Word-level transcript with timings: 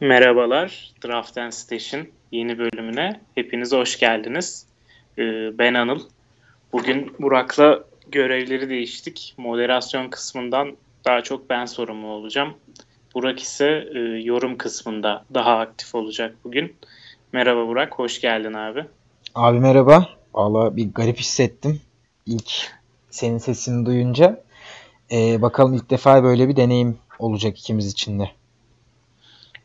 Merhabalar, 0.00 0.92
Draft 1.04 1.38
and 1.38 1.52
Station 1.52 2.06
yeni 2.32 2.58
bölümüne 2.58 3.20
hepiniz 3.34 3.72
hoş 3.72 3.98
geldiniz. 3.98 4.66
Ee, 5.18 5.58
ben 5.58 5.74
Anıl. 5.74 6.00
Bugün 6.72 7.14
Burak'la 7.18 7.84
görevleri 8.12 8.68
değiştik. 8.68 9.34
Moderasyon 9.36 10.08
kısmından 10.08 10.76
daha 11.04 11.22
çok 11.22 11.50
ben 11.50 11.64
sorumlu 11.64 12.06
olacağım. 12.06 12.54
Burak 13.14 13.40
ise 13.40 13.88
e, 13.94 13.98
yorum 13.98 14.58
kısmında 14.58 15.24
daha 15.34 15.58
aktif 15.58 15.94
olacak 15.94 16.36
bugün. 16.44 16.76
Merhaba 17.32 17.68
Burak, 17.68 17.98
hoş 17.98 18.20
geldin 18.20 18.52
abi. 18.52 18.84
Abi 19.34 19.58
merhaba. 19.60 20.08
Valla 20.34 20.76
bir 20.76 20.92
garip 20.92 21.18
hissettim 21.18 21.80
ilk 22.26 22.50
senin 23.10 23.38
sesini 23.38 23.86
duyunca. 23.86 24.44
Ee, 25.12 25.42
bakalım 25.42 25.74
ilk 25.74 25.90
defa 25.90 26.22
böyle 26.22 26.48
bir 26.48 26.56
deneyim 26.56 26.98
olacak 27.18 27.58
ikimiz 27.58 27.92
için 27.92 28.20
de. 28.20 28.37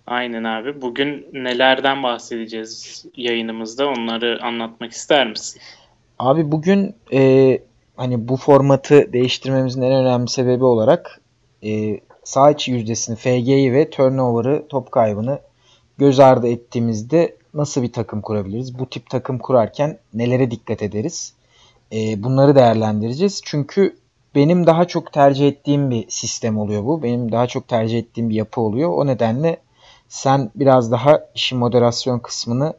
Aynen 0.08 0.44
abi. 0.44 0.82
Bugün 0.82 1.28
nelerden 1.34 2.04
bahsedeceğiz 2.04 3.06
yayınımızda 3.16 3.88
onları 3.88 4.39
anlatmak 4.44 4.92
ister 4.92 5.30
misin? 5.30 5.61
Abi 6.20 6.52
bugün 6.52 6.96
e, 7.14 7.60
hani 7.96 8.28
bu 8.28 8.38
formatı 8.38 9.14
değiştirmemizin 9.14 9.82
en 9.82 9.92
önemli 9.92 10.30
sebebi 10.30 10.64
olarak 10.64 11.21
e, 11.66 12.00
sağ 12.24 12.52
içi 12.52 12.71
yüzdesini, 12.71 13.16
FG'yi 13.16 13.74
ve 13.74 13.89
turnover'ı, 13.89 14.68
top 14.70 14.92
kaybını 14.92 15.39
göz 15.97 16.20
ardı 16.20 16.47
ettiğimizde 16.47 17.36
nasıl 17.54 17.83
bir 17.83 17.92
takım 17.92 18.22
kurabiliriz? 18.22 18.80
Bu 18.80 18.89
tip 18.89 19.10
takım 19.10 19.39
kurarken 19.39 20.00
nelere 20.14 20.52
dikkat 20.52 20.83
ederiz? 20.83 21.33
E, 21.92 22.24
bunları 22.24 22.56
değerlendireceğiz. 22.56 23.42
Çünkü 23.46 23.96
benim 24.36 24.68
daha 24.68 24.86
çok 24.86 25.14
tercih 25.14 25.47
ettiğim 25.47 25.92
bir 25.92 26.06
sistem 26.10 26.58
oluyor 26.58 26.86
bu. 26.86 27.04
Benim 27.04 27.32
daha 27.32 27.47
çok 27.47 27.68
tercih 27.68 28.00
ettiğim 28.00 28.30
bir 28.30 28.36
yapı 28.36 28.61
oluyor. 28.61 28.89
O 28.89 29.08
nedenle 29.08 29.58
sen 30.14 30.52
biraz 30.56 30.92
daha 30.92 31.30
işin 31.36 31.58
moderasyon 31.58 32.20
kısmını 32.20 32.73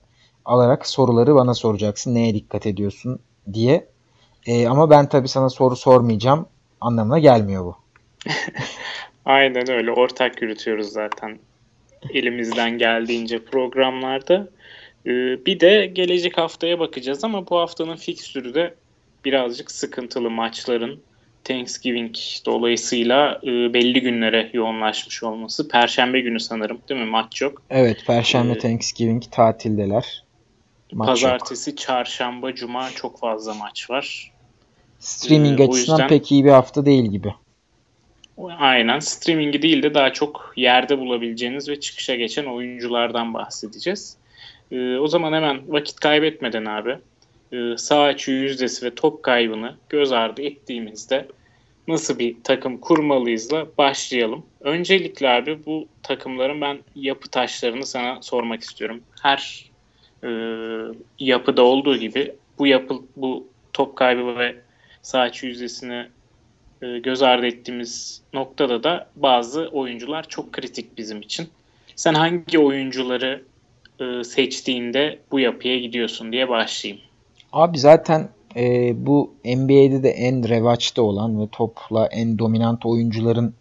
alarak 0.45 0.87
soruları 0.87 1.35
bana 1.35 1.55
soracaksın. 1.55 2.15
Neye 2.15 2.35
dikkat 2.35 2.67
ediyorsun 2.67 3.19
diye. 3.53 3.89
E, 4.47 4.67
ama 4.69 4.91
ben 4.91 5.09
tabii 5.09 5.29
sana 5.29 5.49
soru 5.49 5.77
sormayacağım 5.77 6.47
anlamına 6.81 7.19
gelmiyor 7.19 7.65
bu. 7.65 7.77
Aynen 9.25 9.71
öyle. 9.71 9.93
Ortak 9.93 10.43
yürütüyoruz 10.43 10.87
zaten 10.87 11.39
elimizden 12.11 12.79
geldiğince 12.79 13.45
programlarda. 13.45 14.49
Ee, 15.07 15.11
bir 15.47 15.61
de 15.61 15.87
gelecek 15.87 16.39
haftaya 16.39 16.79
bakacağız 16.79 17.25
ama 17.25 17.51
bu 17.51 17.59
haftanın 17.59 17.97
fikstürü 17.97 18.55
de 18.55 18.75
birazcık 19.25 19.71
sıkıntılı 19.71 20.31
maçların 20.31 21.01
Thanksgiving 21.45 22.15
dolayısıyla 22.47 23.41
e, 23.43 23.75
belli 23.75 24.01
günlere 24.01 24.51
yoğunlaşmış 24.53 25.23
olması. 25.23 25.69
Perşembe 25.69 26.21
günü 26.21 26.41
sanırım 26.41 26.79
değil 26.89 27.01
mi? 27.01 27.07
Maç 27.07 27.43
yok. 27.43 27.63
Evet 27.71 28.07
Perşembe 28.07 28.53
ee, 28.53 28.59
Thanksgiving 28.59 29.23
tatildeler. 29.31 30.25
Maç 30.93 31.07
pazartesi, 31.07 31.71
yok. 31.71 31.79
çarşamba, 31.79 32.55
cuma 32.55 32.91
çok 32.91 33.19
fazla 33.19 33.55
maç 33.55 33.91
var. 33.91 34.33
Streaming 34.99 35.61
ee, 35.61 35.65
açısından 35.65 35.97
yüzden, 35.97 36.09
pek 36.09 36.33
iyi 36.33 36.45
bir 36.45 36.51
hafta 36.51 36.87
değil 36.87 37.05
gibi. 37.05 37.35
Aynen. 38.59 38.99
Streaming'i 38.99 39.63
değil 39.63 39.83
de 39.83 39.95
daha 39.95 40.13
çok 40.13 40.53
yerde 40.57 40.99
bulabileceğiniz 40.99 41.69
ve 41.69 41.81
çıkışa 41.81 42.15
geçen 42.15 42.45
oyunculardan 42.45 43.35
bahsedeceğiz. 43.35 44.17
Ee, 44.73 44.97
o 44.97 45.07
zaman 45.07 45.33
hemen 45.33 45.61
vakit 45.69 46.01
kaybetmeden 46.01 46.65
abi 46.65 46.99
e, 47.55 47.77
sağ 47.77 48.03
açı 48.03 48.31
yüzdesi 48.31 48.87
ve 48.87 48.95
top 48.95 49.23
kaybını 49.23 49.75
göz 49.89 50.13
ardı 50.13 50.43
ettiğimizde 50.43 51.29
nasıl 51.89 52.19
bir 52.19 52.37
takım 52.45 52.79
kurmalıyızla 52.79 53.67
başlayalım. 53.79 54.47
Öncelikle 54.61 55.29
abi 55.29 55.67
bu 55.67 55.89
takımların 56.03 56.61
ben 56.61 56.79
yapı 56.97 57.29
taşlarını 57.29 57.87
sana 57.87 58.23
sormak 58.23 58.63
istiyorum. 58.63 59.03
Her 59.23 59.71
e, 60.25 60.29
yapıda 61.19 61.63
olduğu 61.63 61.97
gibi 61.97 62.35
bu 62.59 62.67
yapı 62.67 62.95
bu 63.17 63.49
top 63.73 63.97
kaybı 63.97 64.39
ve 64.39 64.57
sağ 65.03 65.21
açı 65.21 65.47
yüzdesini 65.47 66.07
e, 66.83 66.99
göz 66.99 67.23
ardı 67.23 67.47
ettiğimiz 67.47 68.23
noktada 68.33 68.83
da 68.83 69.09
bazı 69.17 69.69
oyuncular 69.69 70.29
çok 70.29 70.53
kritik 70.53 70.99
bizim 70.99 71.21
için. 71.21 71.49
Sen 71.97 72.15
hangi 72.15 72.59
oyuncuları 72.59 73.43
e, 74.01 74.25
seçtiğinde 74.25 75.19
bu 75.31 75.41
yapıya 75.41 75.79
gidiyorsun 75.79 76.33
diye 76.33 76.49
başlayayım. 76.49 77.05
Abi 77.55 77.79
zaten 77.79 78.29
e, 78.57 78.93
bu 79.07 79.35
NBA'de 79.45 80.03
de 80.03 80.11
en 80.11 80.49
revaçta 80.49 81.03
olan 81.03 81.41
ve 81.41 81.49
topla 81.53 82.07
en 82.07 82.39
dominant 82.39 82.87
oyuncuların 82.87 83.55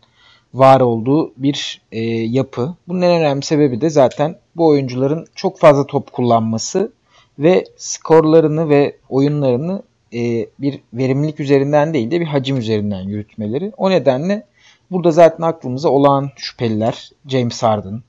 var 0.53 0.81
olduğu 0.81 1.33
bir 1.37 1.81
e, 1.91 2.01
yapı. 2.09 2.75
Bunun 2.87 3.01
en 3.01 3.19
önemli 3.19 3.43
sebebi 3.43 3.81
de 3.81 3.89
zaten 3.89 4.35
bu 4.55 4.67
oyuncuların 4.67 5.27
çok 5.35 5.59
fazla 5.59 5.87
top 5.87 6.13
kullanması 6.13 6.91
ve 7.39 7.65
skorlarını 7.77 8.69
ve 8.69 8.95
oyunlarını 9.09 9.83
e, 10.13 10.47
bir 10.59 10.79
verimlilik 10.93 11.39
üzerinden 11.39 11.93
değil 11.93 12.11
de 12.11 12.19
bir 12.19 12.25
hacim 12.25 12.57
üzerinden 12.57 13.01
yürütmeleri. 13.01 13.71
O 13.77 13.89
nedenle 13.89 14.45
burada 14.91 15.11
zaten 15.11 15.43
aklımıza 15.43 15.89
olan 15.89 16.31
şüpheliler 16.35 17.11
James 17.27 17.63
Harden, 17.63 18.01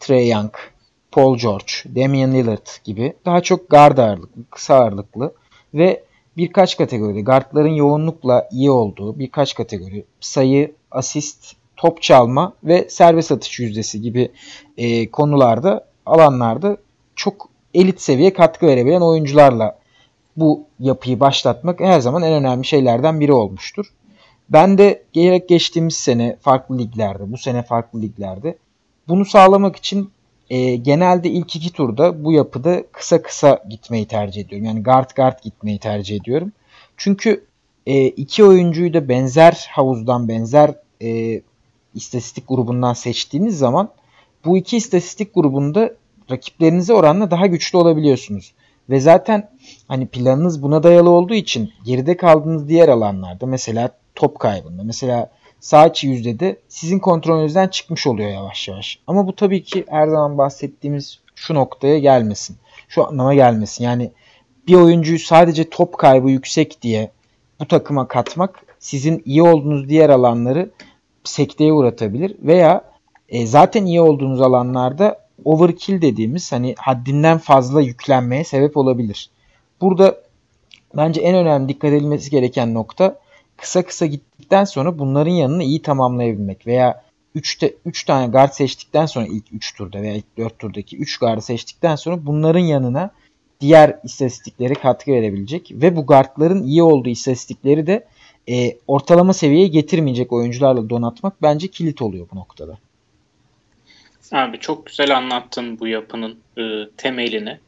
Trey 0.00 0.28
Young, 0.28 0.52
Paul 1.14 1.38
George, 1.38 1.72
Damian 1.96 2.32
Lillard 2.32 2.66
gibi 2.84 3.14
daha 3.24 3.40
çok 3.40 3.70
guard 3.70 3.98
ağırlıklı, 3.98 4.42
kısa 4.50 4.74
ağırlıklı 4.74 5.34
ve 5.74 6.04
birkaç 6.36 6.76
kategoride 6.76 7.20
guardların 7.20 7.68
yoğunlukla 7.68 8.48
iyi 8.52 8.70
olduğu 8.70 9.18
birkaç 9.18 9.54
kategori 9.54 10.04
sayı, 10.20 10.72
asist, 10.90 11.52
top 11.76 12.02
çalma 12.02 12.52
ve 12.64 12.88
serbest 12.90 13.32
atış 13.32 13.60
yüzdesi 13.60 14.00
gibi 14.00 14.32
e, 14.76 15.10
konularda 15.10 15.86
alanlarda 16.06 16.76
çok 17.16 17.48
elit 17.74 18.00
seviye 18.00 18.32
katkı 18.32 18.66
verebilen 18.66 19.00
oyuncularla 19.00 19.78
bu 20.36 20.64
yapıyı 20.80 21.20
başlatmak 21.20 21.80
her 21.80 22.00
zaman 22.00 22.22
en 22.22 22.32
önemli 22.32 22.64
şeylerden 22.64 23.20
biri 23.20 23.32
olmuştur. 23.32 23.86
Ben 24.48 24.78
de 24.78 25.02
gerek 25.12 25.48
geçtiğimiz 25.48 25.96
sene 25.96 26.36
farklı 26.40 26.78
liglerde, 26.78 27.32
bu 27.32 27.38
sene 27.38 27.62
farklı 27.62 28.02
liglerde 28.02 28.58
bunu 29.08 29.24
sağlamak 29.24 29.76
için 29.76 30.10
e, 30.50 30.76
genelde 30.76 31.30
ilk 31.30 31.56
iki 31.56 31.72
turda 31.72 32.24
bu 32.24 32.32
yapıda 32.32 32.84
kısa 32.92 33.22
kısa 33.22 33.64
gitmeyi 33.70 34.06
tercih 34.06 34.40
ediyorum. 34.42 34.66
Yani 34.66 34.82
guard 34.82 35.10
guard 35.16 35.42
gitmeyi 35.42 35.78
tercih 35.78 36.16
ediyorum. 36.16 36.52
Çünkü 36.96 37.44
e, 37.86 38.06
iki 38.06 38.44
oyuncuyu 38.44 38.94
da 38.94 39.08
benzer 39.08 39.66
havuzdan, 39.70 40.28
benzer 40.28 40.74
e, 41.02 41.42
istatistik 41.94 42.48
grubundan 42.48 42.92
seçtiğiniz 42.92 43.58
zaman 43.58 43.88
bu 44.44 44.58
iki 44.58 44.76
istatistik 44.76 45.34
grubunda 45.34 45.94
rakiplerinize 46.30 46.94
oranla 46.94 47.30
daha 47.30 47.46
güçlü 47.46 47.78
olabiliyorsunuz. 47.78 48.52
Ve 48.90 49.00
zaten 49.00 49.50
hani 49.88 50.06
planınız 50.06 50.62
buna 50.62 50.82
dayalı 50.82 51.10
olduğu 51.10 51.34
için 51.34 51.72
geride 51.84 52.16
kaldığınız 52.16 52.68
diğer 52.68 52.88
alanlarda 52.88 53.46
mesela 53.46 53.90
top 54.14 54.38
kaybında 54.38 54.82
mesela 54.82 55.30
sağ 55.64 55.86
içi 55.86 56.08
yüzdede 56.08 56.56
sizin 56.68 56.98
kontrolünüzden 56.98 57.68
çıkmış 57.68 58.06
oluyor 58.06 58.30
yavaş 58.30 58.68
yavaş. 58.68 58.98
Ama 59.06 59.26
bu 59.26 59.36
tabii 59.36 59.62
ki 59.62 59.84
her 59.88 60.08
zaman 60.08 60.38
bahsettiğimiz 60.38 61.20
şu 61.34 61.54
noktaya 61.54 61.98
gelmesin. 61.98 62.56
Şu 62.88 63.06
anlama 63.06 63.34
gelmesin. 63.34 63.84
Yani 63.84 64.12
bir 64.68 64.74
oyuncuyu 64.74 65.18
sadece 65.18 65.70
top 65.70 65.98
kaybı 65.98 66.30
yüksek 66.30 66.82
diye 66.82 67.10
bu 67.60 67.68
takıma 67.68 68.08
katmak 68.08 68.66
sizin 68.78 69.22
iyi 69.24 69.42
olduğunuz 69.42 69.88
diğer 69.88 70.10
alanları 70.10 70.70
sekteye 71.24 71.72
uğratabilir 71.72 72.36
veya 72.42 72.84
e, 73.28 73.46
zaten 73.46 73.84
iyi 73.84 74.00
olduğunuz 74.00 74.40
alanlarda 74.40 75.18
overkill 75.44 76.02
dediğimiz 76.02 76.52
hani 76.52 76.74
haddinden 76.78 77.38
fazla 77.38 77.80
yüklenmeye 77.80 78.44
sebep 78.44 78.76
olabilir. 78.76 79.30
Burada 79.80 80.20
bence 80.96 81.20
en 81.20 81.34
önemli 81.34 81.68
dikkat 81.68 81.92
edilmesi 81.92 82.30
gereken 82.30 82.74
nokta 82.74 83.23
kısa 83.56 83.86
kısa 83.86 84.06
gittikten 84.06 84.64
sonra 84.64 84.98
bunların 84.98 85.32
yanını 85.32 85.62
iyi 85.64 85.82
tamamlayabilmek 85.82 86.66
veya 86.66 87.04
3 87.34 87.58
3 87.84 88.04
tane 88.04 88.26
guard 88.26 88.52
seçtikten 88.52 89.06
sonra 89.06 89.26
ilk 89.26 89.44
3 89.52 89.76
turda 89.76 90.02
veya 90.02 90.14
ilk 90.14 90.36
4 90.38 90.58
turdaki 90.58 90.96
3 90.96 91.18
guard 91.18 91.40
seçtikten 91.40 91.96
sonra 91.96 92.26
bunların 92.26 92.60
yanına 92.60 93.10
diğer 93.60 93.98
istatistikleri 94.04 94.74
katkı 94.74 95.12
verebilecek 95.12 95.70
ve 95.72 95.96
bu 95.96 96.06
guardların 96.06 96.62
iyi 96.62 96.82
olduğu 96.82 97.08
istatistikleri 97.08 97.86
de 97.86 98.06
e, 98.48 98.76
ortalama 98.86 99.32
seviyeye 99.32 99.68
getirmeyecek 99.68 100.32
oyuncularla 100.32 100.90
donatmak 100.90 101.42
bence 101.42 101.68
kilit 101.68 102.02
oluyor 102.02 102.26
bu 102.32 102.36
noktada. 102.36 102.78
Abi 104.32 104.58
çok 104.58 104.86
güzel 104.86 105.16
anlattın 105.16 105.78
bu 105.78 105.86
yapının 105.86 106.38
e, 106.58 106.62
temelini. 106.96 107.58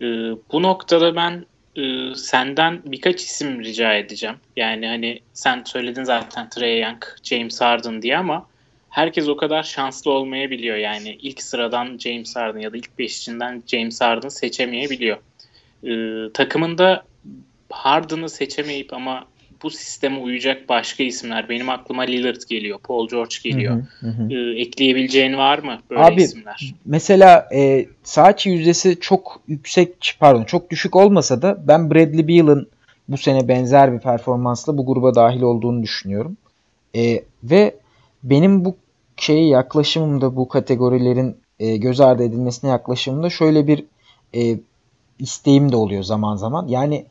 E, 0.00 0.06
bu 0.52 0.62
noktada 0.62 1.16
ben 1.16 1.46
e, 1.76 2.14
senden 2.14 2.82
birkaç 2.84 3.22
isim 3.22 3.64
rica 3.64 3.94
edeceğim. 3.94 4.36
Yani 4.56 4.86
hani 4.86 5.20
sen 5.32 5.62
söyledin 5.64 6.04
zaten 6.04 6.48
Trey 6.48 6.80
Young, 6.80 7.04
James 7.22 7.60
Harden 7.60 8.02
diye 8.02 8.18
ama 8.18 8.46
herkes 8.90 9.28
o 9.28 9.36
kadar 9.36 9.62
şanslı 9.62 10.10
olmayabiliyor. 10.10 10.76
Yani 10.76 11.18
ilk 11.22 11.42
sıradan 11.42 11.98
James 11.98 12.36
Harden 12.36 12.60
ya 12.60 12.72
da 12.72 12.76
ilk 12.76 12.98
beşinden 12.98 13.62
James 13.66 14.00
Harden 14.00 14.28
seçemeyebiliyor. 14.28 15.18
E, 15.84 15.92
takımında 16.32 17.04
Harden'ı 17.70 18.28
seçemeyip 18.28 18.92
ama 18.92 19.26
bu 19.64 19.70
sisteme 19.70 20.18
uyacak 20.18 20.68
başka 20.68 21.02
isimler. 21.04 21.48
Benim 21.48 21.68
aklıma 21.68 22.02
Lillard 22.02 22.42
geliyor, 22.48 22.78
Paul 22.78 23.08
George 23.08 23.34
geliyor. 23.44 23.74
Hı 24.00 24.06
hı 24.06 24.10
hı. 24.10 24.32
Ee, 24.32 24.60
ekleyebileceğin 24.60 25.36
var 25.36 25.58
mı 25.58 25.78
böyle 25.90 26.02
Abi, 26.02 26.22
isimler? 26.22 26.74
Mesela 26.84 27.48
e, 27.54 27.86
içi 28.34 28.50
yüzdesi 28.50 29.00
çok 29.00 29.40
yüksek 29.48 30.16
pardon 30.20 30.44
çok 30.44 30.70
düşük 30.70 30.96
olmasa 30.96 31.42
da 31.42 31.68
ben 31.68 31.90
Bradley 31.90 32.28
Beal'ın 32.28 32.68
bu 33.08 33.16
sene 33.16 33.48
benzer 33.48 33.92
bir 33.92 33.98
performansla 33.98 34.78
bu 34.78 34.86
gruba 34.86 35.14
dahil 35.14 35.42
olduğunu 35.42 35.82
düşünüyorum. 35.82 36.36
E, 36.96 37.24
ve 37.44 37.74
benim 38.22 38.64
bu 38.64 38.76
şeyi 39.16 39.48
yaklaşımımda 39.48 40.36
bu 40.36 40.48
kategorilerin 40.48 41.36
e, 41.58 41.76
göz 41.76 42.00
ardı 42.00 42.24
edilmesine 42.24 42.70
yaklaşımımda 42.70 43.30
şöyle 43.30 43.66
bir 43.66 43.84
e, 44.36 44.58
isteğim 45.18 45.72
de 45.72 45.76
oluyor 45.76 46.02
zaman 46.02 46.36
zaman. 46.36 46.68
Yani 46.68 47.06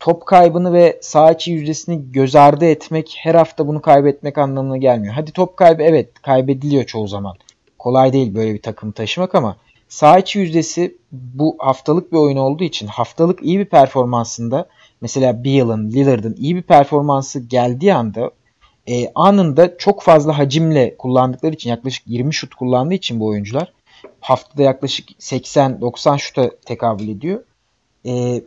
top 0.00 0.26
kaybını 0.26 0.72
ve 0.72 0.98
sağ 1.02 1.32
içi 1.32 1.52
yüzdesini 1.52 2.12
göz 2.12 2.36
ardı 2.36 2.64
etmek 2.64 3.16
her 3.18 3.34
hafta 3.34 3.66
bunu 3.66 3.82
kaybetmek 3.82 4.38
anlamına 4.38 4.76
gelmiyor. 4.76 5.14
Hadi 5.14 5.32
top 5.32 5.56
kaybı 5.56 5.82
evet 5.82 6.22
kaybediliyor 6.22 6.84
çoğu 6.84 7.08
zaman. 7.08 7.36
Kolay 7.78 8.12
değil 8.12 8.34
böyle 8.34 8.54
bir 8.54 8.62
takım 8.62 8.92
taşımak 8.92 9.34
ama 9.34 9.56
sağ 9.88 10.18
içi 10.18 10.38
yüzdesi 10.38 10.96
bu 11.12 11.56
haftalık 11.58 12.12
bir 12.12 12.16
oyun 12.16 12.36
olduğu 12.36 12.64
için 12.64 12.86
haftalık 12.86 13.42
iyi 13.42 13.58
bir 13.58 13.64
performansında 13.64 14.68
mesela 15.00 15.44
Beal'ın, 15.44 15.90
Lillard'ın 15.90 16.36
iyi 16.38 16.56
bir 16.56 16.62
performansı 16.62 17.40
geldiği 17.40 17.94
anda 17.94 18.30
e, 18.88 19.12
anında 19.14 19.78
çok 19.78 20.02
fazla 20.02 20.38
hacimle 20.38 20.96
kullandıkları 20.96 21.54
için 21.54 21.70
yaklaşık 21.70 22.06
20 22.06 22.34
şut 22.34 22.54
kullandığı 22.54 22.94
için 22.94 23.20
bu 23.20 23.26
oyuncular 23.26 23.72
haftada 24.20 24.62
yaklaşık 24.62 25.10
80-90 25.10 26.18
şuta 26.18 26.50
tekabül 26.66 27.08
ediyor. 27.08 27.44
E, 28.06 28.42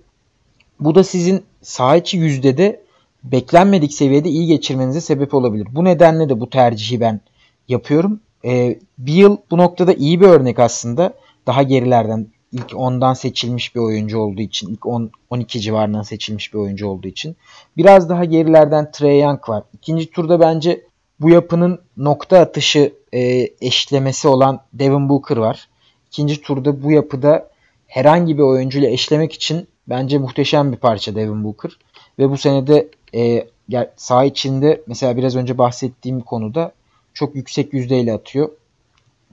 bu 0.81 0.95
da 0.95 1.03
sizin 1.03 1.43
saha 1.61 1.95
içi 1.95 2.17
yüzdede 2.17 2.81
beklenmedik 3.23 3.93
seviyede 3.93 4.29
iyi 4.29 4.47
geçirmenize 4.47 5.01
sebep 5.01 5.33
olabilir. 5.33 5.67
Bu 5.71 5.85
nedenle 5.85 6.29
de 6.29 6.39
bu 6.39 6.49
tercihi 6.49 6.99
ben 6.99 7.21
yapıyorum. 7.67 8.19
E, 8.45 8.79
bir 8.97 9.13
yıl 9.13 9.37
bu 9.51 9.57
noktada 9.57 9.93
iyi 9.93 10.21
bir 10.21 10.25
örnek 10.25 10.59
aslında. 10.59 11.13
Daha 11.47 11.63
gerilerden 11.63 12.27
ilk 12.51 12.69
10'dan 12.71 13.13
seçilmiş 13.13 13.75
bir 13.75 13.79
oyuncu 13.79 14.19
olduğu 14.19 14.41
için, 14.41 14.69
ilk 14.69 14.85
10 14.85 15.11
12 15.29 15.61
civarından 15.61 16.01
seçilmiş 16.01 16.53
bir 16.53 16.59
oyuncu 16.59 16.87
olduğu 16.87 17.07
için. 17.07 17.35
Biraz 17.77 18.09
daha 18.09 18.25
gerilerden 18.25 18.91
Trey 18.91 19.19
Young 19.19 19.49
var. 19.49 19.63
İkinci 19.73 20.11
turda 20.11 20.39
bence 20.39 20.81
bu 21.19 21.29
yapının 21.29 21.79
nokta 21.97 22.39
atışı 22.39 22.93
e, 23.13 23.49
eşlemesi 23.61 24.27
olan 24.27 24.61
Devin 24.73 25.09
Booker 25.09 25.37
var. 25.37 25.69
İkinci 26.07 26.41
turda 26.41 26.83
bu 26.83 26.91
yapıda 26.91 27.49
herhangi 27.87 28.37
bir 28.37 28.43
oyuncuyla 28.43 28.89
eşlemek 28.89 29.33
için 29.33 29.67
bence 29.87 30.17
muhteşem 30.17 30.71
bir 30.71 30.77
parça 30.77 31.15
Devin 31.15 31.43
Booker. 31.43 31.71
Ve 32.19 32.29
bu 32.29 32.37
senede 32.37 32.87
e, 33.15 33.47
saha 33.95 34.25
içinde 34.25 34.81
mesela 34.87 35.17
biraz 35.17 35.35
önce 35.35 35.57
bahsettiğim 35.57 36.21
konuda 36.21 36.71
çok 37.13 37.35
yüksek 37.35 37.73
yüzdeyle 37.73 38.13
atıyor. 38.13 38.49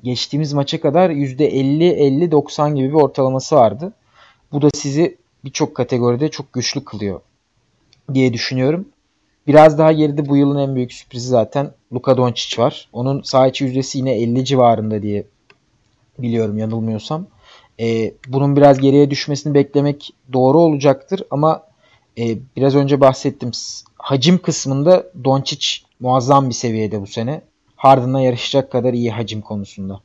Geçtiğimiz 0.02 0.52
maça 0.52 0.80
kadar 0.80 1.10
%50-50-90 1.10 2.74
gibi 2.74 2.88
bir 2.88 2.94
ortalaması 2.94 3.56
vardı. 3.56 3.92
Bu 4.52 4.62
da 4.62 4.68
sizi 4.74 5.16
birçok 5.44 5.74
kategoride 5.74 6.28
çok 6.28 6.52
güçlü 6.52 6.84
kılıyor 6.84 7.20
diye 8.14 8.32
düşünüyorum. 8.32 8.88
Biraz 9.46 9.78
daha 9.78 9.92
geride 9.92 10.28
bu 10.28 10.36
yılın 10.36 10.58
en 10.58 10.74
büyük 10.74 10.92
sürprizi 10.92 11.28
zaten 11.28 11.70
Luka 11.92 12.16
Doncic 12.16 12.62
var. 12.62 12.88
Onun 12.92 13.22
saha 13.22 13.48
içi 13.48 13.64
yüzdesi 13.64 13.98
yine 13.98 14.12
50 14.12 14.44
civarında 14.44 15.02
diye 15.02 15.24
biliyorum 16.18 16.58
yanılmıyorsam. 16.58 17.26
Ee, 17.80 18.14
bunun 18.28 18.56
biraz 18.56 18.80
geriye 18.80 19.10
düşmesini 19.10 19.54
beklemek 19.54 20.10
doğru 20.32 20.58
olacaktır 20.58 21.22
ama 21.30 21.62
e, 22.18 22.38
biraz 22.56 22.76
önce 22.76 23.00
bahsettim. 23.00 23.50
Hacim 23.96 24.38
kısmında 24.38 25.12
Doncic 25.24 25.66
muazzam 26.00 26.48
bir 26.48 26.54
seviyede 26.54 27.00
bu 27.00 27.06
sene. 27.06 27.40
Harden'la 27.76 28.20
yarışacak 28.20 28.72
kadar 28.72 28.92
iyi 28.92 29.10
hacim 29.10 29.40
konusunda. 29.40 30.00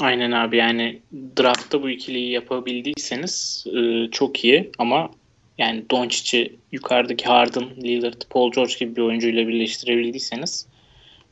Aynen 0.00 0.32
abi 0.32 0.56
yani 0.56 0.98
draftta 1.38 1.82
bu 1.82 1.90
ikiliyi 1.90 2.30
yapabildiyseniz 2.30 3.64
e, 3.76 4.10
çok 4.10 4.44
iyi 4.44 4.70
ama 4.78 5.10
yani 5.58 5.84
Doncic'i 5.90 6.56
yukarıdaki 6.72 7.24
Harden, 7.24 7.64
Lillard, 7.82 8.22
Paul 8.30 8.52
George 8.52 8.74
gibi 8.78 8.96
bir 8.96 9.02
oyuncuyla 9.02 9.48
birleştirebildiyseniz 9.48 10.66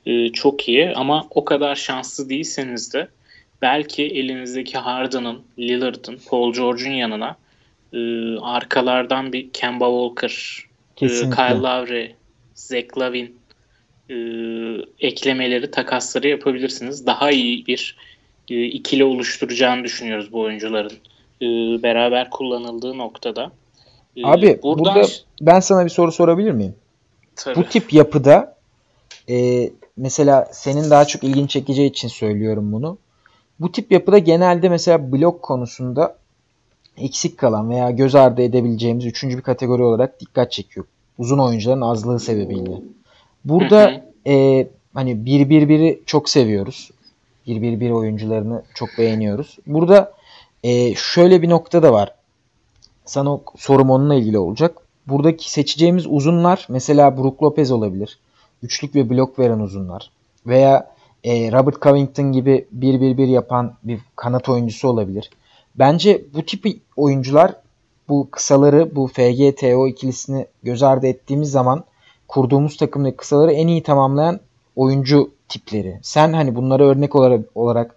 e, 0.07 0.29
çok 0.29 0.69
iyi 0.69 0.93
ama 0.95 1.27
o 1.31 1.45
kadar 1.45 1.75
şanslı 1.75 2.29
değilseniz 2.29 2.95
de 2.95 3.09
belki 3.63 4.05
elinizdeki 4.05 4.79
Harden'ın, 4.79 5.43
Lillard'ın, 5.59 6.21
Paul 6.29 6.53
George'un 6.53 6.93
yanına 6.93 7.37
e, 7.93 7.99
arkalardan 8.39 9.33
bir 9.33 9.51
Kemba 9.53 9.87
Walker, 9.87 10.67
e, 11.01 11.07
Kyle 11.09 11.63
Lowry, 11.63 12.15
Zach 12.55 12.99
Lavin 12.99 13.37
e, 14.11 14.17
eklemeleri, 15.01 15.71
takasları 15.71 16.29
yapabilirsiniz. 16.29 17.07
Daha 17.07 17.31
iyi 17.31 17.67
bir 17.67 17.97
e, 18.51 18.65
ikili 18.65 19.05
oluşturacağını 19.05 19.85
düşünüyoruz 19.85 20.33
bu 20.33 20.41
oyuncuların 20.41 20.93
e, 21.43 21.47
beraber 21.83 22.31
kullanıldığı 22.31 22.99
noktada. 22.99 23.53
E, 24.17 24.27
Abi 24.27 24.61
buradan... 24.63 24.95
burada 24.95 25.09
ben 25.41 25.61
sana 25.61 25.85
bir 25.85 25.91
soru 25.91 26.13
sorabilir 26.13 26.51
miyim? 26.51 26.75
Tabii. 27.37 27.57
Bu 27.57 27.65
tip 27.65 27.93
yapıda 27.93 28.57
e, 29.31 29.69
mesela 29.97 30.49
senin 30.53 30.91
daha 30.91 31.05
çok 31.05 31.25
ilgini 31.25 31.49
çekeceği 31.49 31.91
için 31.91 32.09
söylüyorum 32.09 32.73
bunu. 32.73 32.99
Bu 33.61 33.73
tip 33.73 33.93
yapıda 33.93 34.19
genelde 34.19 34.69
mesela 34.69 35.13
blok 35.13 35.43
konusunda 35.43 36.17
eksik 36.97 37.39
kalan 37.39 37.71
veya 37.71 37.91
göz 37.91 38.15
ardı 38.15 38.43
edebileceğimiz 38.43 39.05
üçüncü 39.05 39.37
bir 39.37 39.43
kategori 39.43 39.83
olarak 39.83 40.21
dikkat 40.21 40.53
çekiyor. 40.53 40.87
Uzun 41.19 41.39
oyuncuların 41.39 41.81
azlığı 41.81 42.21
sebebiyle. 42.21 42.81
Burada 43.45 44.05
e, 44.27 44.67
hani 44.95 45.11
1-1-1'i 45.13 46.03
çok 46.07 46.29
seviyoruz. 46.29 46.91
1-1-1 47.47 47.93
oyuncularını 47.93 48.63
çok 48.75 48.89
beğeniyoruz. 48.99 49.59
Burada 49.67 50.13
e, 50.63 50.95
şöyle 50.95 51.43
bir 51.43 51.49
nokta 51.49 51.83
da 51.83 51.93
var. 51.93 52.15
Sana 53.05 53.41
sorum 53.57 53.91
onunla 53.91 54.15
ilgili 54.15 54.39
olacak. 54.39 54.77
Buradaki 55.07 55.51
seçeceğimiz 55.51 56.07
uzunlar 56.09 56.67
mesela 56.69 57.17
Brook 57.17 57.43
Lopez 57.43 57.71
olabilir. 57.71 58.19
Üçlük 58.63 58.95
ve 58.95 59.11
blok 59.11 59.39
veren 59.39 59.59
uzunlar. 59.59 60.11
Veya 60.47 60.96
e, 61.27 61.53
Robert 61.53 61.83
Covington 61.83 62.33
gibi 62.33 62.67
1-1-1 62.79 63.27
yapan 63.27 63.75
bir 63.83 64.01
kanat 64.17 64.49
oyuncusu 64.49 64.89
olabilir. 64.89 65.31
Bence 65.75 66.25
bu 66.35 66.43
tip 66.47 66.83
oyuncular 66.97 67.55
bu 68.09 68.29
kısaları 68.31 68.97
bu 68.97 69.07
FGTO 69.07 69.89
ikilisini 69.89 70.47
göz 70.63 70.83
ardı 70.83 71.07
ettiğimiz 71.07 71.51
zaman 71.51 71.85
kurduğumuz 72.29 72.77
takımdaki 72.77 73.17
kısaları 73.17 73.53
en 73.53 73.67
iyi 73.67 73.83
tamamlayan 73.83 74.41
oyuncu 74.77 75.31
tipleri. 75.49 75.99
Sen 76.03 76.33
hani 76.33 76.55
bunlara 76.55 76.85
örnek 76.85 77.15
olarak, 77.15 77.41
olarak 77.55 77.97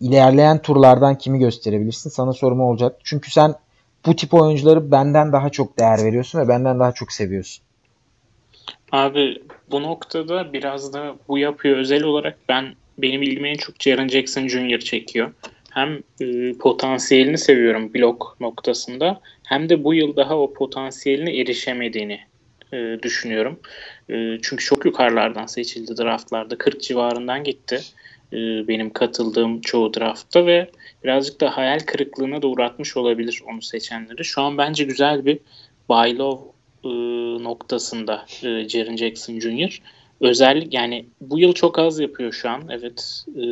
ilerleyen 0.00 0.58
turlardan 0.62 1.18
kimi 1.18 1.38
gösterebilirsin? 1.38 2.10
Sana 2.10 2.32
sorum 2.32 2.60
olacak. 2.60 3.00
Çünkü 3.04 3.30
sen 3.30 3.54
bu 4.06 4.16
tip 4.16 4.34
oyuncuları 4.34 4.90
benden 4.90 5.32
daha 5.32 5.50
çok 5.50 5.78
değer 5.78 5.98
veriyorsun 6.04 6.38
ve 6.38 6.48
benden 6.48 6.80
daha 6.80 6.92
çok 6.92 7.12
seviyorsun. 7.12 7.64
Abi 8.92 9.42
bu 9.70 9.82
noktada 9.82 10.52
biraz 10.52 10.92
da 10.92 11.16
bu 11.28 11.38
yapıyor 11.38 11.76
özel 11.76 12.02
olarak 12.02 12.38
ben 12.48 12.74
benim 12.98 13.22
ilgimi 13.22 13.48
en 13.48 13.56
çok 13.56 13.80
Jaren 13.80 14.08
Jackson 14.08 14.48
Jr. 14.48 14.78
çekiyor. 14.78 15.32
Hem 15.70 16.02
e, 16.20 16.52
potansiyelini 16.52 17.38
seviyorum 17.38 17.94
blok 17.94 18.36
noktasında 18.40 19.20
hem 19.46 19.68
de 19.68 19.84
bu 19.84 19.94
yıl 19.94 20.16
daha 20.16 20.38
o 20.38 20.52
potansiyeline 20.52 21.36
erişemediğini 21.36 22.20
e, 22.72 22.98
düşünüyorum. 23.02 23.60
E, 24.10 24.38
çünkü 24.42 24.64
çok 24.64 24.84
yukarılardan 24.84 25.46
seçildi 25.46 25.96
draftlarda. 25.96 26.58
40 26.58 26.82
civarından 26.82 27.44
gitti 27.44 27.80
e, 28.32 28.36
benim 28.68 28.92
katıldığım 28.92 29.60
çoğu 29.60 29.94
draftta 29.94 30.46
ve 30.46 30.70
birazcık 31.04 31.40
da 31.40 31.56
hayal 31.56 31.78
kırıklığına 31.78 32.42
da 32.42 32.46
uğratmış 32.46 32.96
olabilir 32.96 33.42
onu 33.52 33.62
seçenleri. 33.62 34.24
Şu 34.24 34.42
an 34.42 34.58
bence 34.58 34.84
güzel 34.84 35.26
bir 35.26 35.38
buy 35.88 36.18
low 36.18 36.53
e, 36.84 36.88
noktasında 37.44 38.26
e, 38.42 38.68
Jaren 38.68 38.96
Jackson 38.96 39.40
Jr. 39.40 39.80
Özellik 40.20 40.74
yani 40.74 41.06
bu 41.20 41.38
yıl 41.38 41.52
çok 41.52 41.78
az 41.78 42.00
yapıyor 42.00 42.32
şu 42.32 42.50
an. 42.50 42.62
Evet 42.70 43.24
e, 43.36 43.42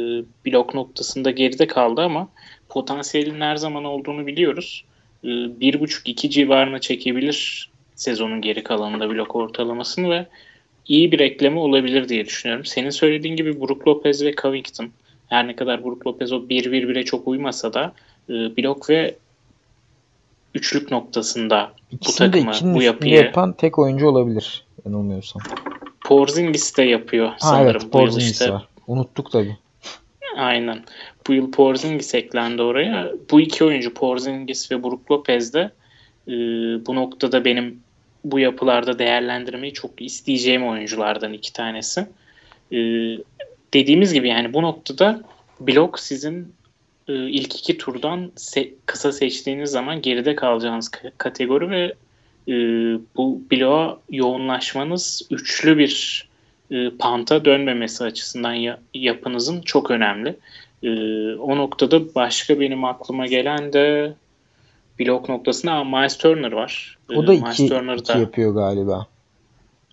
blok 0.47 0.75
noktasında 0.75 1.31
geride 1.31 1.67
kaldı 1.67 2.01
ama 2.01 2.29
potansiyelin 2.69 3.41
her 3.41 3.57
zaman 3.57 3.85
olduğunu 3.85 4.27
biliyoruz. 4.27 4.85
E, 5.25 5.29
bir 5.61 5.81
buçuk 5.81 6.09
iki 6.09 6.31
civarına 6.31 6.79
çekebilir 6.79 7.71
sezonun 7.95 8.41
geri 8.41 8.62
kalanında 8.62 9.11
blok 9.11 9.37
ortalamasını 9.37 10.11
ve 10.11 10.27
iyi 10.87 11.12
bir 11.12 11.21
ekleme 11.21 11.59
olabilir 11.59 12.09
diye 12.09 12.27
düşünüyorum. 12.27 12.65
Senin 12.65 12.91
söylediğin 12.91 13.37
gibi 13.37 13.61
Brook 13.61 13.89
Lopez 13.89 14.25
ve 14.25 14.35
Covington 14.35 14.91
her 15.29 15.47
ne 15.47 15.57
kadar 15.57 15.85
Brook 15.85 16.07
Lopez 16.07 16.33
o 16.33 16.37
1-1-1'e 16.37 17.05
çok 17.05 17.29
uymasa 17.29 17.73
da 17.73 17.95
e, 18.29 18.33
blok 18.33 18.91
ve 18.91 19.15
üçlük 20.54 20.90
noktasında 20.90 21.73
İkisini 21.90 22.32
bu 22.32 22.52
takımı, 22.52 22.75
bu 22.75 22.82
yapıyı 22.82 23.14
yapan 23.14 23.52
tek 23.52 23.78
oyuncu 23.78 24.09
olabilir 24.09 24.64
yanılmıyorsam. 24.87 25.42
Porzingis 26.00 26.76
de 26.76 26.82
yapıyor 26.82 27.28
ha, 27.28 27.37
sanırım 27.38 27.90
evet, 27.94 28.12
yıl 28.12 28.21
işte. 28.21 28.52
Var. 28.52 28.68
Unuttuk 28.87 29.32
tabii. 29.32 29.56
Aynen. 30.37 30.85
Bu 31.26 31.32
yıl 31.32 31.50
Porzingis 31.50 32.14
eklendi 32.14 32.62
oraya. 32.62 33.12
Bu 33.30 33.40
iki 33.40 33.64
oyuncu 33.64 33.94
Porzingis 33.94 34.73
ve 34.73 34.82
Brook 34.82 35.11
Lopez 35.11 35.54
de 35.54 35.71
e, 36.28 36.32
bu 36.87 36.94
noktada 36.94 37.44
benim 37.44 37.82
bu 38.25 38.38
yapılarda 38.38 38.99
değerlendirmeyi 38.99 39.73
çok 39.73 40.02
isteyeceğim 40.02 40.68
oyunculardan 40.68 41.32
iki 41.32 41.52
tanesi. 41.52 42.06
Ee, 42.73 42.76
dediğimiz 43.75 44.12
gibi 44.12 44.28
yani 44.28 44.54
bu 44.54 44.62
noktada 44.62 45.23
blok 45.61 46.00
sizin 46.00 46.40
e, 46.40 46.62
ilk 47.09 47.56
iki 47.59 47.78
turdan 47.78 48.30
se- 48.37 48.71
kısa 48.87 49.12
seçtiğiniz 49.12 49.71
zaman 49.71 50.02
geride 50.02 50.35
kalacağınız 50.35 50.90
kategori 51.18 51.71
ve 51.71 51.94
e, 52.49 52.54
bu 53.16 53.42
bloğa 53.52 53.99
yoğunlaşmanız 54.11 55.23
üçlü 55.30 55.78
bir 55.78 56.28
e, 56.71 56.90
panta 56.99 57.44
dönmemesi 57.44 58.04
açısından 58.04 58.52
ya- 58.52 58.78
yapınızın 58.94 59.61
çok 59.61 59.90
önemli. 59.90 60.37
E, 60.82 60.90
o 61.35 61.56
noktada 61.56 62.14
başka 62.14 62.61
benim 62.61 62.85
aklıma 62.85 63.26
gelen 63.26 63.73
de 63.73 64.14
blok 65.00 65.28
noktasında 65.28 65.73
ama 65.73 65.99
Miles 65.99 66.18
Turner 66.18 66.52
var. 66.52 66.99
O 67.14 67.26
da 67.26 67.32
E, 67.32 67.37
iki, 67.37 67.44
iki 67.64 68.18
yapıyor 68.21 68.54
galiba. 68.54 69.06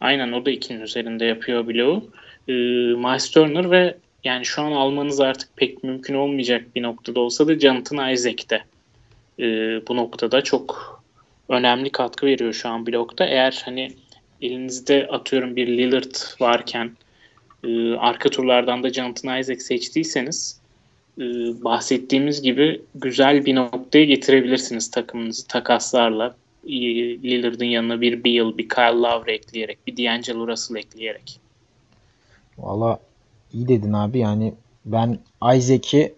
Aynen 0.01 0.31
o 0.31 0.45
da 0.45 0.51
ikinin 0.51 0.81
üzerinde 0.81 1.25
yapıyor 1.25 1.67
bloğu. 1.67 2.03
E, 2.47 2.53
Miles 2.97 3.31
Turner 3.31 3.71
ve 3.71 3.97
yani 4.23 4.45
şu 4.45 4.61
an 4.61 4.71
almanız 4.71 5.19
artık 5.19 5.57
pek 5.57 5.83
mümkün 5.83 6.13
olmayacak 6.13 6.75
bir 6.75 6.83
noktada 6.83 7.19
olsa 7.19 7.47
da 7.47 7.59
Jonathan 7.59 8.11
Isaac 8.11 8.49
de 8.49 8.63
e, 9.39 9.45
bu 9.87 9.95
noktada 9.95 10.43
çok 10.43 11.01
önemli 11.49 11.89
katkı 11.89 12.25
veriyor 12.25 12.53
şu 12.53 12.69
an 12.69 12.87
blokta. 12.87 13.25
Eğer 13.25 13.61
hani 13.65 13.91
elinizde 14.41 15.07
atıyorum 15.11 15.55
bir 15.55 15.67
Lillard 15.67 16.15
varken 16.39 16.91
e, 17.63 17.93
arka 17.93 18.29
turlardan 18.29 18.83
da 18.83 18.89
Jonathan 18.89 19.39
Isaac 19.39 19.61
seçtiyseniz 19.61 20.59
e, 21.17 21.23
bahsettiğimiz 21.63 22.41
gibi 22.41 22.81
güzel 22.95 23.45
bir 23.45 23.55
noktaya 23.55 24.05
getirebilirsiniz 24.05 24.91
takımınızı 24.91 25.47
takaslarla. 25.47 26.35
E, 26.67 26.71
Lillard'ın 27.23 27.65
yanına 27.65 28.01
bir 28.01 28.23
Beal, 28.23 28.57
bir 28.57 28.69
Kyle 28.69 29.01
Lowry 29.01 29.31
ekleyerek, 29.31 29.87
bir 29.87 29.97
D'Angelo 29.97 30.47
Russell 30.47 30.75
ekleyerek. 30.77 31.39
Valla 32.57 32.99
iyi 33.53 33.67
dedin 33.67 33.93
abi 33.93 34.19
yani 34.19 34.53
ben 34.85 35.19
Isaac'i 35.55 36.13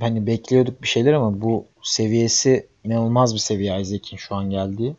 hani 0.00 0.26
bekliyorduk 0.26 0.82
bir 0.82 0.88
şeyler 0.88 1.12
ama 1.12 1.40
bu 1.40 1.64
seviyesi 1.82 2.66
inanılmaz 2.84 3.34
bir 3.34 3.40
seviye 3.40 3.80
Isaac'in 3.80 4.16
şu 4.16 4.34
an 4.34 4.50
geldiği. 4.50 4.94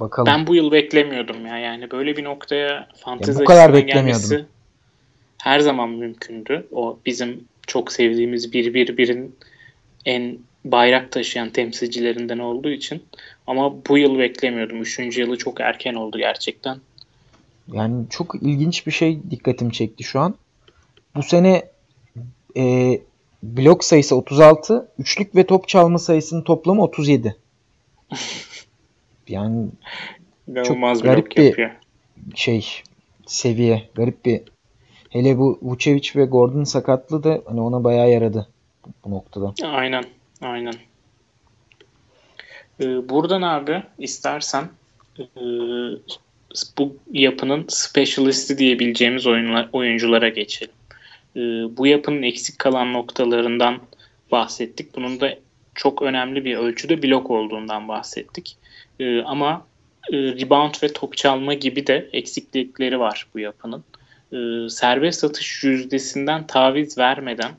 Bakalım. 0.00 0.26
Ben 0.26 0.46
bu 0.46 0.54
yıl 0.54 0.72
beklemiyordum 0.72 1.46
ya. 1.46 1.58
Yani 1.58 1.90
böyle 1.90 2.16
bir 2.16 2.24
noktaya 2.24 2.88
fantezi 2.96 3.38
Ya 3.38 3.40
bu 3.40 3.44
kadar 3.44 3.74
beklemiyordum. 3.74 4.28
gelmesi 4.30 4.46
her 5.42 5.60
zaman 5.60 5.90
mümkündü. 5.90 6.66
O 6.72 6.98
bizim 7.06 7.44
çok 7.66 7.92
sevdiğimiz 7.92 8.52
bir 8.52 8.74
bir 8.74 8.96
birin 8.96 9.36
en 10.04 10.38
bayrak 10.64 11.12
taşıyan 11.12 11.50
temsilcilerinden 11.50 12.38
olduğu 12.38 12.70
için. 12.70 13.02
Ama 13.46 13.86
bu 13.88 13.98
yıl 13.98 14.18
beklemiyordum. 14.18 14.82
Üçüncü 14.82 15.20
yılı 15.20 15.38
çok 15.38 15.60
erken 15.60 15.94
oldu 15.94 16.18
gerçekten. 16.18 16.78
Yani 17.72 18.04
çok 18.10 18.34
ilginç 18.42 18.86
bir 18.86 18.92
şey 18.92 19.18
dikkatimi 19.30 19.72
çekti 19.72 20.04
şu 20.04 20.20
an. 20.20 20.34
Bu 21.16 21.22
sene 21.22 21.62
e, 22.56 22.98
blok 23.42 23.84
sayısı 23.84 24.16
36, 24.16 24.88
üçlük 24.98 25.36
ve 25.36 25.46
top 25.46 25.68
çalma 25.68 25.98
sayısının 25.98 26.42
toplamı 26.42 26.82
37. 26.82 27.36
Yani 29.28 29.68
İnanılmaz 30.48 30.98
Çok 30.98 31.06
garip 31.06 31.36
bir- 31.36 31.44
yapıyor. 31.44 31.70
şey 32.34 32.66
seviye, 33.26 33.88
garip 33.94 34.24
bir 34.24 34.40
hele 35.10 35.38
bu 35.38 35.58
Vucevic 35.62 36.10
ve 36.16 36.24
Gordon 36.24 36.64
sakatlığı 36.64 37.24
da 37.24 37.42
hani 37.46 37.60
ona 37.60 37.84
bayağı 37.84 38.10
yaradı 38.10 38.48
bu 39.04 39.10
noktada. 39.10 39.54
Aynen. 39.62 40.04
Aynen. 40.42 40.74
Ee, 42.80 43.08
buradan 43.08 43.42
abi 43.42 43.82
istersen 43.98 44.64
e, 45.18 45.40
bu 46.78 46.96
yapının 47.12 47.64
specialisti 47.68 48.58
diyebileceğimiz 48.58 49.26
oyunlar, 49.26 49.68
oyunculara 49.72 50.28
geçelim. 50.28 50.72
Ee, 51.36 51.40
bu 51.76 51.86
yapının 51.86 52.22
eksik 52.22 52.58
kalan 52.58 52.92
noktalarından 52.92 53.78
bahsettik. 54.32 54.96
Bunun 54.96 55.20
da 55.20 55.34
çok 55.74 56.02
önemli 56.02 56.44
bir 56.44 56.56
ölçüde 56.56 57.02
blok 57.02 57.30
olduğundan 57.30 57.88
bahsettik. 57.88 58.56
Ee, 59.00 59.22
ama 59.22 59.66
e, 60.12 60.16
rebound 60.16 60.74
ve 60.82 60.92
top 60.92 61.16
çalma 61.16 61.54
gibi 61.54 61.86
de 61.86 62.08
eksiklikleri 62.12 63.00
var 63.00 63.26
bu 63.34 63.38
yapının. 63.38 63.84
Ee, 64.32 64.68
serbest 64.68 65.24
atış 65.24 65.64
yüzdesinden 65.64 66.46
taviz 66.46 66.98
vermeden 66.98 67.50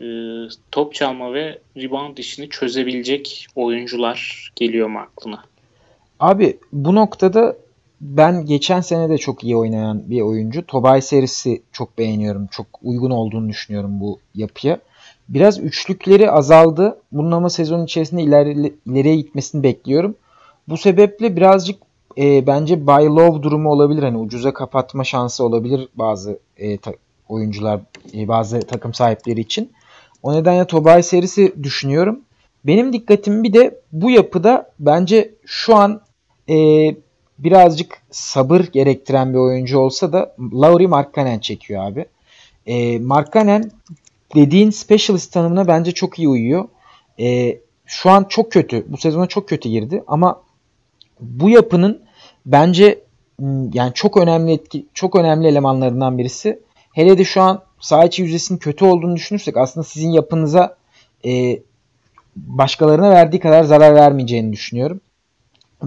e, 0.00 0.06
top 0.72 0.94
çalma 0.94 1.34
ve 1.34 1.58
rebound 1.76 2.18
işini 2.18 2.48
çözebilecek 2.48 3.46
oyuncular 3.54 4.50
geliyor 4.56 4.88
mu 4.88 4.98
aklına? 4.98 5.44
Abi 6.20 6.58
bu 6.72 6.94
noktada 6.94 7.56
ben 8.04 8.46
geçen 8.46 8.80
sene 8.80 9.08
de 9.08 9.18
çok 9.18 9.44
iyi 9.44 9.56
oynayan 9.56 10.10
bir 10.10 10.20
oyuncu. 10.20 10.66
Tobay 10.66 11.02
serisi 11.02 11.62
çok 11.72 11.98
beğeniyorum. 11.98 12.46
Çok 12.46 12.66
uygun 12.82 13.10
olduğunu 13.10 13.48
düşünüyorum 13.48 14.00
bu 14.00 14.18
yapıya. 14.34 14.78
Biraz 15.28 15.58
üçlükleri 15.58 16.30
azaldı. 16.30 16.98
Bunun 17.12 17.32
ama 17.32 17.50
sezon 17.50 17.84
içerisinde 17.84 18.22
ileri, 18.22 18.74
ileriye 18.86 19.16
gitmesini 19.16 19.62
bekliyorum. 19.62 20.16
Bu 20.68 20.76
sebeple 20.76 21.36
birazcık 21.36 21.78
e, 22.18 22.46
bence 22.46 22.86
buy 22.86 23.06
low 23.06 23.42
durumu 23.42 23.70
olabilir. 23.70 24.02
Hani 24.02 24.18
ucuza 24.18 24.52
kapatma 24.52 25.04
şansı 25.04 25.44
olabilir 25.44 25.88
bazı 25.94 26.38
e, 26.56 26.78
ta- 26.78 26.94
oyuncular, 27.28 27.80
e, 28.14 28.28
bazı 28.28 28.60
takım 28.60 28.94
sahipleri 28.94 29.40
için. 29.40 29.72
O 30.22 30.34
nedenle 30.34 30.66
Tobay 30.66 31.02
serisi 31.02 31.54
düşünüyorum. 31.62 32.20
Benim 32.66 32.92
dikkatimi 32.92 33.42
bir 33.42 33.52
de 33.52 33.80
bu 33.92 34.10
yapıda 34.10 34.70
bence 34.78 35.34
şu 35.46 35.76
an 35.76 36.00
e, 36.50 36.56
birazcık 37.38 38.02
sabır 38.10 38.60
gerektiren 38.60 39.32
bir 39.32 39.38
oyuncu 39.38 39.78
olsa 39.78 40.12
da 40.12 40.36
Lauri 40.38 40.86
Markkanen 40.86 41.38
çekiyor 41.38 41.84
abi. 41.84 42.06
E, 42.66 42.98
Markkanen 42.98 43.70
dediğin 44.34 44.70
specialist 44.70 45.32
tanımına 45.32 45.68
bence 45.68 45.92
çok 45.92 46.18
iyi 46.18 46.28
uyuyor. 46.28 46.68
E, 47.20 47.58
şu 47.86 48.10
an 48.10 48.24
çok 48.28 48.52
kötü. 48.52 48.84
Bu 48.88 48.96
sezona 48.96 49.26
çok 49.26 49.48
kötü 49.48 49.68
girdi 49.68 50.04
ama 50.06 50.42
bu 51.20 51.50
yapının 51.50 52.02
bence 52.46 53.04
yani 53.72 53.92
çok 53.94 54.16
önemli 54.16 54.52
etki, 54.52 54.86
çok 54.94 55.16
önemli 55.16 55.48
elemanlarından 55.48 56.18
birisi. 56.18 56.60
Hele 56.92 57.18
de 57.18 57.24
şu 57.24 57.42
an 57.42 57.62
saha 57.80 58.04
içi 58.04 58.22
yüzdesinin 58.22 58.58
kötü 58.58 58.84
olduğunu 58.84 59.16
düşünürsek 59.16 59.56
aslında 59.56 59.84
sizin 59.84 60.10
yapınıza 60.10 60.76
e, 61.26 61.60
başkalarına 62.36 63.10
verdiği 63.10 63.40
kadar 63.40 63.64
zarar 63.64 63.94
vermeyeceğini 63.94 64.52
düşünüyorum. 64.52 65.00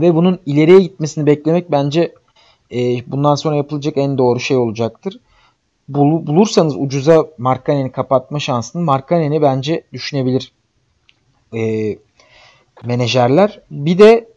Ve 0.02 0.16
bunun 0.16 0.40
ileriye 0.46 0.80
gitmesini 0.80 1.26
beklemek 1.26 1.72
bence 1.72 2.14
e, 2.72 2.78
bundan 3.12 3.36
sonra 3.36 3.56
yapılacak 3.56 3.98
en 3.98 4.18
doğru 4.18 4.40
şey 4.40 4.58
olacaktır. 4.58 5.20
Bul- 5.90 6.28
bulursanız 6.28 6.76
ucuza 6.78 7.26
Markkanen'i 7.38 7.92
kapatma 7.92 8.40
şansını 8.40 8.82
Markkanen'i 8.82 9.42
bence 9.42 9.84
düşünebilir 9.94 10.52
e, 11.56 11.94
menajerler. 12.86 13.62
Bir 13.72 13.98
de 13.98 14.30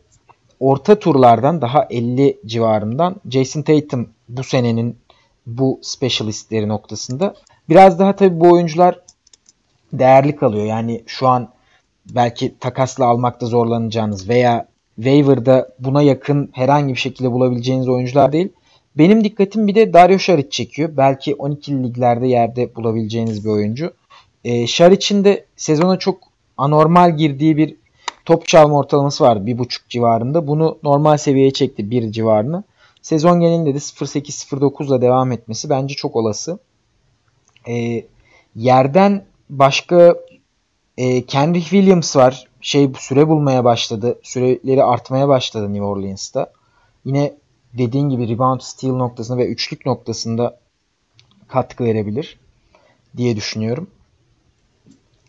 orta 0.61 0.99
turlardan 0.99 1.62
daha 1.62 1.87
50 1.90 2.40
civarından 2.47 3.17
Jason 3.31 3.62
Tatum 3.62 4.09
bu 4.29 4.45
senenin 4.45 4.97
bu 5.47 5.79
specialistleri 5.83 6.69
noktasında. 6.69 7.35
Biraz 7.69 7.99
daha 7.99 8.17
tabii 8.17 8.40
bu 8.40 8.52
oyuncular 8.52 9.00
değerli 9.93 10.37
kalıyor. 10.37 10.64
Yani 10.64 11.02
şu 11.07 11.29
an 11.29 11.49
belki 12.14 12.59
takasla 12.59 13.07
almakta 13.07 13.47
zorlanacağınız 13.47 14.29
veya 14.29 14.69
waiver'da 14.97 15.68
buna 15.78 16.02
yakın 16.02 16.50
herhangi 16.52 16.94
bir 16.94 16.99
şekilde 16.99 17.32
bulabileceğiniz 17.32 17.88
oyuncular 17.88 18.32
değil. 18.32 18.49
Benim 18.99 19.25
dikkatim 19.25 19.66
bir 19.66 19.75
de 19.75 19.92
Dario 19.92 20.18
Saric 20.18 20.50
çekiyor. 20.50 20.90
Belki 20.97 21.35
12 21.35 21.82
liglerde 21.82 22.26
yerde 22.26 22.75
bulabileceğiniz 22.75 23.44
bir 23.44 23.50
oyuncu. 23.50 23.92
E, 24.44 24.66
Saric'in 24.66 25.25
de 25.25 25.44
sezona 25.56 25.99
çok 25.99 26.18
anormal 26.56 27.16
girdiği 27.16 27.56
bir 27.56 27.76
top 28.25 28.49
çalma 28.49 28.78
ortalaması 28.78 29.25
var. 29.25 29.37
1.5 29.37 29.80
civarında. 29.88 30.47
Bunu 30.47 30.78
normal 30.82 31.16
seviyeye 31.16 31.50
çekti 31.50 31.90
1 31.90 32.12
civarını. 32.12 32.64
Sezon 33.02 33.40
genelinde 33.40 33.75
de 33.75 33.78
0.8-0.9 33.78 34.87
ile 34.87 35.02
devam 35.02 35.32
etmesi 35.32 35.70
bence 35.70 35.94
çok 35.94 36.16
olası. 36.16 36.59
E, 37.68 38.04
yerden 38.56 39.25
başka 39.50 40.14
e, 40.97 41.26
Kendrick 41.26 41.70
Williams 41.70 42.16
var. 42.16 42.50
Şey 42.61 42.90
süre 42.99 43.29
bulmaya 43.29 43.64
başladı. 43.64 44.19
Süreleri 44.23 44.83
artmaya 44.83 45.29
başladı 45.29 45.73
New 45.73 45.85
Orleans'ta. 45.85 46.52
Yine 47.05 47.33
dediğin 47.73 48.09
gibi 48.09 48.29
rebound 48.29 48.61
steal 48.61 48.93
noktasında 48.97 49.38
ve 49.38 49.47
üçlük 49.47 49.87
noktasında 49.87 50.59
katkı 51.49 51.85
verebilir 51.85 52.38
diye 53.17 53.37
düşünüyorum. 53.37 53.90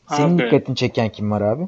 Senin 0.10 0.36
Abi. 0.36 0.44
dikkatini 0.44 0.76
çeken 0.76 1.10
kim 1.10 1.32
var 1.32 1.42
abi? 1.42 1.68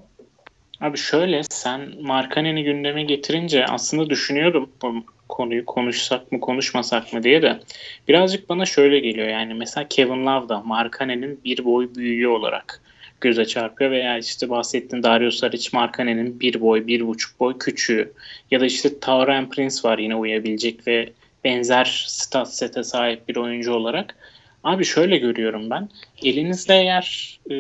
Abi 0.81 0.97
şöyle 0.97 1.41
sen 1.43 2.01
Markkanen'i 2.01 2.63
gündeme 2.63 3.03
getirince 3.03 3.65
aslında 3.65 4.09
düşünüyordum 4.09 4.69
bu 4.81 4.93
konuyu 5.29 5.65
konuşsak 5.65 6.31
mı 6.31 6.39
konuşmasak 6.39 7.13
mı 7.13 7.23
diye 7.23 7.41
de 7.41 7.59
birazcık 8.07 8.49
bana 8.49 8.65
şöyle 8.65 8.99
geliyor 8.99 9.27
yani 9.27 9.53
mesela 9.53 9.87
Kevin 9.87 10.25
Love 10.25 10.49
da 10.49 10.61
Markkanen'in 10.61 11.39
bir 11.45 11.65
boy 11.65 11.95
büyüğü 11.95 12.27
olarak 12.27 12.81
göze 13.23 13.45
çarpıyor 13.45 13.91
veya 13.91 14.17
işte 14.17 14.49
bahsettiğin 14.49 15.03
Dario 15.03 15.31
Saric 15.31 15.69
Markanen'in 15.73 16.39
bir 16.39 16.61
boy, 16.61 16.87
bir 16.87 17.07
buçuk 17.07 17.39
boy 17.39 17.57
küçüğü 17.57 18.13
ya 18.51 18.59
da 18.59 18.65
işte 18.65 18.99
Tauren 18.99 19.49
Prince 19.49 19.75
var 19.83 19.97
yine 19.97 20.15
uyabilecek 20.15 20.87
ve 20.87 21.09
benzer 21.43 22.05
stat 22.07 22.55
sete 22.55 22.83
sahip 22.83 23.27
bir 23.27 23.35
oyuncu 23.35 23.73
olarak. 23.73 24.15
Abi 24.63 24.85
şöyle 24.85 25.17
görüyorum 25.17 25.69
ben. 25.69 25.89
Elinizde 26.23 26.75
eğer 26.75 27.39
e, 27.51 27.55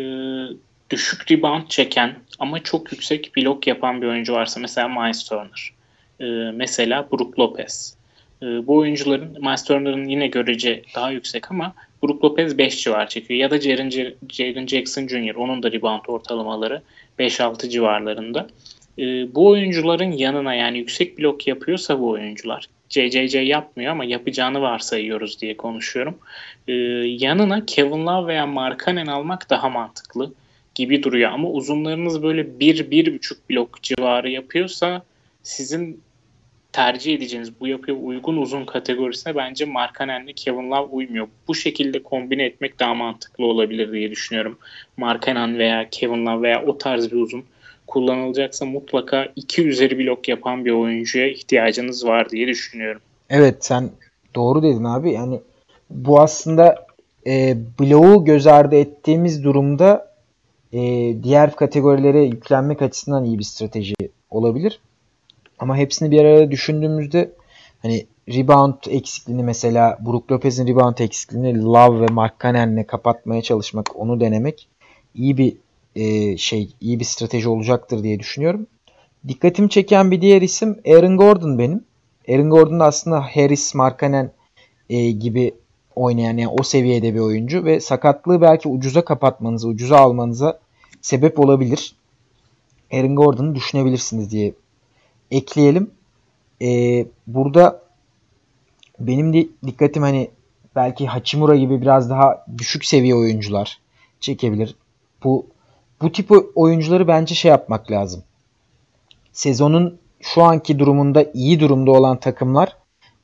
düşük 0.89 1.31
rebound 1.31 1.67
çeken 1.67 2.15
ama 2.39 2.63
çok 2.63 2.91
yüksek 2.91 3.37
blok 3.37 3.67
yapan 3.67 4.01
bir 4.01 4.07
oyuncu 4.07 4.33
varsa 4.33 4.59
mesela 4.59 4.87
Miles 4.87 5.23
Turner. 5.23 5.73
E, 6.19 6.25
mesela 6.51 7.07
Brook 7.11 7.39
Lopez. 7.39 7.95
E, 8.41 8.45
bu 8.67 8.75
oyuncuların 8.75 9.37
Miles 9.41 9.63
Turner'ın 9.63 10.05
yine 10.05 10.27
görece 10.27 10.83
daha 10.95 11.11
yüksek 11.11 11.51
ama 11.51 11.73
Brook 12.03 12.23
Lopez 12.23 12.57
5 12.57 12.83
civar 12.83 13.09
çekiyor. 13.09 13.39
Ya 13.39 13.51
da 13.51 13.61
Jaren 14.29 14.67
Jackson 14.67 15.07
Jr. 15.07 15.35
Onun 15.35 15.63
da 15.63 15.71
rebound 15.71 16.01
ortalamaları 16.07 16.81
5-6 17.19 17.69
civarlarında. 17.69 18.47
E, 18.99 19.03
bu 19.35 19.47
oyuncuların 19.47 20.11
yanına 20.11 20.53
yani 20.53 20.77
yüksek 20.77 21.19
blok 21.19 21.47
yapıyorsa 21.47 21.99
bu 21.99 22.09
oyuncular 22.09 22.67
JJJ 22.93 23.35
yapmıyor 23.35 23.91
ama 23.91 24.05
yapacağını 24.05 24.61
varsayıyoruz 24.61 25.41
diye 25.41 25.57
konuşuyorum. 25.57 26.17
Ee, 26.67 26.73
yanına 27.07 27.65
Kevin 27.65 28.05
Love 28.05 28.27
veya 28.27 28.45
Markkanen 28.45 29.07
almak 29.07 29.49
daha 29.49 29.69
mantıklı 29.69 30.33
gibi 30.75 31.03
duruyor. 31.03 31.31
Ama 31.31 31.49
uzunlarınız 31.49 32.23
böyle 32.23 32.41
1-1,5 32.41 33.35
blok 33.49 33.83
civarı 33.83 34.29
yapıyorsa 34.29 35.03
sizin 35.43 36.01
tercih 36.73 37.15
edeceğiniz 37.15 37.59
bu 37.59 37.67
yapıya 37.67 37.97
uygun 37.97 38.37
uzun 38.37 38.65
kategorisine 38.65 39.35
bence 39.35 39.65
Markkanen'le 39.65 40.33
Kevin 40.35 40.71
Love 40.71 40.87
uymuyor. 40.91 41.27
Bu 41.47 41.55
şekilde 41.55 42.03
kombine 42.03 42.45
etmek 42.45 42.79
daha 42.79 42.93
mantıklı 42.93 43.45
olabilir 43.45 43.91
diye 43.91 44.11
düşünüyorum. 44.11 44.57
Markkanen 44.97 45.57
veya 45.57 45.89
Kevin 45.91 46.25
Love 46.25 46.41
veya 46.41 46.65
o 46.65 46.77
tarz 46.77 47.11
bir 47.11 47.17
uzun 47.17 47.43
kullanılacaksa 47.87 48.65
mutlaka 48.65 49.27
iki 49.35 49.67
üzeri 49.67 49.99
blok 49.99 50.27
yapan 50.27 50.65
bir 50.65 50.71
oyuncuya 50.71 51.27
ihtiyacınız 51.27 52.05
var 52.05 52.29
diye 52.29 52.47
düşünüyorum. 52.47 53.01
Evet 53.29 53.65
sen 53.65 53.89
doğru 54.35 54.63
dedin 54.63 54.83
abi. 54.83 55.11
Yani 55.11 55.39
bu 55.89 56.21
aslında 56.21 56.87
e, 57.27 57.57
bloğu 57.79 58.25
göz 58.25 58.47
ardı 58.47 58.75
ettiğimiz 58.75 59.43
durumda 59.43 60.13
e, 60.73 60.79
diğer 61.23 61.55
kategorilere 61.55 62.21
yüklenmek 62.21 62.81
açısından 62.81 63.25
iyi 63.25 63.39
bir 63.39 63.43
strateji 63.43 63.95
olabilir. 64.29 64.79
Ama 65.59 65.77
hepsini 65.77 66.11
bir 66.11 66.19
arada 66.25 66.51
düşündüğümüzde 66.51 67.31
hani 67.81 68.05
rebound 68.29 68.73
eksikliğini 68.89 69.43
mesela 69.43 69.97
Brook 70.05 70.31
Lopez'in 70.31 70.67
rebound 70.67 70.97
eksikliğini 70.97 71.63
Love 71.63 72.01
ve 72.01 72.05
Mark 72.11 72.39
Cannon'le 72.39 72.83
kapatmaya 72.83 73.41
çalışmak, 73.41 73.95
onu 73.95 74.19
denemek 74.19 74.67
iyi 75.15 75.37
bir 75.37 75.57
e, 75.95 76.37
şey, 76.37 76.69
iyi 76.81 76.99
bir 76.99 77.05
strateji 77.05 77.49
olacaktır 77.49 78.03
diye 78.03 78.19
düşünüyorum. 78.19 78.67
Dikkatimi 79.27 79.69
çeken 79.69 80.11
bir 80.11 80.21
diğer 80.21 80.41
isim 80.41 80.79
Aaron 80.87 81.17
Gordon 81.17 81.59
benim. 81.59 81.83
Aaron 82.29 82.49
Gordon 82.49 82.79
da 82.79 82.85
aslında 82.85 83.21
Harris, 83.21 83.75
Markkanen 83.75 84.31
e, 84.89 85.11
gibi 85.11 85.53
oynayan 85.95 86.37
yani 86.37 86.47
o 86.47 86.63
seviyede 86.63 87.13
bir 87.13 87.19
oyuncu 87.19 87.65
ve 87.65 87.79
sakatlığı 87.79 88.41
belki 88.41 88.69
ucuza 88.69 89.05
kapatmanıza, 89.05 89.67
ucuza 89.67 89.97
almanıza 89.97 90.59
sebep 91.01 91.39
olabilir. 91.39 91.95
Aaron 92.93 93.15
Gordon'u 93.15 93.55
düşünebilirsiniz 93.55 94.31
diye 94.31 94.53
ekleyelim. 95.31 95.91
Ee, 96.61 97.05
burada 97.27 97.83
benim 98.99 99.33
de 99.33 99.47
dikkatim 99.65 100.03
hani 100.03 100.31
belki 100.75 101.07
Hachimura 101.07 101.55
gibi 101.55 101.81
biraz 101.81 102.09
daha 102.09 102.45
düşük 102.57 102.85
seviye 102.85 103.15
oyuncular 103.15 103.79
çekebilir. 104.19 104.75
Bu 105.23 105.45
bu 106.01 106.11
tip 106.11 106.31
oyuncuları 106.55 107.07
bence 107.07 107.35
şey 107.35 107.49
yapmak 107.51 107.91
lazım. 107.91 108.23
Sezonun 109.31 109.99
şu 110.21 110.43
anki 110.43 110.79
durumunda 110.79 111.25
iyi 111.33 111.59
durumda 111.59 111.91
olan 111.91 112.19
takımlar 112.19 112.77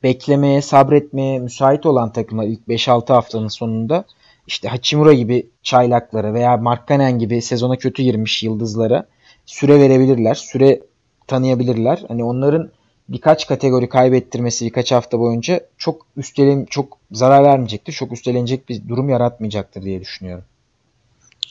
beklemeye, 0.03 0.62
sabretmeye 0.62 1.39
müsait 1.39 1.86
olan 1.86 2.12
takımlar 2.12 2.44
ilk 2.44 2.68
5-6 2.68 3.13
haftanın 3.13 3.48
sonunda 3.48 4.06
işte 4.48 4.68
Hachimura 4.70 5.13
gibi 5.13 5.50
çaylaklara 5.63 6.34
veya 6.34 6.58
Markkanen 6.58 7.20
gibi 7.20 7.41
sezona 7.41 7.75
kötü 7.75 8.03
girmiş 8.03 8.44
yıldızlara 8.44 9.06
süre 9.46 9.79
verebilirler. 9.79 10.36
Süre 10.36 10.82
tanıyabilirler. 11.30 12.04
Hani 12.08 12.24
onların 12.24 12.70
birkaç 13.10 13.48
kategori 13.48 13.89
kaybettirmesi 13.89 14.65
birkaç 14.65 14.92
hafta 14.92 15.20
boyunca 15.20 15.62
çok 15.78 16.06
üstelen 16.18 16.65
çok 16.65 16.98
zarar 17.12 17.44
vermeyecektir. 17.44 17.94
Çok 17.94 18.12
üstelenecek 18.12 18.70
bir 18.70 18.88
durum 18.89 19.10
yaratmayacaktır 19.10 19.84
diye 19.84 20.02
düşünüyorum. 20.02 20.44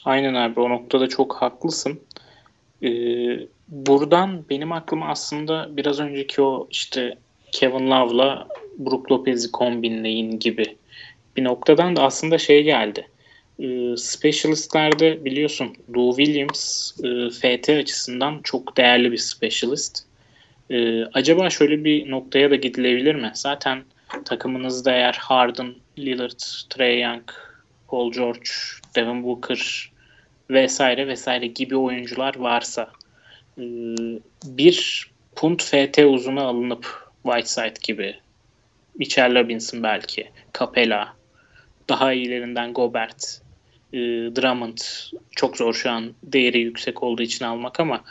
Aynen 0.05 0.33
abi 0.33 0.59
o 0.59 0.69
noktada 0.69 1.09
çok 1.09 1.35
haklısın. 1.35 1.99
Ee, 2.83 2.89
buradan 3.67 4.43
benim 4.49 4.71
aklıma 4.71 5.07
aslında 5.07 5.77
biraz 5.77 5.99
önceki 5.99 6.41
o 6.41 6.67
işte 6.71 7.17
Kevin 7.51 7.91
Love'la 7.91 8.47
Brook 8.77 9.11
Lopez'i 9.11 9.51
kombinleyin 9.51 10.39
gibi 10.39 10.75
bir 11.37 11.43
noktadan 11.43 11.95
da 11.95 12.03
aslında 12.03 12.37
şey 12.37 12.63
geldi. 12.63 13.07
Ee, 13.59 13.97
specialistlerde 13.97 15.25
biliyorsun 15.25 15.75
Lou 15.95 16.15
Williams 16.15 16.91
e, 17.03 17.29
FT 17.29 17.69
açısından 17.69 18.39
çok 18.43 18.77
değerli 18.77 19.11
bir 19.11 19.17
specialist. 19.17 20.03
Ee, 20.69 21.03
acaba 21.03 21.49
şöyle 21.49 21.83
bir 21.83 22.11
noktaya 22.11 22.51
da 22.51 22.55
gidilebilir 22.55 23.15
mi? 23.15 23.31
Zaten 23.33 23.83
takımınızda 24.25 24.91
eğer 24.91 25.13
Harden, 25.13 25.75
Lillard, 25.97 26.39
Trey 26.69 27.01
Young, 27.01 27.31
Paul 27.87 28.11
George, 28.11 28.49
Devin 28.95 29.23
Booker 29.23 29.91
vesaire 30.49 31.07
vesaire 31.07 31.47
gibi 31.47 31.77
oyuncular 31.77 32.35
varsa 32.35 32.91
e, 33.57 33.63
bir 34.45 35.09
punt 35.35 35.63
FT 35.63 35.97
uzunu 35.97 36.47
alınıp 36.47 37.09
Whiteside 37.23 37.73
gibi 37.83 38.15
Mitchell 38.99 39.35
Robinson 39.35 39.83
belki 39.83 40.29
Capella 40.59 41.15
daha 41.89 42.13
iyilerinden 42.13 42.73
Gobert 42.73 43.41
e, 43.93 43.97
Drummond 44.35 44.77
çok 45.31 45.57
zor 45.57 45.73
şu 45.73 45.91
an 45.91 46.11
değeri 46.23 46.59
yüksek 46.59 47.03
olduğu 47.03 47.21
için 47.21 47.45
almak 47.45 47.79
ama 47.79 48.01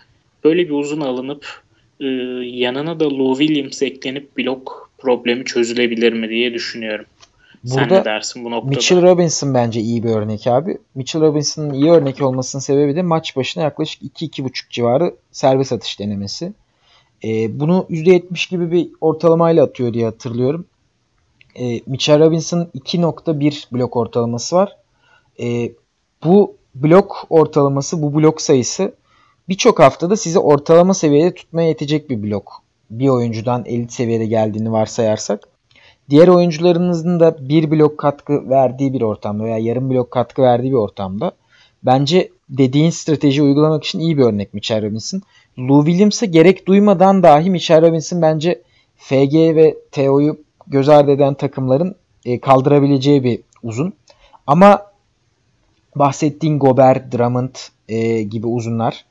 böyle 0.44 0.64
bir 0.64 0.74
uzun 0.74 1.00
alınıp 1.00 1.62
e, 2.00 2.06
yanına 2.44 3.00
da 3.00 3.10
Lou 3.10 3.38
Williams 3.38 3.82
eklenip 3.82 4.38
blok 4.38 4.90
problemi 4.98 5.44
çözülebilir 5.44 6.12
mi 6.12 6.28
diye 6.28 6.54
düşünüyorum. 6.54 7.06
Burada 7.64 7.88
Sen 7.88 7.88
ne 7.88 8.04
dersin 8.04 8.44
bu 8.44 8.50
noktada? 8.50 8.70
Mitchell 8.70 9.02
Robinson 9.02 9.54
bence 9.54 9.80
iyi 9.80 10.02
bir 10.02 10.08
örnek 10.08 10.46
abi. 10.46 10.78
Mitchell 10.94 11.22
Robinson'ın 11.22 11.72
iyi 11.72 11.90
örnek 11.90 12.22
olmasının 12.22 12.60
sebebi 12.60 12.96
de 12.96 13.02
maç 13.02 13.36
başına 13.36 13.62
yaklaşık 13.62 14.02
2-2,5 14.02 14.70
civarı 14.70 15.14
servis 15.32 15.72
atış 15.72 16.00
denemesi. 16.00 16.52
E, 17.24 17.60
bunu 17.60 17.86
%70 17.90 18.50
gibi 18.50 18.72
bir 18.72 18.88
ortalamayla 19.00 19.64
atıyor 19.64 19.94
diye 19.94 20.04
hatırlıyorum. 20.04 20.66
E, 21.54 21.80
Mitchell 21.86 22.20
Robinson 22.20 22.70
2.1 22.74 23.64
blok 23.72 23.96
ortalaması 23.96 24.56
var. 24.56 24.76
E, 25.40 25.72
bu 26.24 26.56
blok 26.74 27.26
ortalaması, 27.30 28.02
bu 28.02 28.14
blok 28.14 28.40
sayısı 28.40 28.94
birçok 29.48 29.78
haftada 29.78 30.16
sizi 30.16 30.38
ortalama 30.38 30.94
seviyede 30.94 31.34
tutmaya 31.34 31.68
yetecek 31.68 32.10
bir 32.10 32.22
blok. 32.22 32.62
Bir 32.90 33.08
oyuncudan 33.08 33.64
elit 33.66 33.92
seviyede 33.92 34.26
geldiğini 34.26 34.72
varsayarsak. 34.72 35.48
Diğer 36.10 36.28
oyuncularınızın 36.28 37.20
da 37.20 37.48
bir 37.48 37.70
blok 37.70 37.98
katkı 37.98 38.50
verdiği 38.50 38.92
bir 38.92 39.02
ortamda 39.02 39.44
veya 39.44 39.58
yarım 39.58 39.90
blok 39.90 40.10
katkı 40.10 40.42
verdiği 40.42 40.70
bir 40.70 40.76
ortamda 40.76 41.32
bence 41.82 42.28
dediğin 42.48 42.90
strateji 42.90 43.42
uygulamak 43.42 43.84
için 43.84 43.98
iyi 43.98 44.18
bir 44.18 44.22
örnek 44.22 44.54
Mitchell 44.54 44.82
Robinson. 44.82 45.22
Lou 45.58 45.84
Williams'a 45.84 46.26
gerek 46.26 46.66
duymadan 46.66 47.22
dahi 47.22 47.50
Mitchell 47.50 47.82
Robinson 47.82 48.22
bence 48.22 48.62
FG 48.96 49.34
ve 49.34 49.76
TO'yu 49.92 50.38
göz 50.66 50.88
ardı 50.88 51.10
eden 51.10 51.34
takımların 51.34 51.94
e, 52.24 52.40
kaldırabileceği 52.40 53.24
bir 53.24 53.40
uzun. 53.62 53.92
Ama 54.46 54.82
bahsettiğin 55.98 56.58
Gobert, 56.58 57.12
Drummond 57.12 57.54
e, 57.88 58.22
gibi 58.22 58.46
uzunlar 58.46 59.04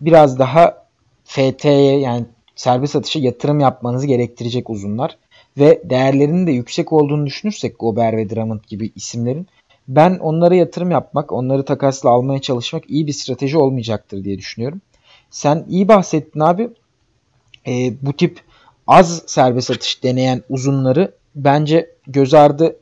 biraz 0.00 0.38
daha 0.38 0.86
FT'ye 1.24 1.98
yani 1.98 2.26
serbest 2.56 2.96
atışa 2.96 3.18
yatırım 3.18 3.60
yapmanızı 3.60 4.06
gerektirecek 4.06 4.70
uzunlar 4.70 5.18
ve 5.58 5.82
değerlerinin 5.84 6.46
de 6.46 6.52
yüksek 6.52 6.92
olduğunu 6.92 7.26
düşünürsek 7.26 7.78
Gobert 7.78 8.16
ve 8.16 8.30
Drummond 8.30 8.60
gibi 8.68 8.92
isimlerin 8.96 9.46
ben 9.88 10.18
onlara 10.18 10.54
yatırım 10.54 10.90
yapmak, 10.90 11.32
onları 11.32 11.64
takasla 11.64 12.10
almaya 12.10 12.40
çalışmak 12.40 12.90
iyi 12.90 13.06
bir 13.06 13.12
strateji 13.12 13.58
olmayacaktır 13.58 14.24
diye 14.24 14.38
düşünüyorum. 14.38 14.80
Sen 15.30 15.64
iyi 15.68 15.88
bahsettin 15.88 16.40
abi. 16.40 16.70
E, 17.66 17.92
bu 18.02 18.12
tip 18.12 18.40
az 18.86 19.22
serbest 19.26 19.70
atış 19.70 20.02
deneyen 20.02 20.42
uzunları 20.48 21.14
bence 21.34 21.90
göz 22.06 22.34
ardı 22.34 22.76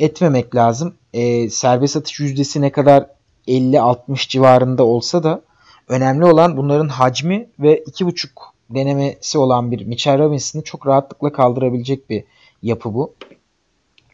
etmemek 0.00 0.54
lazım. 0.54 0.94
E, 1.16 1.50
serbest 1.50 1.96
atış 1.96 2.20
yüzdesi 2.20 2.60
ne 2.60 2.72
kadar 2.72 3.06
50-60 3.48 4.28
civarında 4.28 4.84
olsa 4.84 5.22
da 5.22 5.42
önemli 5.88 6.24
olan 6.24 6.56
bunların 6.56 6.88
hacmi 6.88 7.48
ve 7.58 7.78
2.5 7.78 8.28
denemesi 8.70 9.38
olan 9.38 9.70
bir 9.70 9.86
Mitchell 9.86 10.18
Robinson'ı 10.18 10.62
çok 10.64 10.86
rahatlıkla 10.86 11.32
kaldırabilecek 11.32 12.10
bir 12.10 12.24
yapı 12.62 12.94
bu. 12.94 13.14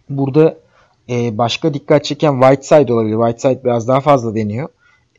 Burada 0.09 0.57
e, 1.09 1.39
başka 1.39 1.75
dikkat 1.75 2.05
çeken 2.05 2.41
Whiteside 2.41 2.95
olabilir. 2.95 3.17
Whiteside 3.17 3.65
biraz 3.65 3.89
daha 3.89 4.01
fazla 4.01 4.35
deniyor. 4.35 4.69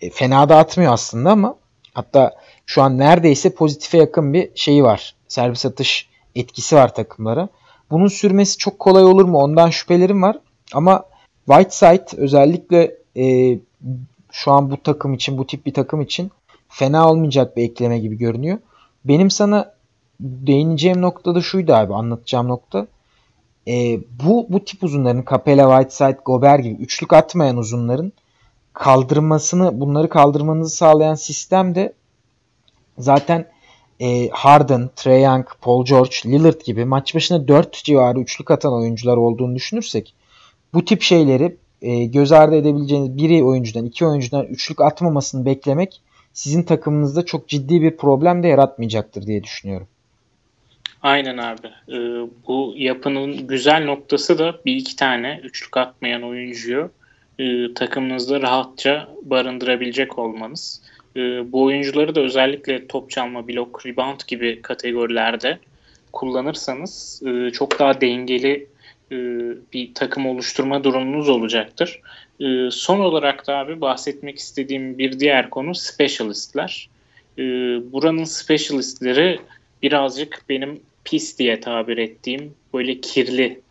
e, 0.02 0.10
fena 0.10 0.50
da 0.50 0.58
atmıyor 0.58 0.94
aslında 0.94 1.32
ama 1.32 1.56
hatta 1.94 2.36
şu 2.66 2.82
an 2.82 2.98
neredeyse 2.98 3.56
pozitife 3.56 3.98
yakın 3.98 4.34
bir 4.34 4.50
şeyi 4.56 4.84
var. 4.84 5.16
Servis 5.28 5.66
atış 5.66 6.10
etkisi 6.36 6.76
var 6.76 6.96
takımlara. 6.96 7.50
Bunun 7.92 8.08
sürmesi 8.08 8.58
çok 8.58 8.80
kolay 8.80 9.04
olur 9.04 9.26
mu? 9.26 9.38
Ondan 9.38 9.70
şüphelerim 9.70 10.22
var. 10.22 10.40
Ama 10.74 11.13
Whiteside 11.46 12.06
özellikle 12.18 12.96
e, 13.18 13.58
şu 14.32 14.52
an 14.52 14.72
bu 14.72 14.84
takım 14.84 15.14
için, 15.14 15.38
bu 15.38 15.48
tip 15.48 15.66
bir 15.66 15.74
takım 15.74 16.02
için 16.02 16.32
fena 16.70 17.10
olmayacak 17.10 17.58
bir 17.58 17.64
ekleme 17.64 18.00
gibi 18.00 18.18
görünüyor. 18.18 18.58
Benim 19.06 19.32
sana 19.32 19.74
değineceğim 20.20 21.02
nokta 21.02 21.36
da 21.36 21.42
şuydu 21.42 21.74
abi 21.74 21.94
anlatacağım 21.94 22.48
nokta. 22.48 22.88
E, 23.68 24.00
bu 24.24 24.46
bu 24.50 24.66
tip 24.66 24.84
uzunların 24.84 25.26
Capella, 25.30 25.82
Whiteside, 25.82 26.22
Gobert 26.26 26.64
gibi 26.64 26.84
üçlük 26.84 27.14
atmayan 27.14 27.58
uzunların 27.58 28.12
kaldırmasını 28.74 29.80
bunları 29.80 30.10
kaldırmanızı 30.10 30.76
sağlayan 30.76 31.16
sistem 31.16 31.76
de 31.76 31.94
zaten 32.98 33.46
e, 34.00 34.30
Harden, 34.30 34.90
Trae 34.96 35.20
Young, 35.20 35.46
Paul 35.62 35.86
George, 35.86 36.16
Lillard 36.26 36.62
gibi 36.62 36.86
maç 36.86 37.16
başına 37.16 37.48
4 37.48 37.84
civarı 37.84 38.20
üçlük 38.20 38.52
atan 38.52 38.74
oyuncular 38.74 39.18
olduğunu 39.18 39.56
düşünürsek 39.56 40.14
bu 40.74 40.86
tip 40.86 41.02
şeyleri 41.02 41.56
e, 41.82 42.06
göz 42.06 42.32
ardı 42.32 42.56
edebileceğiniz 42.56 43.18
biri 43.18 43.44
oyuncudan, 43.44 43.86
iki 43.86 44.06
oyuncudan 44.06 44.46
üçlük 44.46 44.82
atmamasını 44.82 45.46
beklemek 45.46 46.02
sizin 46.34 46.64
takımınızda 46.64 47.26
çok 47.26 47.48
ciddi 47.48 47.82
bir 47.82 47.98
problem 47.98 48.44
de 48.44 48.48
yaratmayacaktır 48.48 49.28
diye 49.28 49.44
düşünüyorum. 49.44 49.88
Aynen 51.02 51.38
abi. 51.38 51.68
Ee, 51.90 52.28
bu 52.48 52.74
yapının 52.78 53.48
güzel 53.48 53.86
noktası 53.86 54.40
da 54.40 54.56
bir 54.66 54.76
iki 54.76 54.96
tane 54.96 55.40
üçlük 55.44 55.78
atmayan 55.78 56.24
oyuncuyu 56.24 56.90
e, 57.40 57.74
takımınızda 57.74 58.42
rahatça 58.42 59.10
barındırabilecek 59.24 60.20
olmanız. 60.20 60.82
E, 61.16 61.20
bu 61.52 61.64
oyuncuları 61.64 62.16
da 62.16 62.22
özellikle 62.22 62.88
top 62.88 63.10
çalma, 63.10 63.48
blok, 63.48 63.86
rebound 63.86 64.20
gibi 64.28 64.62
kategorilerde 64.62 65.60
kullanırsanız 66.14 67.22
e, 67.26 67.52
çok 67.52 67.80
daha 67.80 68.02
dengeli 68.02 68.68
e, 69.14 69.18
bir 69.74 69.94
takım 69.94 70.26
oluşturma 70.26 70.84
durumunuz 70.84 71.30
olacaktır. 71.30 72.02
E, 72.40 72.72
son 72.72 73.00
olarak 73.00 73.48
da 73.48 73.58
abi 73.58 73.82
bahsetmek 73.82 74.38
istediğim 74.38 74.98
bir 74.98 75.20
diğer 75.20 75.50
konu 75.50 75.76
specialistler. 75.76 76.90
E, 77.38 77.44
buranın 77.92 78.24
specialistleri 78.24 79.40
birazcık 79.84 80.42
benim 80.50 80.82
pis 81.04 81.40
diye 81.40 81.60
tabir 81.60 81.98
ettiğim 81.98 82.54
böyle 82.74 83.02
kirli 83.02 83.62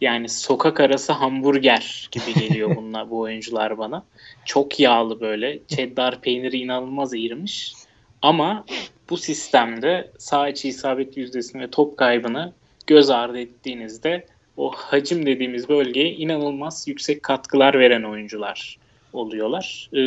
yani 0.00 0.28
sokak 0.28 0.80
arası 0.80 1.12
hamburger 1.12 2.08
gibi 2.12 2.40
geliyor 2.40 2.76
bunlar 2.76 3.10
bu 3.10 3.18
oyuncular 3.18 3.78
bana. 3.78 4.04
Çok 4.44 4.80
yağlı 4.80 5.20
böyle. 5.20 5.58
Cheddar 5.68 6.20
peyniri 6.20 6.58
inanılmaz 6.58 7.14
eğirmiş. 7.14 7.74
Ama 8.22 8.64
bu 9.10 9.16
sistemde 9.16 10.10
sağ 10.18 10.48
içi 10.48 10.68
isabet 10.68 11.16
yüzdesini 11.16 11.62
ve 11.62 11.70
top 11.70 11.96
kaybını 11.96 12.52
göz 12.86 13.10
ardı 13.10 13.38
ettiğinizde 13.38 14.26
o 14.56 14.72
hacim 14.74 15.26
dediğimiz 15.26 15.68
bölgeye 15.68 16.12
inanılmaz 16.12 16.88
yüksek 16.88 17.22
katkılar 17.22 17.78
veren 17.78 18.02
oyuncular 18.02 18.78
oluyorlar. 19.12 19.90
Ee, 19.92 19.98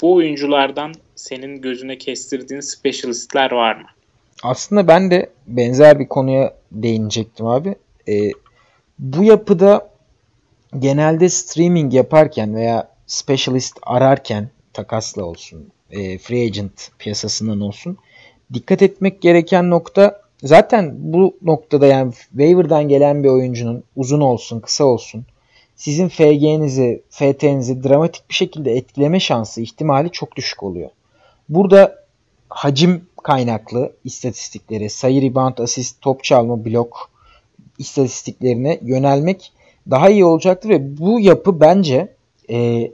bu 0.00 0.14
oyunculardan 0.14 0.92
senin 1.14 1.60
gözüne 1.60 1.98
kestirdiğin 1.98 2.60
specialistler 2.60 3.50
var 3.50 3.76
mı? 3.76 3.86
Aslında 4.42 4.88
ben 4.88 5.10
de 5.10 5.30
benzer 5.46 5.98
bir 5.98 6.08
konuya 6.08 6.54
değinecektim 6.72 7.46
abi. 7.46 7.74
Ee, 8.08 8.30
bu 8.98 9.24
yapıda 9.24 9.88
genelde 10.78 11.28
streaming 11.28 11.94
yaparken 11.94 12.54
veya 12.54 12.88
specialist 13.06 13.78
ararken 13.82 14.48
takasla 14.72 15.24
olsun, 15.24 15.68
e, 15.90 16.18
free 16.18 16.44
agent 16.44 16.90
piyasasından 16.98 17.60
olsun 17.60 17.98
dikkat 18.54 18.82
etmek 18.82 19.22
gereken 19.22 19.70
nokta 19.70 20.21
zaten 20.42 20.94
bu 20.98 21.36
noktada 21.42 21.86
yani 21.86 22.12
waiver'dan 22.12 22.88
gelen 22.88 23.24
bir 23.24 23.28
oyuncunun 23.28 23.84
uzun 23.96 24.20
olsun, 24.20 24.60
kısa 24.60 24.84
olsun 24.84 25.24
sizin 25.76 26.08
FG'nizi, 26.08 27.02
FT'nizi 27.10 27.84
dramatik 27.84 28.28
bir 28.28 28.34
şekilde 28.34 28.72
etkileme 28.72 29.20
şansı, 29.20 29.60
ihtimali 29.60 30.10
çok 30.10 30.36
düşük 30.36 30.62
oluyor. 30.62 30.90
Burada 31.48 32.04
hacim 32.48 33.06
kaynaklı 33.22 33.92
istatistikleri, 34.04 34.90
sayı, 34.90 35.22
rebound, 35.22 35.58
asist, 35.58 36.00
top 36.00 36.24
çalma, 36.24 36.64
blok 36.64 37.10
istatistiklerine 37.78 38.78
yönelmek 38.82 39.52
daha 39.90 40.10
iyi 40.10 40.24
olacaktır 40.24 40.68
ve 40.68 40.98
bu 40.98 41.20
yapı 41.20 41.60
bence 41.60 42.14
e, 42.50 42.90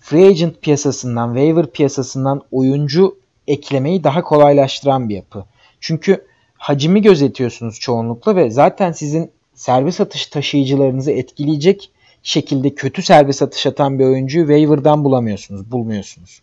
free 0.00 0.26
agent 0.26 0.62
piyasasından, 0.62 1.34
waiver 1.34 1.66
piyasasından 1.66 2.42
oyuncu 2.52 3.18
eklemeyi 3.48 4.04
daha 4.04 4.22
kolaylaştıran 4.22 5.08
bir 5.08 5.14
yapı. 5.14 5.44
Çünkü 5.80 6.26
hacimi 6.64 7.02
gözetiyorsunuz 7.02 7.80
çoğunlukla 7.80 8.36
ve 8.36 8.50
zaten 8.50 8.92
sizin 8.92 9.30
servis 9.54 10.00
atış 10.00 10.26
taşıyıcılarınızı 10.26 11.10
etkileyecek 11.10 11.90
şekilde 12.22 12.74
kötü 12.74 13.02
servis 13.02 13.42
atış 13.42 13.66
atan 13.66 13.98
bir 13.98 14.04
oyuncuyu 14.04 14.46
waiver'dan 14.46 15.04
bulamıyorsunuz, 15.04 15.72
bulmuyorsunuz. 15.72 16.42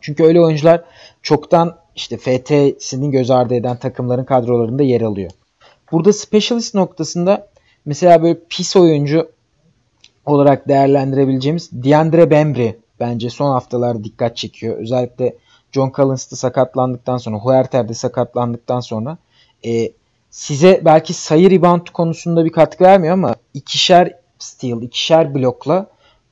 Çünkü 0.00 0.24
öyle 0.24 0.40
oyuncular 0.40 0.84
çoktan 1.22 1.78
işte 1.96 2.16
FT'sini 2.16 3.10
göz 3.10 3.30
ardı 3.30 3.54
eden 3.54 3.76
takımların 3.76 4.24
kadrolarında 4.24 4.82
yer 4.82 5.00
alıyor. 5.00 5.30
Burada 5.92 6.12
specialist 6.12 6.74
noktasında 6.74 7.48
mesela 7.84 8.22
böyle 8.22 8.38
pis 8.48 8.76
oyuncu 8.76 9.30
olarak 10.26 10.68
değerlendirebileceğimiz 10.68 11.70
Diandre 11.82 12.30
Bembry 12.30 12.76
bence 13.00 13.30
son 13.30 13.50
haftalarda 13.50 14.04
dikkat 14.04 14.36
çekiyor. 14.36 14.78
Özellikle 14.78 15.36
John 15.72 15.92
Collins 15.96 16.30
de 16.30 16.36
sakatlandıktan 16.36 17.18
sonra, 17.18 17.36
Huerter 17.36 17.88
de 17.88 17.94
sakatlandıktan 17.94 18.80
sonra 18.80 19.18
e, 19.66 19.92
size 20.30 20.82
belki 20.84 21.14
sayı 21.14 21.50
rebound 21.50 21.86
konusunda 21.92 22.44
bir 22.44 22.52
katkı 22.52 22.84
vermiyor 22.84 23.14
ama 23.14 23.34
ikişer 23.54 24.12
steal, 24.38 24.82
ikişer 24.82 25.34
blokla 25.34 25.86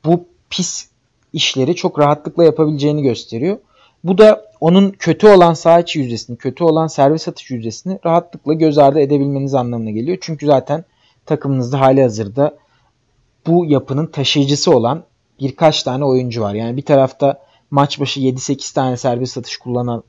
bu 0.05 0.25
pis 0.51 0.89
işleri 1.33 1.75
çok 1.75 1.99
rahatlıkla 1.99 2.45
yapabileceğini 2.45 3.03
gösteriyor. 3.03 3.59
Bu 4.05 4.19
da 4.19 4.51
onun 4.61 4.91
kötü 4.91 5.29
olan 5.29 5.55
sağ 5.55 5.81
içi 5.81 5.99
yüzdesini, 5.99 6.37
kötü 6.37 6.65
olan 6.65 6.87
servis 6.87 7.29
atış 7.29 7.51
yüzdesini 7.51 7.99
rahatlıkla 8.07 8.55
göz 8.55 8.79
ardı 8.79 9.01
edebilmeniz 9.01 9.55
anlamına 9.55 9.91
geliyor. 9.91 10.19
Çünkü 10.21 10.47
zaten 10.47 10.85
takımınızda 11.27 11.81
hali 11.81 12.03
hazırda 12.03 12.57
bu 13.47 13.65
yapının 13.65 14.07
taşıyıcısı 14.07 14.77
olan 14.77 15.05
birkaç 15.41 15.83
tane 15.83 16.05
oyuncu 16.05 16.43
var. 16.43 16.55
Yani 16.55 16.77
bir 16.77 16.83
tarafta 16.83 17.41
maç 17.71 18.01
başı 18.01 18.21
7-8 18.21 18.75
tane 18.75 18.97
servis 18.97 19.39
atış 19.39 19.57
kullanan 19.57 20.03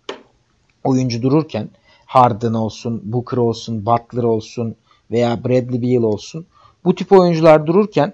oyuncu 0.84 1.22
dururken 1.22 1.70
Harden 2.06 2.54
olsun, 2.54 3.02
Booker 3.04 3.38
olsun, 3.38 3.86
Butler 3.86 4.24
olsun 4.24 4.76
veya 5.12 5.44
Bradley 5.44 5.82
Beal 5.82 6.04
olsun 6.04 6.46
bu 6.86 6.96
tip 6.96 7.12
oyuncular 7.12 7.68
dururken 7.68 8.14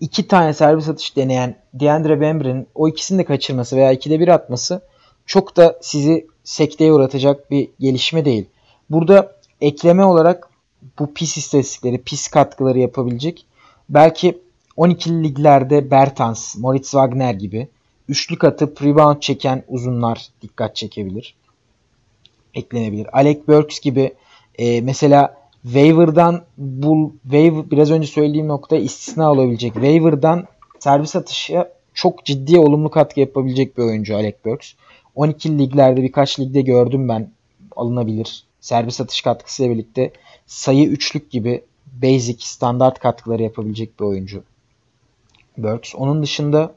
iki 0.00 0.28
tane 0.28 0.54
servis 0.54 0.88
atış 0.88 1.16
deneyen 1.16 1.56
Deandre 1.74 2.20
Bembry'nin 2.20 2.66
o 2.74 2.88
ikisini 2.88 3.18
de 3.18 3.24
kaçırması 3.24 3.76
veya 3.76 3.92
ikide 3.92 4.20
bir 4.20 4.28
atması 4.28 4.80
çok 5.26 5.56
da 5.56 5.78
sizi 5.82 6.26
sekteye 6.44 6.92
uğratacak 6.92 7.50
bir 7.50 7.68
gelişme 7.80 8.24
değil. 8.24 8.46
Burada 8.90 9.36
ekleme 9.60 10.04
olarak 10.04 10.48
bu 10.98 11.14
pis 11.14 11.36
istatistikleri, 11.36 12.02
pis 12.02 12.28
katkıları 12.28 12.78
yapabilecek 12.78 13.46
belki 13.88 14.40
12'li 14.76 15.24
liglerde 15.24 15.90
Bertans, 15.90 16.56
Moritz 16.56 16.90
Wagner 16.90 17.34
gibi 17.34 17.68
üçlük 18.08 18.44
atıp 18.44 18.82
rebound 18.82 19.20
çeken 19.20 19.64
uzunlar 19.68 20.28
dikkat 20.42 20.76
çekebilir. 20.76 21.34
Eklenebilir. 22.54 23.18
Alec 23.18 23.48
Burks 23.48 23.80
gibi 23.80 24.14
e, 24.58 24.80
mesela 24.80 25.36
waiver'dan 25.62 26.42
bul 26.58 27.10
waiver 27.22 27.70
biraz 27.70 27.90
önce 27.90 28.06
söylediğim 28.06 28.48
nokta 28.48 28.76
istisna 28.76 29.32
olabilecek. 29.32 29.74
Waiver'dan 29.74 30.46
servis 30.78 31.16
atışı 31.16 31.68
çok 31.94 32.24
ciddi 32.24 32.58
olumlu 32.58 32.90
katkı 32.90 33.20
yapabilecek 33.20 33.78
bir 33.78 33.82
oyuncu 33.82 34.16
Alec 34.16 34.36
Burks. 34.44 34.72
12 35.14 35.58
liglerde 35.58 36.02
birkaç 36.02 36.40
ligde 36.40 36.60
gördüm 36.60 37.08
ben 37.08 37.30
alınabilir. 37.76 38.44
Servis 38.60 39.00
atış 39.00 39.22
katkısıyla 39.22 39.74
birlikte 39.74 40.12
sayı 40.46 40.88
üçlük 40.88 41.30
gibi 41.30 41.64
basic 42.02 42.38
standart 42.40 42.98
katkıları 42.98 43.42
yapabilecek 43.42 44.00
bir 44.00 44.04
oyuncu. 44.04 44.42
Burks. 45.58 45.94
Onun 45.94 46.22
dışında 46.22 46.74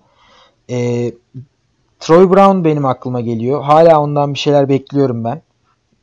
e, 0.70 1.12
Troy 2.00 2.30
Brown 2.30 2.64
benim 2.64 2.86
aklıma 2.86 3.22
geliyor. 3.22 3.64
Hala 3.64 4.02
ondan 4.02 4.34
bir 4.34 4.40
şeyler 4.40 4.70
bekliyorum 4.70 5.24
ben. 5.24 5.42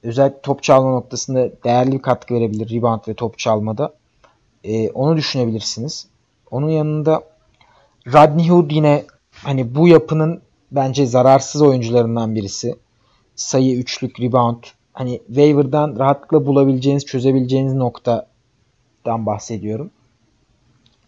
Özellikle 0.04 0.40
top 0.40 0.62
çalma 0.62 0.90
noktasında 0.90 1.50
değerli 1.64 1.92
bir 1.92 2.02
katkı 2.02 2.34
verebilir. 2.34 2.70
Rebound 2.70 3.00
ve 3.08 3.14
top 3.14 3.38
çalmada. 3.38 3.94
E, 4.64 4.90
onu 4.90 5.16
düşünebilirsiniz. 5.16 6.06
Onun 6.50 6.68
yanında 6.68 7.22
Rodney 8.06 8.48
Hood 8.48 8.70
yine 8.70 9.04
hani 9.32 9.74
bu 9.74 9.88
yapının 9.88 10.42
bence 10.72 11.06
zararsız 11.06 11.62
oyuncularından 11.62 12.34
birisi. 12.34 12.74
Sayı, 13.36 13.76
üçlük, 13.76 14.20
rebound. 14.20 14.64
Hani 14.92 15.20
waiver'dan 15.26 15.98
rahatlıkla 15.98 16.46
bulabileceğiniz, 16.46 17.06
çözebileceğiniz 17.06 17.74
noktadan 17.74 19.26
bahsediyorum. 19.26 19.90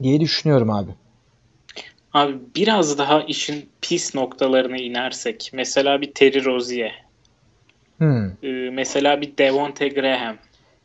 Diye 0.03 0.21
düşünüyorum 0.21 0.71
abi. 0.71 0.91
Abi 2.13 2.39
biraz 2.57 2.99
daha 2.99 3.23
işin 3.23 3.69
pis 3.81 4.15
noktalarına 4.15 4.77
inersek. 4.77 5.51
Mesela 5.53 6.01
bir 6.01 6.15
Terry 6.15 6.45
Rozier. 6.45 7.06
Hmm. 7.99 8.27
Ee, 8.43 8.71
mesela 8.73 9.21
bir 9.21 9.37
Devonte 9.39 9.89
Graham. 9.89 10.37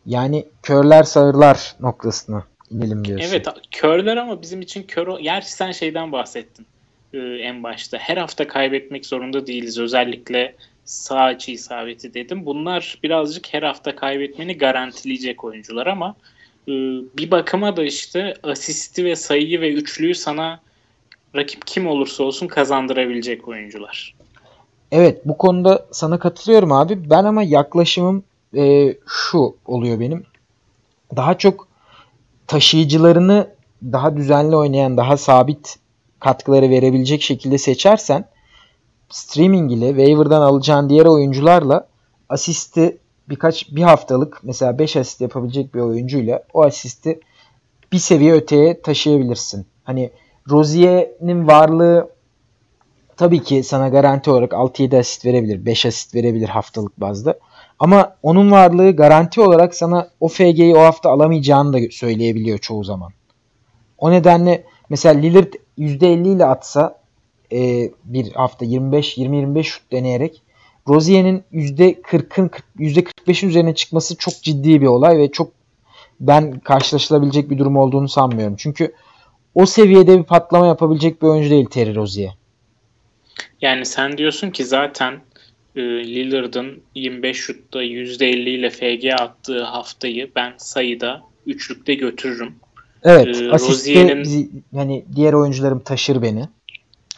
Yani 0.05 0.45
körler 0.63 1.03
sağırlar 1.03 1.75
noktasına 1.79 2.43
inelim 2.69 3.05
diyorsun. 3.05 3.27
Evet 3.29 3.47
körler 3.71 4.17
ama 4.17 4.41
bizim 4.41 4.61
için 4.61 4.83
kör. 4.83 5.19
Gerçi 5.19 5.51
sen 5.51 5.71
şeyden 5.71 6.11
bahsettin 6.11 6.65
e, 7.13 7.19
en 7.19 7.63
başta. 7.63 7.97
Her 7.97 8.17
hafta 8.17 8.47
kaybetmek 8.47 9.05
zorunda 9.05 9.47
değiliz. 9.47 9.79
Özellikle 9.79 10.55
sağ 10.85 11.19
açı 11.19 11.51
isabeti 11.51 12.13
dedim. 12.13 12.45
Bunlar 12.45 12.99
birazcık 13.03 13.53
her 13.53 13.63
hafta 13.63 13.95
kaybetmeni 13.95 14.57
garantileyecek 14.57 15.43
oyuncular 15.43 15.87
ama 15.87 16.15
e, 16.67 16.71
bir 17.17 17.31
bakıma 17.31 17.77
da 17.77 17.83
işte 17.83 18.33
asisti 18.43 19.05
ve 19.05 19.15
sayıyı 19.15 19.61
ve 19.61 19.73
üçlüyü 19.73 20.15
sana 20.15 20.59
rakip 21.35 21.67
kim 21.67 21.87
olursa 21.87 22.23
olsun 22.23 22.47
kazandırabilecek 22.47 23.47
oyuncular. 23.47 24.15
Evet 24.91 25.21
bu 25.25 25.37
konuda 25.37 25.85
sana 25.91 26.19
katılıyorum 26.19 26.71
abi. 26.71 27.09
Ben 27.09 27.23
ama 27.23 27.43
yaklaşımım 27.43 28.23
e, 28.55 28.93
şu 29.07 29.55
oluyor 29.65 29.99
benim. 29.99 30.23
Daha 31.15 31.37
çok 31.37 31.67
taşıyıcılarını 32.47 33.47
daha 33.83 34.17
düzenli 34.17 34.55
oynayan, 34.55 34.97
daha 34.97 35.17
sabit 35.17 35.79
katkıları 36.19 36.69
verebilecek 36.69 37.21
şekilde 37.21 37.57
seçersen 37.57 38.25
streaming 39.09 39.71
ile 39.71 39.87
waiver'dan 39.87 40.41
alacağın 40.41 40.89
diğer 40.89 41.05
oyuncularla 41.05 41.87
asisti 42.29 42.97
birkaç 43.29 43.71
bir 43.71 43.81
haftalık 43.81 44.39
mesela 44.43 44.79
5 44.79 44.95
asist 44.95 45.21
yapabilecek 45.21 45.75
bir 45.75 45.79
oyuncuyla 45.79 46.43
o 46.53 46.63
asisti 46.63 47.19
bir 47.91 47.97
seviye 47.97 48.33
öteye 48.33 48.81
taşıyabilirsin. 48.81 49.65
Hani 49.83 50.11
Rozier'in 50.49 51.47
varlığı 51.47 52.09
tabii 53.21 53.43
ki 53.43 53.63
sana 53.63 53.89
garanti 53.89 54.31
olarak 54.31 54.51
6-7 54.51 54.99
asist 54.99 55.25
verebilir, 55.25 55.65
5 55.65 55.85
asist 55.85 56.15
verebilir 56.15 56.49
haftalık 56.49 56.99
bazda. 56.99 57.39
Ama 57.79 58.15
onun 58.23 58.51
varlığı 58.51 58.95
garanti 58.95 59.41
olarak 59.41 59.75
sana 59.75 60.09
o 60.19 60.27
FG'yi 60.27 60.75
o 60.75 60.79
hafta 60.79 61.09
alamayacağını 61.09 61.73
da 61.73 61.77
söyleyebiliyor 61.91 62.57
çoğu 62.57 62.83
zaman. 62.83 63.11
O 63.97 64.11
nedenle 64.11 64.63
mesela 64.89 65.19
Lillard 65.19 65.53
%50 65.77 66.35
ile 66.35 66.45
atsa 66.45 66.99
e, 67.51 67.91
bir 68.03 68.31
hafta 68.31 68.65
25-20-25 68.65 69.63
şut 69.63 69.91
deneyerek 69.91 70.41
Rozier'in 70.89 71.43
%40'ın 71.53 72.51
%45'in 72.79 73.49
üzerine 73.49 73.75
çıkması 73.75 74.17
çok 74.17 74.33
ciddi 74.33 74.81
bir 74.81 74.87
olay 74.87 75.17
ve 75.17 75.31
çok 75.31 75.51
ben 76.19 76.59
karşılaşılabilecek 76.59 77.49
bir 77.49 77.57
durum 77.57 77.77
olduğunu 77.77 78.09
sanmıyorum. 78.09 78.55
Çünkü 78.57 78.93
o 79.55 79.65
seviyede 79.65 80.19
bir 80.19 80.23
patlama 80.23 80.67
yapabilecek 80.67 81.21
bir 81.21 81.27
oyuncu 81.27 81.49
değil 81.49 81.65
Terry 81.65 81.95
Rozier. 81.95 82.40
Yani 83.61 83.85
sen 83.85 84.17
diyorsun 84.17 84.49
ki 84.49 84.65
zaten 84.65 85.19
e, 85.75 85.81
Lillard'ın 85.81 86.83
25 86.95 87.37
şutta 87.37 87.83
%50 87.83 88.49
ile 88.49 88.69
FG 88.69 89.21
attığı 89.21 89.63
haftayı 89.63 90.31
ben 90.35 90.53
sayıda 90.57 91.21
üçlükte 91.45 91.93
götürürüm. 91.93 92.55
Evet, 93.03 93.41
e, 93.41 93.51
asiste 93.51 94.23
hani 94.75 95.05
diğer 95.15 95.33
oyuncularım 95.33 95.79
taşır 95.79 96.21
beni. 96.21 96.47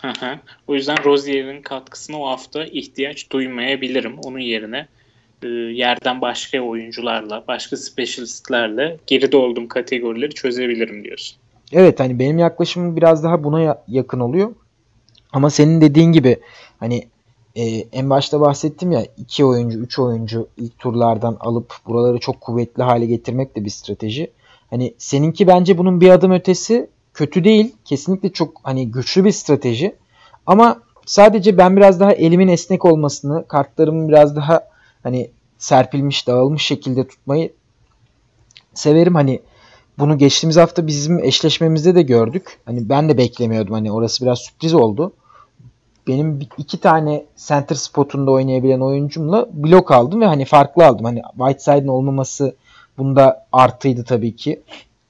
Hı 0.01 0.07
hı. 0.07 0.39
O 0.67 0.75
yüzden 0.75 1.03
Rozier'in 1.05 1.61
katkısına 1.61 2.17
o 2.17 2.27
hafta 2.27 2.65
ihtiyaç 2.65 3.31
duymayabilirim. 3.31 4.19
Onun 4.19 4.39
yerine 4.39 4.87
e, 5.43 5.47
yerden 5.47 6.21
başka 6.21 6.61
oyuncularla, 6.61 7.43
başka 7.47 7.77
specialistlerle 7.77 8.97
geride 9.07 9.37
olduğum 9.37 9.67
kategorileri 9.67 10.33
çözebilirim 10.33 11.03
diyorsun. 11.03 11.37
Evet 11.71 11.99
hani 11.99 12.19
benim 12.19 12.37
yaklaşımım 12.37 12.95
biraz 12.95 13.23
daha 13.23 13.43
buna 13.43 13.83
yakın 13.87 14.19
oluyor. 14.19 14.55
Ama 15.33 15.49
senin 15.49 15.81
dediğin 15.81 16.11
gibi 16.11 16.39
hani 16.79 17.07
e, 17.55 17.63
en 17.91 18.09
başta 18.09 18.41
bahsettim 18.41 18.91
ya 18.91 19.05
iki 19.17 19.45
oyuncu, 19.45 19.79
üç 19.79 19.99
oyuncu 19.99 20.47
ilk 20.57 20.79
turlardan 20.79 21.37
alıp 21.39 21.73
buraları 21.87 22.19
çok 22.19 22.41
kuvvetli 22.41 22.83
hale 22.83 23.05
getirmek 23.05 23.55
de 23.55 23.65
bir 23.65 23.69
strateji. 23.69 24.31
Hani 24.69 24.93
seninki 24.97 25.47
bence 25.47 25.77
bunun 25.77 26.01
bir 26.01 26.09
adım 26.09 26.31
ötesi 26.31 26.89
kötü 27.13 27.43
değil. 27.43 27.75
Kesinlikle 27.85 28.31
çok 28.31 28.59
hani 28.63 28.91
güçlü 28.91 29.25
bir 29.25 29.31
strateji. 29.31 29.95
Ama 30.45 30.81
sadece 31.05 31.57
ben 31.57 31.77
biraz 31.77 31.99
daha 31.99 32.13
elimin 32.13 32.47
esnek 32.47 32.85
olmasını, 32.85 33.47
kartlarımın 33.47 34.09
biraz 34.09 34.35
daha 34.35 34.61
hani 35.03 35.31
serpilmiş, 35.57 36.27
dağılmış 36.27 36.65
şekilde 36.65 37.07
tutmayı 37.07 37.53
severim. 38.73 39.15
Hani 39.15 39.39
bunu 39.99 40.17
geçtiğimiz 40.17 40.57
hafta 40.57 40.87
bizim 40.87 41.23
eşleşmemizde 41.23 41.95
de 41.95 42.01
gördük. 42.01 42.59
Hani 42.65 42.89
ben 42.89 43.09
de 43.09 43.17
beklemiyordum. 43.17 43.73
Hani 43.73 43.91
orası 43.91 44.25
biraz 44.25 44.39
sürpriz 44.39 44.73
oldu. 44.73 45.13
Benim 46.07 46.39
iki 46.57 46.79
tane 46.79 47.25
center 47.47 47.75
spotunda 47.75 48.31
oynayabilen 48.31 48.79
oyuncumla 48.79 49.47
blok 49.53 49.91
aldım 49.91 50.21
ve 50.21 50.25
hani 50.25 50.45
farklı 50.45 50.85
aldım. 50.85 51.05
Hani 51.05 51.21
Whiteside'ın 51.37 51.87
olmaması 51.87 52.55
bunda 52.97 53.47
artıydı 53.51 54.03
tabii 54.03 54.35
ki. 54.35 54.61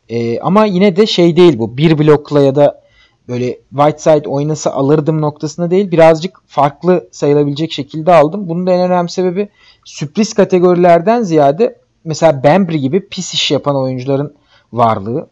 Ee, 0.10 0.40
ama 0.40 0.66
yine 0.66 0.96
de 0.96 1.06
şey 1.06 1.36
değil 1.36 1.60
bu. 1.60 1.78
Bir 1.78 1.98
blokla 2.00 2.42
ya 2.42 2.56
da 2.56 2.82
böyle 3.28 3.60
Whiteside 3.70 4.30
oynasa 4.30 4.72
alırdım 4.72 5.22
noktasında 5.22 5.72
değil. 5.72 5.92
Birazcık 5.92 6.42
farklı 6.48 7.08
sayılabilecek 7.12 7.72
şekilde 7.72 8.14
aldım. 8.14 8.50
Bunun 8.50 8.68
da 8.68 8.72
en 8.72 8.92
önemli 8.92 9.10
sebebi 9.10 9.50
sürpriz 9.86 10.34
kategorilerden 10.34 11.24
ziyade 11.24 11.80
mesela 12.04 12.44
Bembry 12.44 12.80
gibi 12.80 13.08
pis 13.08 13.34
iş 13.34 13.52
yapan 13.52 13.76
oyuncuların 13.76 14.36
varlığı 14.74 15.28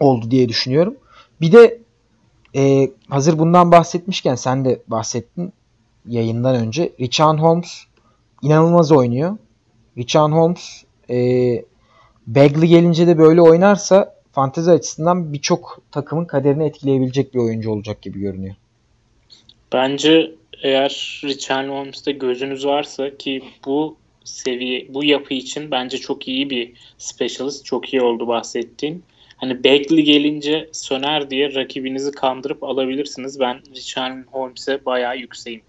oldu 0.00 0.30
diye 0.30 0.48
düşünüyorum. 0.48 0.94
Bir 1.40 1.52
de 1.52 1.83
e, 2.56 2.90
hazır 3.08 3.38
bundan 3.38 3.72
bahsetmişken 3.72 4.34
sen 4.34 4.64
de 4.64 4.82
bahsettin 4.88 5.52
yayından 6.08 6.54
önce. 6.54 6.92
Richard 7.00 7.38
Holmes 7.38 7.84
inanılmaz 8.42 8.92
oynuyor. 8.92 9.36
Richard 9.98 10.32
Holmes 10.32 10.84
e, 11.10 11.16
Bagley 12.26 12.68
gelince 12.68 13.06
de 13.06 13.18
böyle 13.18 13.42
oynarsa 13.42 14.14
fantezi 14.32 14.70
açısından 14.70 15.32
birçok 15.32 15.82
takımın 15.90 16.24
kaderini 16.24 16.64
etkileyebilecek 16.64 17.34
bir 17.34 17.38
oyuncu 17.38 17.70
olacak 17.70 18.02
gibi 18.02 18.20
görünüyor. 18.20 18.54
Bence 19.72 20.34
eğer 20.62 21.20
Richard 21.24 21.68
Holmes'te 21.68 22.12
gözünüz 22.12 22.66
varsa 22.66 23.16
ki 23.16 23.42
bu 23.66 23.96
seviye, 24.24 24.86
bu 24.94 25.04
yapı 25.04 25.34
için 25.34 25.70
bence 25.70 25.98
çok 25.98 26.28
iyi 26.28 26.50
bir 26.50 26.72
specialist. 26.98 27.64
Çok 27.64 27.92
iyi 27.92 28.02
oldu 28.02 28.28
bahsettiğin. 28.28 29.02
Hani 29.36 29.64
Bagley 29.64 30.04
gelince 30.04 30.68
söner 30.72 31.30
diye 31.30 31.54
rakibinizi 31.54 32.10
kandırıp 32.10 32.62
alabilirsiniz. 32.64 33.40
Ben 33.40 33.60
Richard 33.76 34.24
Holmes'e 34.32 34.84
bayağı 34.84 35.16
yükseğim. 35.18 35.62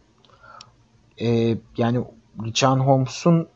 Ee, 1.22 1.56
yani 1.78 2.00
Richard 2.46 2.80
Holmes'un 2.80 3.48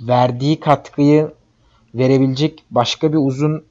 verdiği 0.00 0.60
katkıyı 0.60 1.30
verebilecek 1.94 2.64
başka 2.70 3.12
bir 3.12 3.18
uzun 3.18 3.64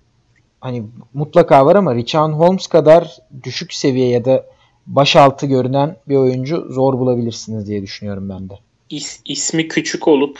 hani 0.61 0.83
mutlaka 1.13 1.65
var 1.65 1.75
ama 1.75 1.95
Richard 1.95 2.31
Holmes 2.33 2.67
kadar 2.67 3.17
düşük 3.43 3.73
seviye 3.73 4.07
ya 4.07 4.25
da 4.25 4.45
baş 4.87 5.15
altı 5.15 5.45
görünen 5.45 5.95
bir 6.07 6.15
oyuncu 6.15 6.67
zor 6.69 6.99
bulabilirsiniz 6.99 7.67
diye 7.67 7.81
düşünüyorum 7.81 8.29
ben 8.29 8.49
de. 8.49 8.53
İs, 8.89 9.21
ismi 9.25 9.67
küçük 9.67 10.07
olup 10.07 10.39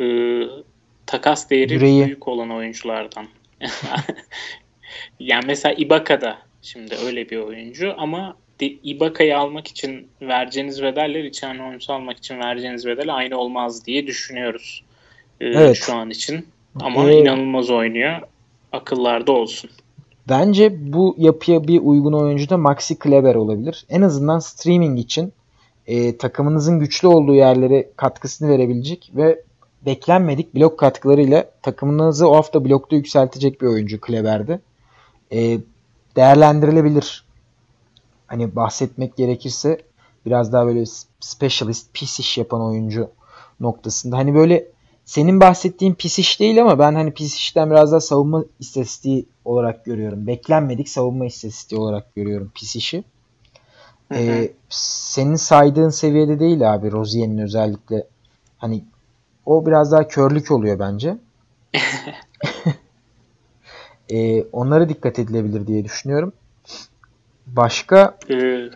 e, 0.00 0.04
takas 1.06 1.50
değeri 1.50 1.72
Yüreği. 1.72 2.06
büyük 2.06 2.28
olan 2.28 2.50
oyunculardan. 2.50 3.26
yani 5.20 5.44
mesela 5.46 5.74
Ibaka'da 5.78 6.38
şimdi 6.62 6.94
öyle 7.06 7.30
bir 7.30 7.36
oyuncu 7.36 7.94
ama 7.98 8.36
Ibaka'yı 8.60 9.38
almak 9.38 9.66
için 9.66 10.08
vereceğiniz 10.22 10.82
bedelle 10.82 11.22
Richard 11.22 11.58
Holmes'u 11.58 11.92
almak 11.92 12.18
için 12.18 12.38
vereceğiniz 12.38 12.86
bedel 12.86 13.14
aynı 13.14 13.38
olmaz 13.38 13.86
diye 13.86 14.06
düşünüyoruz. 14.06 14.84
Ee, 15.40 15.46
evet. 15.46 15.76
Şu 15.76 15.94
an 15.94 16.10
için. 16.10 16.46
Ama 16.80 17.10
ee, 17.10 17.18
inanılmaz 17.18 17.70
oynuyor. 17.70 18.20
Akıllarda 18.72 19.32
olsun. 19.32 19.70
Bence 20.28 20.92
bu 20.92 21.14
yapıya 21.18 21.68
bir 21.68 21.80
uygun 21.82 22.12
oyuncu 22.12 22.50
da 22.50 22.56
Maxi 22.56 22.98
Kleber 22.98 23.34
olabilir. 23.34 23.86
En 23.88 24.02
azından 24.02 24.38
streaming 24.38 24.98
için 24.98 25.32
e, 25.86 26.16
takımınızın 26.16 26.78
güçlü 26.78 27.08
olduğu 27.08 27.34
yerlere 27.34 27.90
katkısını 27.96 28.48
verebilecek 28.48 29.10
ve 29.14 29.42
beklenmedik 29.86 30.54
blok 30.54 30.78
katkılarıyla 30.78 31.50
takımınızı 31.62 32.28
o 32.28 32.36
hafta 32.36 32.64
blokta 32.64 32.96
yükseltecek 32.96 33.60
bir 33.60 33.66
oyuncu 33.66 34.00
Kleber'de. 34.00 34.60
E, 35.32 35.58
değerlendirilebilir. 36.16 37.24
Hani 38.26 38.56
bahsetmek 38.56 39.16
gerekirse 39.16 39.82
biraz 40.26 40.52
daha 40.52 40.66
böyle 40.66 40.84
specialist, 41.20 41.94
pis 41.94 42.20
iş 42.20 42.38
yapan 42.38 42.62
oyuncu 42.62 43.10
noktasında. 43.60 44.16
Hani 44.16 44.34
böyle 44.34 44.66
senin 45.04 45.40
bahsettiğin 45.40 45.94
pis 45.94 46.18
iş 46.18 46.40
değil 46.40 46.62
ama 46.62 46.78
ben 46.78 46.94
hani 46.94 47.12
pis 47.12 47.34
işten 47.34 47.70
biraz 47.70 47.92
daha 47.92 48.00
savunma 48.00 48.44
istatistiği 48.60 49.26
olarak 49.44 49.84
görüyorum. 49.84 50.26
Beklenmedik 50.26 50.88
savunma 50.88 51.26
istatistiği 51.26 51.80
olarak 51.80 52.14
görüyorum 52.14 52.52
pis 52.54 52.76
işi. 52.76 53.04
Ee, 54.14 54.52
senin 54.68 55.36
saydığın 55.36 55.88
seviyede 55.88 56.40
değil 56.40 56.74
abi 56.74 56.92
Rozier'in 56.92 57.38
özellikle. 57.38 58.06
Hani 58.58 58.84
o 59.48 59.66
biraz 59.66 59.92
daha 59.92 60.08
körlük 60.08 60.50
oluyor 60.50 60.78
bence. 60.78 61.16
ee, 64.10 64.42
onlara 64.42 64.88
dikkat 64.88 65.18
edilebilir 65.18 65.66
diye 65.66 65.84
düşünüyorum. 65.84 66.32
Başka? 67.46 68.18
Ee, 68.30 68.68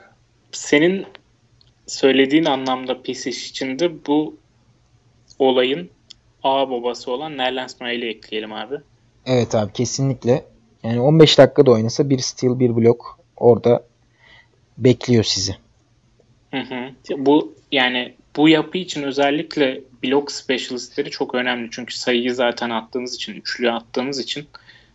senin 0.53 1.07
söylediğin 1.87 2.45
anlamda 2.45 3.03
Pisic 3.03 3.49
için 3.49 3.79
de 3.79 4.07
bu 4.07 4.37
olayın 5.39 5.91
A 6.43 6.71
babası 6.71 7.13
olan 7.13 7.37
Nerlens 7.37 7.81
Noel'i 7.81 8.09
ekleyelim 8.09 8.53
abi. 8.53 8.77
Evet 9.27 9.55
abi 9.55 9.73
kesinlikle. 9.73 10.45
Yani 10.83 11.01
15 11.01 11.39
dakikada 11.39 11.71
oynasa 11.71 12.11
bir 12.11 12.19
steal 12.19 12.59
bir 12.59 12.77
blok 12.77 13.19
orada 13.37 13.85
bekliyor 14.79 15.25
sizi. 15.25 15.57
Hı 16.51 16.61
hı. 16.61 16.91
Bu 17.19 17.55
yani 17.73 18.15
bu 18.37 18.49
yapı 18.49 18.79
için 18.79 19.03
özellikle 19.03 19.81
blok 20.05 20.33
specialistleri 20.33 21.11
çok 21.11 21.35
önemli. 21.35 21.69
Çünkü 21.71 21.99
sayıyı 21.99 22.35
zaten 22.35 22.71
attığınız 22.71 23.15
için, 23.15 23.35
üçlü 23.35 23.71
attığınız 23.71 24.21
için 24.21 24.47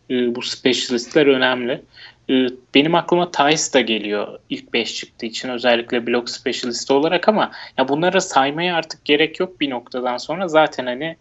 e, 0.10 0.36
bu 0.36 0.42
specialistler 0.42 1.26
önemli. 1.26 1.82
E, 2.30 2.34
benim 2.76 2.96
aklıma 2.96 3.32
Thais 3.32 3.74
da 3.74 3.82
geliyor 3.82 4.40
ilk 4.50 4.74
5 4.74 4.96
çıktığı 4.96 5.26
için 5.26 5.50
özellikle 5.50 6.08
blok 6.08 6.30
specialist 6.30 6.92
olarak 6.92 7.30
ama 7.30 7.52
ya 7.78 7.88
bunları 7.88 8.22
saymaya 8.22 8.76
artık 8.76 9.06
gerek 9.06 9.40
yok 9.40 9.60
bir 9.62 9.70
noktadan 9.70 10.18
sonra. 10.18 10.48
Zaten 10.48 10.86
hani 10.86 11.16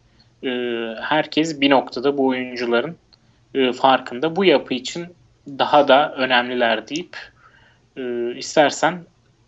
e, 0.44 0.50
herkes 1.00 1.60
bir 1.60 1.70
noktada 1.70 2.18
bu 2.18 2.26
oyuncuların 2.26 2.96
e, 3.54 3.72
farkında. 3.72 4.36
Bu 4.36 4.44
yapı 4.44 4.74
için 4.74 5.06
daha 5.48 5.88
da 5.88 6.14
önemliler 6.16 6.88
deyip 6.88 7.16
e, 7.96 8.34
istersen 8.36 9.04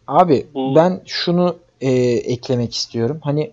Abi 0.07 0.47
bu... 0.55 0.75
ben 0.77 1.01
şunu 1.07 1.59
e, 1.81 1.91
eklemek 2.13 2.75
istiyorum. 2.75 3.19
Hani 3.23 3.53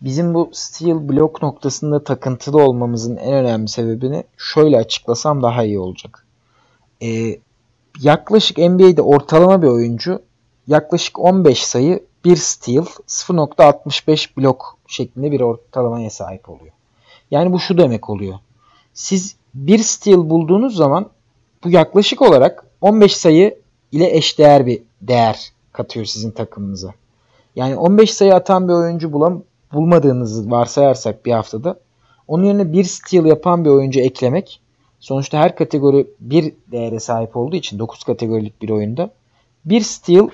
bizim 0.00 0.34
bu 0.34 0.50
steel 0.52 1.08
blok 1.08 1.42
noktasında 1.42 2.04
takıntılı 2.04 2.62
olmamızın 2.62 3.16
en 3.16 3.32
önemli 3.32 3.68
sebebini 3.68 4.24
şöyle 4.36 4.76
açıklasam 4.76 5.42
daha 5.42 5.64
iyi 5.64 5.78
olacak. 5.78 6.26
E, 7.02 7.38
yaklaşık 8.00 8.58
NBA'de 8.58 9.02
ortalama 9.02 9.62
bir 9.62 9.68
oyuncu 9.68 10.22
yaklaşık 10.66 11.18
15 11.18 11.64
sayı 11.64 12.04
bir 12.24 12.36
steal 12.36 12.84
0.65 13.08 14.36
blok 14.36 14.78
şeklinde 14.86 15.32
bir 15.32 15.40
ortalamaya 15.40 16.10
sahip 16.10 16.48
oluyor. 16.48 16.72
Yani 17.30 17.52
bu 17.52 17.60
şu 17.60 17.78
demek 17.78 18.10
oluyor. 18.10 18.38
Siz 18.94 19.36
bir 19.54 19.78
steal 19.78 20.30
bulduğunuz 20.30 20.76
zaman 20.76 21.10
bu 21.64 21.70
yaklaşık 21.70 22.22
olarak 22.22 22.66
15 22.80 23.16
sayı 23.16 23.58
ile 23.92 24.16
eşdeğer 24.16 24.66
bir 24.66 24.82
değer 25.02 25.52
katıyor 25.72 26.06
sizin 26.06 26.30
takımınıza. 26.30 26.94
Yani 27.56 27.76
15 27.76 28.14
sayı 28.14 28.34
atan 28.34 28.68
bir 28.68 28.72
oyuncu 28.72 29.12
bulam 29.12 29.42
bulmadığınızı 29.72 30.50
varsayarsak 30.50 31.26
bir 31.26 31.32
haftada 31.32 31.80
onun 32.28 32.44
yerine 32.44 32.72
bir 32.72 32.84
steal 32.84 33.26
yapan 33.26 33.64
bir 33.64 33.70
oyuncu 33.70 34.00
eklemek 34.00 34.60
sonuçta 35.00 35.38
her 35.38 35.56
kategori 35.56 36.06
bir 36.20 36.54
değere 36.72 37.00
sahip 37.00 37.36
olduğu 37.36 37.56
için 37.56 37.78
9 37.78 38.04
kategorilik 38.04 38.62
bir 38.62 38.70
oyunda 38.70 39.10
bir 39.64 39.80
steal 39.80 40.28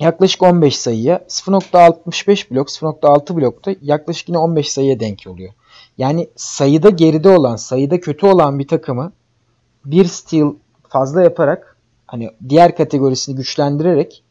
yaklaşık 0.00 0.42
15 0.42 0.78
sayıya 0.78 1.16
0.65 1.28 2.50
blok 2.50 2.68
0.6 2.68 3.36
blokta 3.36 3.74
yaklaşık 3.82 4.28
yine 4.28 4.38
15 4.38 4.70
sayıya 4.70 5.00
denk 5.00 5.26
oluyor. 5.26 5.52
Yani 5.98 6.28
sayıda 6.36 6.90
geride 6.90 7.28
olan, 7.28 7.56
sayıda 7.56 8.00
kötü 8.00 8.26
olan 8.26 8.58
bir 8.58 8.68
takımı 8.68 9.12
bir 9.84 10.04
steal 10.04 10.54
fazla 10.88 11.22
yaparak 11.22 11.76
hani 12.06 12.30
diğer 12.48 12.76
kategorisini 12.76 13.36
güçlendirerek 13.36 14.22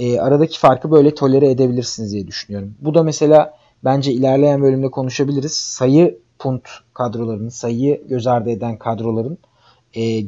e, 0.00 0.20
aradaki 0.20 0.58
farkı 0.58 0.90
böyle 0.90 1.14
tolere 1.14 1.50
edebilirsiniz 1.50 2.12
diye 2.12 2.26
düşünüyorum. 2.26 2.74
Bu 2.80 2.94
da 2.94 3.02
mesela 3.02 3.54
bence 3.84 4.12
ilerleyen 4.12 4.62
bölümde 4.62 4.90
konuşabiliriz. 4.90 5.52
Sayı 5.52 6.18
punt 6.38 6.62
kadrolarının, 6.94 7.48
sayıyı 7.48 8.08
göz 8.08 8.26
ardı 8.26 8.50
eden 8.50 8.76
kadroların 8.76 9.38
e, 9.96 10.22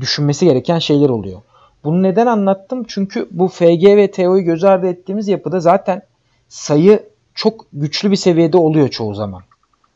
düşünmesi 0.00 0.44
gereken 0.44 0.78
şeyler 0.78 1.08
oluyor. 1.08 1.40
Bunu 1.84 2.02
neden 2.02 2.26
anlattım? 2.26 2.84
Çünkü 2.88 3.28
bu 3.30 3.48
FG 3.48 3.84
ve 3.84 4.10
TO'yu 4.10 4.44
göz 4.44 4.64
ardı 4.64 4.86
ettiğimiz 4.86 5.28
yapıda 5.28 5.60
zaten 5.60 6.02
sayı 6.48 7.08
çok 7.34 7.66
güçlü 7.72 8.10
bir 8.10 8.16
seviyede 8.16 8.56
oluyor 8.56 8.88
çoğu 8.88 9.14
zaman. 9.14 9.42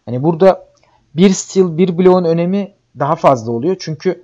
Hani 0.05 0.23
burada 0.23 0.67
bir 1.17 1.31
steal, 1.31 1.77
bir 1.77 1.99
bloğun 1.99 2.25
önemi 2.25 2.73
daha 2.99 3.17
fazla 3.17 3.53
oluyor. 3.53 3.77
Çünkü 3.79 4.23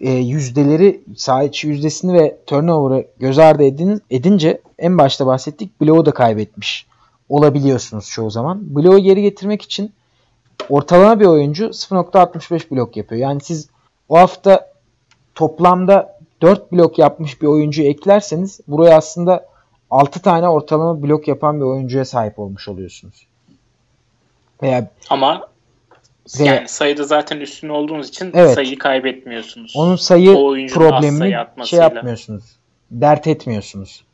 e, 0.00 0.10
yüzdeleri, 0.10 1.00
saha 1.16 1.42
içi 1.42 1.68
yüzdesini 1.68 2.12
ve 2.12 2.36
turnover'ı 2.46 3.06
göz 3.18 3.38
ardı 3.38 3.62
edin, 3.62 4.02
edince 4.10 4.60
en 4.78 4.98
başta 4.98 5.26
bahsettik 5.26 5.80
bloğu 5.80 6.06
da 6.06 6.10
kaybetmiş 6.10 6.86
olabiliyorsunuz 7.28 8.10
çoğu 8.10 8.30
zaman. 8.30 8.76
Bloğu 8.76 8.98
geri 8.98 9.22
getirmek 9.22 9.62
için 9.62 9.92
ortalama 10.68 11.20
bir 11.20 11.26
oyuncu 11.26 11.64
0.65 11.64 12.70
blok 12.70 12.96
yapıyor. 12.96 13.20
Yani 13.20 13.40
siz 13.40 13.68
o 14.08 14.18
hafta 14.18 14.72
toplamda 15.34 16.18
4 16.42 16.72
blok 16.72 16.98
yapmış 16.98 17.42
bir 17.42 17.46
oyuncuyu 17.46 17.88
eklerseniz 17.88 18.60
buraya 18.68 18.96
aslında 18.96 19.46
6 19.90 20.22
tane 20.22 20.48
ortalama 20.48 21.02
blok 21.02 21.28
yapan 21.28 21.60
bir 21.60 21.64
oyuncuya 21.64 22.04
sahip 22.04 22.38
olmuş 22.38 22.68
oluyorsunuz. 22.68 23.26
Veya 24.62 24.90
ama 25.10 25.48
ve, 26.40 26.44
yani 26.44 26.68
sayıda 26.68 27.04
zaten 27.04 27.40
üstün 27.40 27.68
olduğunuz 27.68 28.08
için 28.08 28.30
evet, 28.34 28.54
sayıyı 28.54 28.78
kaybetmiyorsunuz. 28.78 29.72
Onun 29.76 29.96
sayı 29.96 30.34
problemini 30.68 31.34
şey 31.64 31.78
yapmıyorsunuz. 31.78 32.44
Dert 32.90 33.26
etmiyorsunuz. 33.26 34.04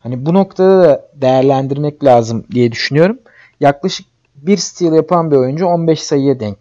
Hani 0.00 0.26
bu 0.26 0.34
noktada 0.34 0.82
da 0.82 1.08
değerlendirmek 1.14 2.04
lazım 2.04 2.46
diye 2.50 2.72
düşünüyorum. 2.72 3.18
Yaklaşık 3.60 4.06
bir 4.36 4.56
steal 4.56 4.92
yapan 4.92 5.30
bir 5.30 5.36
oyuncu 5.36 5.66
15 5.66 6.02
sayıya 6.02 6.40
denk. 6.40 6.58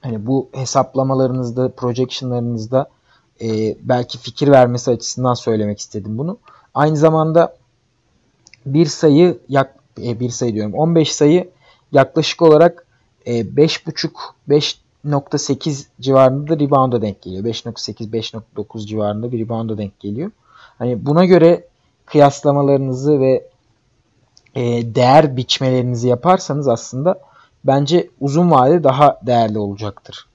Hani 0.00 0.26
bu 0.26 0.48
hesaplamalarınızda, 0.52 1.68
projectionlarınızda 1.68 2.88
e, 3.42 3.76
belki 3.82 4.18
fikir 4.18 4.48
vermesi 4.48 4.90
açısından 4.90 5.34
söylemek 5.34 5.78
istedim 5.78 6.18
bunu. 6.18 6.38
Aynı 6.74 6.96
zamanda 6.96 7.56
bir 8.66 8.86
sayı 8.86 9.38
yak, 9.48 9.74
e, 10.02 10.20
bir 10.20 10.30
sayı 10.30 10.54
diyorum 10.54 10.74
15 10.74 11.14
sayı 11.14 11.50
yaklaşık 11.92 12.42
olarak 12.42 12.86
e, 13.26 13.40
5.5 13.40 14.10
5.8 14.48 15.86
civarında 16.00 16.48
da 16.48 16.64
rebound'a 16.64 17.02
denk 17.02 17.22
geliyor. 17.22 17.44
5.8 17.44 18.10
5.9 18.10 18.86
civarında 18.86 19.32
bir 19.32 19.38
rebound'a 19.38 19.78
denk 19.78 20.00
geliyor. 20.00 20.30
Hani 20.78 21.06
buna 21.06 21.24
göre 21.24 21.64
kıyaslamalarınızı 22.06 23.20
ve 23.20 23.48
e, 24.54 24.62
değer 24.94 25.36
biçmelerinizi 25.36 26.08
yaparsanız 26.08 26.68
aslında 26.68 27.20
bence 27.64 28.08
uzun 28.20 28.50
vadede 28.50 28.84
daha 28.84 29.20
değerli 29.26 29.58
olacaktır. 29.58 30.26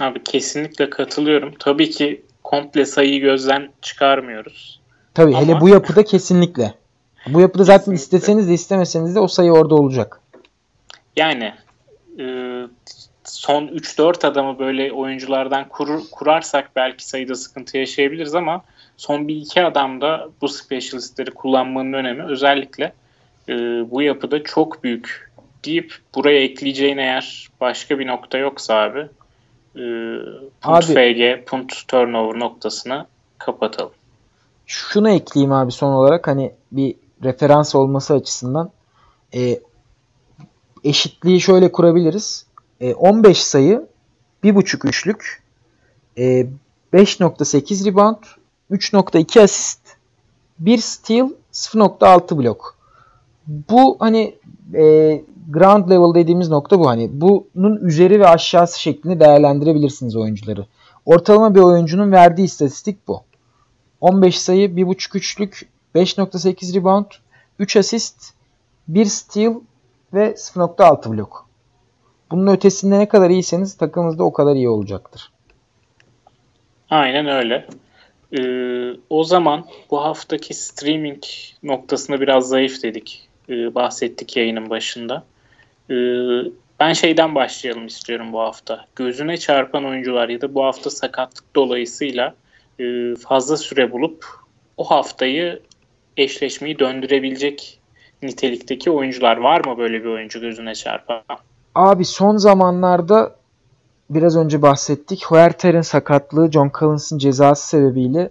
Abi 0.00 0.24
kesinlikle 0.24 0.90
katılıyorum. 0.90 1.54
Tabii 1.58 1.90
ki 1.90 2.22
komple 2.44 2.86
sayıyı 2.86 3.20
gözden 3.20 3.72
çıkarmıyoruz. 3.82 4.80
Tabii 5.14 5.36
Ama... 5.36 5.46
hele 5.46 5.60
bu 5.60 5.68
yapıda 5.68 6.04
kesinlikle. 6.04 6.74
Bu 7.26 7.40
yapıda 7.40 7.64
zaten 7.64 7.92
isteseniz 7.92 8.48
de 8.48 8.54
istemeseniz 8.54 9.14
de 9.14 9.20
o 9.20 9.28
sayı 9.28 9.52
orada 9.52 9.74
olacak. 9.74 10.20
Yani 11.16 11.54
e, 12.20 12.24
son 13.24 13.66
3-4 13.66 14.26
adamı 14.26 14.58
böyle 14.58 14.92
oyunculardan 14.92 15.68
kurur, 15.68 16.02
kurarsak 16.12 16.70
belki 16.76 17.06
sayıda 17.06 17.34
sıkıntı 17.34 17.78
yaşayabiliriz 17.78 18.34
ama 18.34 18.64
son 18.96 19.28
bir 19.28 19.36
iki 19.36 19.62
adamda 19.62 20.28
bu 20.40 20.48
specialistleri 20.48 21.30
kullanmanın 21.30 21.92
önemi 21.92 22.22
özellikle 22.22 22.92
e, 23.48 23.54
bu 23.90 24.02
yapıda 24.02 24.42
çok 24.42 24.84
büyük 24.84 25.30
deyip 25.64 25.94
buraya 26.14 26.40
ekleyeceğin 26.40 26.98
eğer 26.98 27.48
başka 27.60 27.98
bir 27.98 28.06
nokta 28.06 28.38
yoksa 28.38 28.74
abi 28.74 29.00
e, 29.76 29.82
punt 30.60 30.90
abi, 30.90 31.14
FG, 31.14 31.46
punt 31.46 31.88
turnover 31.88 32.38
noktasını 32.38 33.06
kapatalım. 33.38 33.92
Şunu 34.66 35.10
ekleyeyim 35.10 35.52
abi 35.52 35.72
son 35.72 35.92
olarak 35.92 36.26
hani 36.26 36.52
bir 36.72 36.94
referans 37.24 37.74
olması 37.74 38.14
açısından 38.14 38.70
e, 39.34 39.58
eşitliği 40.84 41.40
şöyle 41.40 41.72
kurabiliriz. 41.72 42.46
E, 42.80 42.94
15 42.94 43.42
sayı 43.42 43.86
1.5 44.44 44.88
üçlük 44.88 45.42
e, 46.18 46.46
5.8 46.92 47.84
rebound 47.84 48.16
3.2 48.70 49.40
asist 49.40 49.80
1 50.58 50.78
steal 50.78 51.30
0.6 51.52 52.38
blok. 52.38 52.76
Bu 53.46 53.96
hani 53.98 54.34
e, 54.74 54.84
ground 55.50 55.90
level 55.90 56.14
dediğimiz 56.14 56.48
nokta 56.48 56.78
bu. 56.78 56.88
Hani 56.88 57.10
bunun 57.12 57.76
üzeri 57.76 58.20
ve 58.20 58.28
aşağısı 58.28 58.80
şeklinde 58.80 59.20
değerlendirebilirsiniz 59.20 60.16
oyuncuları. 60.16 60.66
Ortalama 61.06 61.54
bir 61.54 61.60
oyuncunun 61.60 62.12
verdiği 62.12 62.44
istatistik 62.44 63.08
bu. 63.08 63.22
15 64.00 64.38
sayı, 64.38 64.68
1.5 64.68 65.16
üçlük, 65.16 65.68
5.8 65.94 66.74
rebound, 66.74 67.06
3 67.58 67.76
asist, 67.76 68.32
1 68.88 69.04
steal 69.04 69.54
ve 70.14 70.30
0.6 70.30 71.12
blok. 71.12 71.48
Bunun 72.30 72.46
ötesinde 72.46 72.98
ne 72.98 73.08
kadar 73.08 73.30
iyiyseniz 73.30 73.76
takımınızda 73.76 74.24
o 74.24 74.32
kadar 74.32 74.54
iyi 74.54 74.68
olacaktır. 74.68 75.30
Aynen 76.90 77.26
öyle. 77.26 77.66
Ee, 78.38 78.96
o 79.10 79.24
zaman 79.24 79.64
bu 79.90 80.04
haftaki 80.04 80.54
streaming 80.54 81.22
noktasında 81.62 82.20
biraz 82.20 82.48
zayıf 82.48 82.82
dedik. 82.82 83.28
Ee, 83.48 83.74
bahsettik 83.74 84.36
yayının 84.36 84.70
başında. 84.70 85.24
Ee, 85.90 85.94
ben 86.80 86.92
şeyden 86.92 87.34
başlayalım 87.34 87.86
istiyorum 87.86 88.32
bu 88.32 88.40
hafta. 88.40 88.86
Gözüne 88.96 89.36
çarpan 89.36 89.84
oyuncular 89.84 90.28
ya 90.28 90.40
da 90.40 90.54
bu 90.54 90.64
hafta 90.64 90.90
sakatlık 90.90 91.44
dolayısıyla 91.56 92.34
e, 92.80 93.14
fazla 93.14 93.56
süre 93.56 93.92
bulup 93.92 94.26
o 94.76 94.84
haftayı 94.84 95.60
eşleşmeyi 96.16 96.78
döndürebilecek 96.78 97.79
nitelikteki 98.22 98.90
oyuncular 98.90 99.36
var 99.36 99.64
mı 99.66 99.78
böyle 99.78 100.04
bir 100.04 100.08
oyuncu 100.08 100.40
gözüne 100.40 100.74
çarpan? 100.74 101.22
Abi 101.74 102.04
son 102.04 102.36
zamanlarda 102.36 103.36
biraz 104.10 104.36
önce 104.36 104.62
bahsettik. 104.62 105.24
Huerter'in 105.24 105.80
sakatlığı, 105.80 106.50
John 106.50 106.70
Collins'ın 106.78 107.18
cezası 107.18 107.68
sebebiyle 107.68 108.30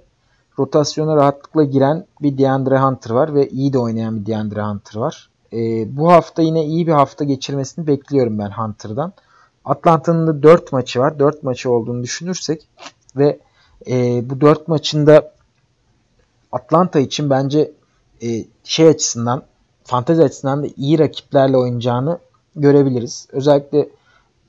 rotasyona 0.60 1.16
rahatlıkla 1.16 1.64
giren 1.64 2.06
bir 2.22 2.38
DeAndre 2.38 2.80
Hunter 2.80 3.12
var 3.12 3.36
ve 3.36 3.50
iyi 3.50 3.74
de 3.74 3.80
oynayan 3.80 4.22
bir 4.22 4.26
DeAndre 4.26 4.62
Hunter 4.62 5.00
var. 5.00 5.30
E, 5.54 5.58
bu 5.98 6.12
hafta 6.12 6.42
yine 6.42 6.66
iyi 6.66 6.88
bir 6.88 6.92
hafta 6.92 7.24
geçirmesini 7.24 7.88
bekliyorum 7.88 8.40
ben 8.40 8.52
Hunter'dan. 8.52 9.14
Atlanta'nın 9.66 10.28
da 10.28 10.44
4 10.44 10.72
maçı 10.72 11.00
var. 11.00 11.20
4 11.20 11.44
maçı 11.44 11.72
olduğunu 11.72 12.04
düşünürsek 12.04 12.68
ve 13.16 13.40
e, 13.88 14.22
bu 14.30 14.42
4 14.42 14.68
maçında 14.68 15.32
Atlanta 16.52 17.00
için 17.00 17.30
bence 17.30 17.72
e, 18.24 18.28
şey 18.64 18.88
açısından 18.88 19.44
fantezi 19.90 20.24
açısından 20.24 20.64
da 20.64 20.68
iyi 20.78 21.00
rakiplerle 21.00 21.58
oynayacağını 21.58 22.20
görebiliriz. 22.56 23.28
Özellikle 23.32 23.90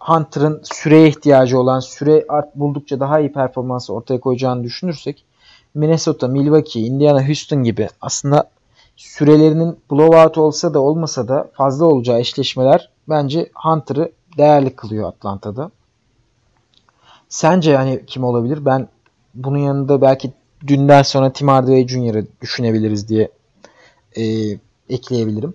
Hunter'ın 0.01 0.61
süreye 0.65 1.09
ihtiyacı 1.09 1.61
olan 1.61 1.81
süre 1.81 2.25
art 2.29 2.57
buldukça 2.57 3.01
daha 3.01 3.21
iyi 3.21 3.33
performans 3.33 3.91
ortaya 3.91 4.21
koyacağını 4.21 4.65
düşünürsek 4.65 5.25
Minnesota, 5.75 6.29
Milwaukee, 6.29 6.81
Indiana, 6.81 7.29
Houston 7.29 7.63
gibi 7.63 7.89
aslında 8.01 8.51
sürelerinin 8.97 9.79
blowout 9.91 10.39
olsa 10.39 10.75
da 10.75 10.81
olmasa 10.81 11.29
da 11.29 11.51
fazla 11.53 11.87
olacağı 11.87 12.21
eşleşmeler 12.21 12.91
bence 13.09 13.51
Hunter'ı 13.55 14.13
değerli 14.39 14.77
kılıyor 14.77 15.09
Atlanta'da. 15.09 15.71
Sence 17.29 17.71
yani 17.71 18.05
kim 18.07 18.25
olabilir? 18.25 18.65
Ben 18.65 18.89
bunun 19.35 19.59
yanında 19.59 20.01
belki 20.01 20.33
dünden 20.67 21.03
sonra 21.03 21.33
Tim 21.33 21.49
Hardaway 21.49 21.89
Jr.'ı 21.89 22.27
düşünebiliriz 22.41 23.09
diye 23.09 23.31
e, 24.17 24.23
ekleyebilirim. 24.91 25.55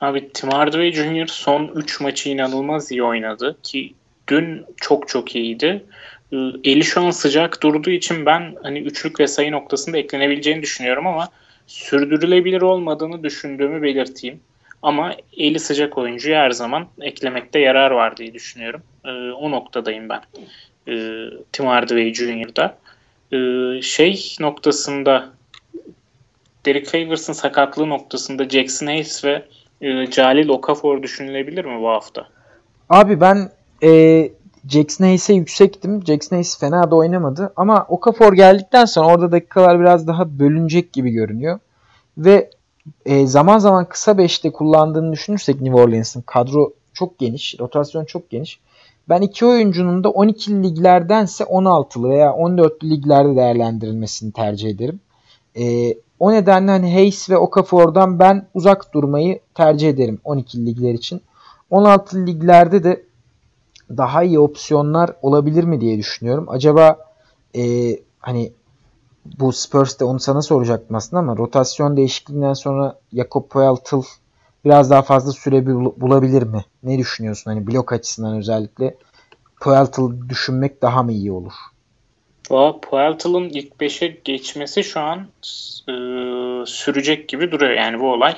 Abi 0.00 0.32
Tim 0.32 0.50
Hardaway 0.50 0.92
Jr. 0.92 1.26
son 1.26 1.70
3 1.74 2.00
maçı 2.00 2.28
inanılmaz 2.28 2.92
iyi 2.92 3.02
oynadı 3.02 3.58
ki 3.62 3.94
dün 4.28 4.64
çok 4.76 5.08
çok 5.08 5.36
iyiydi. 5.36 5.84
Ee, 6.32 6.36
eli 6.64 6.84
şu 6.84 7.00
an 7.00 7.10
sıcak 7.10 7.62
durduğu 7.62 7.90
için 7.90 8.26
ben 8.26 8.56
hani 8.62 8.78
üçlük 8.78 9.20
ve 9.20 9.26
sayı 9.26 9.52
noktasında 9.52 9.98
eklenebileceğini 9.98 10.62
düşünüyorum 10.62 11.06
ama 11.06 11.28
sürdürülebilir 11.66 12.62
olmadığını 12.62 13.24
düşündüğümü 13.24 13.82
belirteyim. 13.82 14.40
Ama 14.82 15.14
eli 15.36 15.60
sıcak 15.60 15.98
oyuncuyu 15.98 16.36
her 16.36 16.50
zaman 16.50 16.86
eklemekte 17.00 17.58
yarar 17.58 17.90
var 17.90 18.16
diye 18.16 18.34
düşünüyorum. 18.34 18.82
Ee, 19.04 19.10
o 19.30 19.50
noktadayım 19.50 20.08
ben. 20.08 20.20
Ee, 20.88 21.24
Tim 21.52 21.66
Hardaway 21.66 22.14
Jr.'da. 22.14 22.78
Şey 23.82 24.36
noktasında 24.40 25.37
Derek 26.66 26.86
Favors'ın 26.86 27.32
sakatlığı 27.32 27.88
noktasında 27.88 28.48
Jackson 28.48 28.86
Hayes 28.86 29.24
ve 29.24 29.42
e, 29.80 30.06
Jalil 30.10 30.48
Okafor 30.48 31.02
düşünülebilir 31.02 31.64
mi 31.64 31.80
bu 31.82 31.88
hafta? 31.88 32.26
Abi 32.88 33.20
ben 33.20 33.50
e, 33.82 34.30
Jackson 34.68 35.04
Hayes'e 35.04 35.34
yüksektim. 35.34 36.06
Jackson 36.06 36.36
Hayes 36.36 36.58
fena 36.58 36.90
da 36.90 36.96
oynamadı. 36.96 37.52
Ama 37.56 37.86
Okafor 37.88 38.32
geldikten 38.32 38.84
sonra 38.84 39.06
orada 39.06 39.32
dakikalar 39.32 39.80
biraz 39.80 40.06
daha 40.06 40.38
bölünecek 40.38 40.92
gibi 40.92 41.10
görünüyor. 41.10 41.58
Ve 42.18 42.50
e, 43.06 43.26
zaman 43.26 43.58
zaman 43.58 43.84
kısa 43.88 44.18
beşte 44.18 44.52
kullandığını 44.52 45.12
düşünürsek 45.12 45.60
New 45.60 45.80
Orleans'ın 45.80 46.20
kadro 46.20 46.72
çok 46.94 47.18
geniş, 47.18 47.54
rotasyon 47.60 48.04
çok 48.04 48.30
geniş. 48.30 48.60
Ben 49.08 49.22
iki 49.22 49.46
oyuncunun 49.46 50.04
da 50.04 50.08
12'li 50.08 50.62
liglerdense 50.62 51.44
16'lı 51.44 52.08
veya 52.08 52.30
14'lü 52.30 52.90
liglerde 52.90 53.36
değerlendirilmesini 53.36 54.32
tercih 54.32 54.70
ederim. 54.70 55.00
E, 55.56 55.94
o 56.20 56.32
nedenle 56.32 56.70
hani 56.70 56.92
Hayes 56.92 57.30
ve 57.30 57.36
Okafor'dan 57.36 58.18
ben 58.18 58.46
uzak 58.54 58.94
durmayı 58.94 59.40
tercih 59.54 59.88
ederim 59.88 60.18
12'li 60.24 60.66
ligler 60.66 60.94
için. 60.94 61.22
16'lı 61.70 62.26
liglerde 62.26 62.84
de 62.84 63.02
daha 63.90 64.22
iyi 64.22 64.38
opsiyonlar 64.38 65.10
olabilir 65.22 65.64
mi 65.64 65.80
diye 65.80 65.98
düşünüyorum. 65.98 66.46
Acaba 66.48 66.96
e, 67.56 67.62
hani 68.18 68.52
bu 69.38 69.52
Spurs'te 69.52 70.04
onu 70.04 70.20
sana 70.20 70.42
soracaktım 70.42 70.96
aslında 70.96 71.20
ama 71.20 71.36
rotasyon 71.36 71.96
değişikliğinden 71.96 72.52
sonra 72.52 72.98
Jakob 73.12 73.48
Poeltl 73.48 73.96
biraz 74.64 74.90
daha 74.90 75.02
fazla 75.02 75.32
süre 75.32 75.66
bulabilir 76.00 76.42
mi? 76.42 76.64
Ne 76.82 76.98
düşünüyorsun 76.98 77.50
hani 77.50 77.66
blok 77.66 77.92
açısından 77.92 78.36
özellikle 78.36 78.96
Poeltl 79.60 80.28
düşünmek 80.28 80.82
daha 80.82 81.02
mı 81.02 81.12
iyi 81.12 81.32
olur? 81.32 81.52
Poeltl'ın 82.82 83.48
ilk 83.48 83.72
5'e 83.72 84.16
geçmesi 84.24 84.84
şu 84.84 85.00
an 85.00 85.18
e, 85.88 85.92
sürecek 86.66 87.28
gibi 87.28 87.50
duruyor. 87.50 87.72
Yani 87.72 88.00
bu 88.00 88.12
olay 88.12 88.34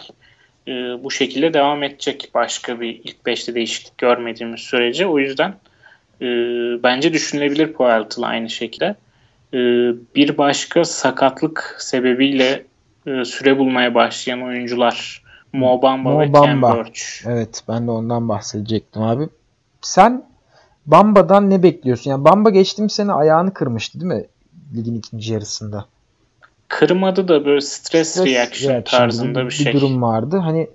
e, 0.69 0.73
bu 1.05 1.11
şekilde 1.11 1.55
devam 1.55 1.83
edecek. 1.83 2.31
Başka 2.35 2.81
bir 2.81 3.01
ilk 3.05 3.17
5'te 3.27 3.55
değişiklik 3.55 3.99
görmediğimiz 3.99 4.61
sürece. 4.61 5.07
O 5.07 5.19
yüzden 5.19 5.55
e, 6.21 6.27
bence 6.83 7.13
düşünülebilir 7.13 7.73
Poeltl 7.73 8.23
aynı 8.23 8.51
şekilde. 8.51 8.97
E, 9.55 9.59
bir 10.15 10.39
başka 10.39 10.85
sakatlık 10.85 11.77
sebebiyle 11.79 12.65
e, 13.07 13.25
süre 13.25 13.59
bulmaya 13.59 13.95
başlayan 13.95 14.43
oyuncular 14.43 15.23
Mo 15.53 15.83
Bamba 15.83 16.11
Mo 16.11 16.21
ve. 16.21 16.33
Cam 16.33 16.63
Birch. 16.63 17.01
Evet 17.27 17.63
ben 17.69 17.87
de 17.87 17.91
ondan 17.91 18.29
bahsedecektim 18.29 19.03
abi. 19.03 19.29
Sen 19.81 20.30
Bamba'dan 20.87 21.51
ne 21.51 21.63
bekliyorsun? 21.63 22.11
Yani 22.11 22.25
Bamba 22.25 22.51
geçtiğim 22.51 22.91
sene 22.91 23.13
ayağını 23.13 23.55
kırmıştı 23.55 24.01
değil 24.01 24.13
mi? 24.13 24.27
Ligin 24.77 24.95
ikinci 24.95 25.33
yarısında. 25.33 25.85
Kırmadı 26.69 27.29
da 27.29 27.45
böyle 27.45 27.61
stres, 27.61 28.09
stres 28.09 28.27
reaction, 28.27 28.73
reaction 28.73 28.99
tarzında 28.99 29.41
bir, 29.41 29.47
bir 29.47 29.51
şey. 29.51 29.67
Bir 29.67 29.81
durum 29.81 30.03
vardı. 30.03 30.37
Hani 30.37 30.71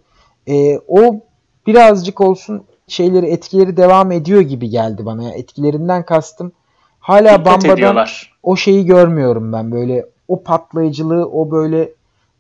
e, 0.48 0.80
o 0.88 1.20
birazcık 1.68 2.22
olsun 2.22 2.64
şeyleri 2.88 3.26
etkileri 3.26 3.78
devam 3.78 4.12
ediyor 4.12 4.42
gibi 4.42 4.70
geldi 4.70 5.06
bana. 5.06 5.24
Yani 5.24 5.36
etkilerinden 5.36 6.06
kastım. 6.06 6.52
Hala 7.00 7.30
Dikkat 7.30 7.46
Bamba'dan 7.46 7.78
ediyorlar. 7.78 8.34
o 8.44 8.56
şeyi 8.56 8.86
görmüyorum 8.86 9.54
ben. 9.54 9.72
Böyle 9.72 10.06
o 10.28 10.44
patlayıcılığı, 10.44 11.30
o 11.30 11.52
böyle 11.52 11.90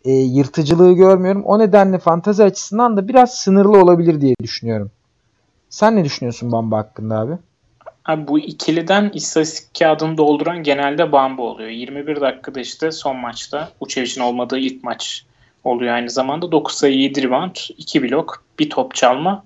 e, 0.06 0.12
yırtıcılığı 0.12 0.94
görmüyorum. 0.94 1.44
O 1.44 1.60
nedenle 1.60 1.98
fantazi 1.98 2.44
açısından 2.44 2.98
da 2.98 3.08
biraz 3.08 3.36
sınırlı 3.36 3.80
olabilir 3.82 4.22
diye 4.22 4.36
düşünüyorum. 4.44 4.92
Sen 5.70 5.96
ne 5.96 6.04
düşünüyorsun 6.04 6.52
Bamba 6.52 6.78
hakkında 6.78 7.20
abi? 7.20 7.38
Abi 8.06 8.28
bu 8.28 8.40
ikiliden 8.40 9.12
istatistik 9.14 9.80
kağıdını 9.80 10.18
dolduran 10.18 10.64
genelde 10.64 11.12
Bamba 11.12 11.42
oluyor. 11.42 11.70
21 11.70 12.22
dakikada 12.22 12.60
işte 12.60 12.92
son 12.92 13.16
maçta 13.16 13.72
Uçevic'in 13.80 14.22
olmadığı 14.22 14.58
ilk 14.58 14.84
maç 14.84 15.26
oluyor 15.64 15.94
aynı 15.94 16.10
zamanda. 16.10 16.52
9 16.52 16.76
sayı 16.76 16.98
7 16.98 17.24
rebound, 17.24 17.56
2 17.78 18.04
blok, 18.04 18.44
bir 18.60 18.70
top 18.70 18.96
çalma, 18.96 19.46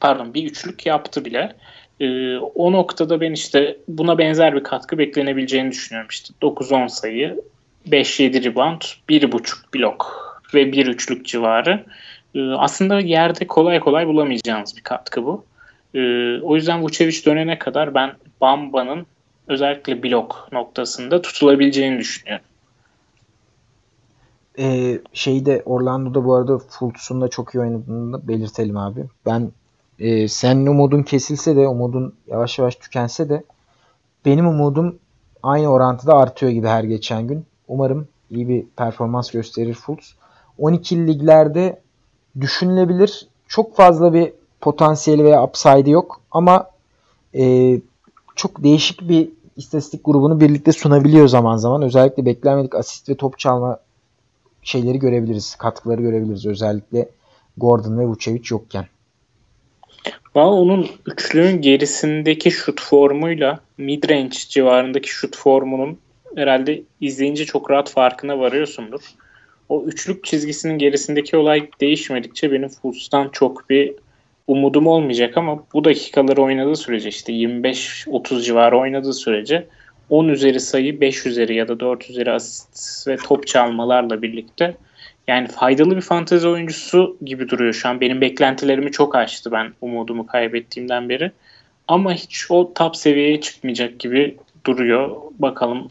pardon 0.00 0.34
bir 0.34 0.50
üçlük 0.50 0.86
yaptı 0.86 1.24
bile. 1.24 1.56
Ee, 2.00 2.36
o 2.36 2.72
noktada 2.72 3.20
ben 3.20 3.32
işte 3.32 3.76
buna 3.88 4.18
benzer 4.18 4.54
bir 4.54 4.62
katkı 4.62 4.98
beklenebileceğini 4.98 5.70
düşünüyorum. 5.70 6.08
İşte 6.10 6.34
9-10 6.42 6.88
sayı, 6.88 7.40
5-7 7.88 8.44
rebound, 8.44 8.80
1.5 9.08 9.74
blok 9.74 10.42
ve 10.54 10.72
1 10.72 10.86
üçlük 10.86 11.26
civarı. 11.26 11.84
Ee, 12.34 12.40
aslında 12.40 13.00
yerde 13.00 13.46
kolay 13.46 13.80
kolay 13.80 14.06
bulamayacağınız 14.06 14.76
bir 14.76 14.82
katkı 14.82 15.24
bu. 15.24 15.44
Ee, 15.96 16.40
o 16.42 16.56
yüzden 16.56 16.82
Vucevic 16.82 17.24
dönene 17.24 17.58
kadar 17.58 17.94
ben 17.94 18.12
Bamba'nın 18.40 19.06
özellikle 19.48 20.02
blok 20.02 20.48
noktasında 20.52 21.22
tutulabileceğini 21.22 21.98
düşünüyorum. 21.98 22.44
Ee, 24.58 24.98
şeyde 25.12 25.62
Orlando'da 25.64 26.24
bu 26.24 26.34
arada 26.34 26.58
Fultz'un 26.58 27.20
da 27.20 27.28
çok 27.28 27.54
iyi 27.54 27.60
oynadığını 27.60 28.12
da 28.12 28.28
belirtelim 28.28 28.76
abi. 28.76 29.04
Ben 29.26 29.50
e, 29.98 30.28
senin 30.28 30.66
umudun 30.66 31.02
kesilse 31.02 31.56
de 31.56 31.68
umudun 31.68 32.14
yavaş 32.26 32.58
yavaş 32.58 32.76
tükense 32.76 33.28
de 33.28 33.42
benim 34.24 34.46
umudum 34.46 34.98
aynı 35.42 35.68
orantıda 35.68 36.14
artıyor 36.14 36.52
gibi 36.52 36.66
her 36.66 36.84
geçen 36.84 37.26
gün. 37.26 37.46
Umarım 37.68 38.08
iyi 38.30 38.48
bir 38.48 38.66
performans 38.76 39.30
gösterir 39.30 39.74
Fultz. 39.74 40.14
12 40.58 41.06
liglerde 41.06 41.80
düşünülebilir. 42.40 43.28
Çok 43.48 43.76
fazla 43.76 44.14
bir 44.14 44.32
potansiyeli 44.66 45.24
veya 45.24 45.44
upside 45.44 45.90
yok 45.90 46.20
ama 46.30 46.70
e, 47.34 47.74
çok 48.36 48.62
değişik 48.64 49.08
bir 49.08 49.28
istatistik 49.56 50.04
grubunu 50.04 50.40
birlikte 50.40 50.72
sunabiliyor 50.72 51.28
zaman 51.28 51.56
zaman. 51.56 51.82
Özellikle 51.82 52.24
beklenmedik 52.24 52.74
asist 52.74 53.08
ve 53.08 53.14
top 53.14 53.38
çalma 53.38 53.78
şeyleri 54.62 54.98
görebiliriz. 54.98 55.54
Katkıları 55.54 56.02
görebiliriz. 56.02 56.46
Özellikle 56.46 57.08
Gordon 57.56 57.98
ve 57.98 58.06
Vucevic 58.06 58.42
yokken. 58.50 58.86
Valla 60.34 60.54
onun 60.54 60.86
üçlünün 61.06 61.62
gerisindeki 61.62 62.50
şut 62.50 62.80
formuyla 62.80 63.60
midrange 63.78 64.36
civarındaki 64.48 65.08
şut 65.10 65.36
formunun 65.36 65.98
herhalde 66.36 66.82
izleyince 67.00 67.44
çok 67.44 67.70
rahat 67.70 67.90
farkına 67.90 68.38
varıyorsundur. 68.38 69.00
O 69.68 69.84
üçlük 69.84 70.24
çizgisinin 70.24 70.78
gerisindeki 70.78 71.36
olay 71.36 71.70
değişmedikçe 71.80 72.52
benim 72.52 72.68
Fultz'tan 72.68 73.28
çok 73.28 73.70
bir 73.70 73.94
umudum 74.46 74.86
olmayacak 74.86 75.36
ama 75.36 75.64
bu 75.72 75.84
dakikaları 75.84 76.42
oynadığı 76.42 76.76
sürece 76.76 77.08
işte 77.08 77.32
25-30 77.32 78.42
civarı 78.42 78.78
oynadığı 78.78 79.12
sürece 79.12 79.66
10 80.10 80.28
üzeri 80.28 80.60
sayı, 80.60 81.00
5 81.00 81.26
üzeri 81.26 81.54
ya 81.54 81.68
da 81.68 81.80
4 81.80 82.10
üzeri 82.10 82.32
asist 82.32 83.08
ve 83.08 83.16
top 83.16 83.46
çalmalarla 83.46 84.22
birlikte 84.22 84.76
yani 85.26 85.48
faydalı 85.48 85.96
bir 85.96 86.00
fantezi 86.00 86.48
oyuncusu 86.48 87.16
gibi 87.24 87.48
duruyor 87.48 87.72
şu 87.72 87.88
an. 87.88 88.00
Benim 88.00 88.20
beklentilerimi 88.20 88.92
çok 88.92 89.14
aştı 89.14 89.52
ben 89.52 89.72
umudumu 89.80 90.26
kaybettiğimden 90.26 91.08
beri. 91.08 91.32
Ama 91.88 92.12
hiç 92.12 92.50
o 92.50 92.74
top 92.74 92.96
seviyeye 92.96 93.40
çıkmayacak 93.40 93.98
gibi 93.98 94.36
duruyor. 94.66 95.16
Bakalım 95.38 95.90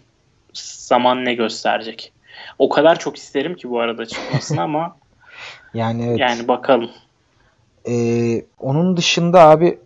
zaman 0.53 1.25
ne 1.25 1.33
gösterecek. 1.33 2.11
O 2.59 2.69
kadar 2.69 2.99
çok 2.99 3.17
isterim 3.17 3.55
ki 3.55 3.69
bu 3.69 3.79
arada 3.79 4.05
çıkmasını 4.05 4.61
ama 4.61 4.97
yani 5.73 6.05
evet. 6.07 6.19
yani 6.19 6.47
bakalım. 6.47 6.89
Ee, 7.88 8.45
onun 8.59 8.97
dışında 8.97 9.41
abi 9.41 9.79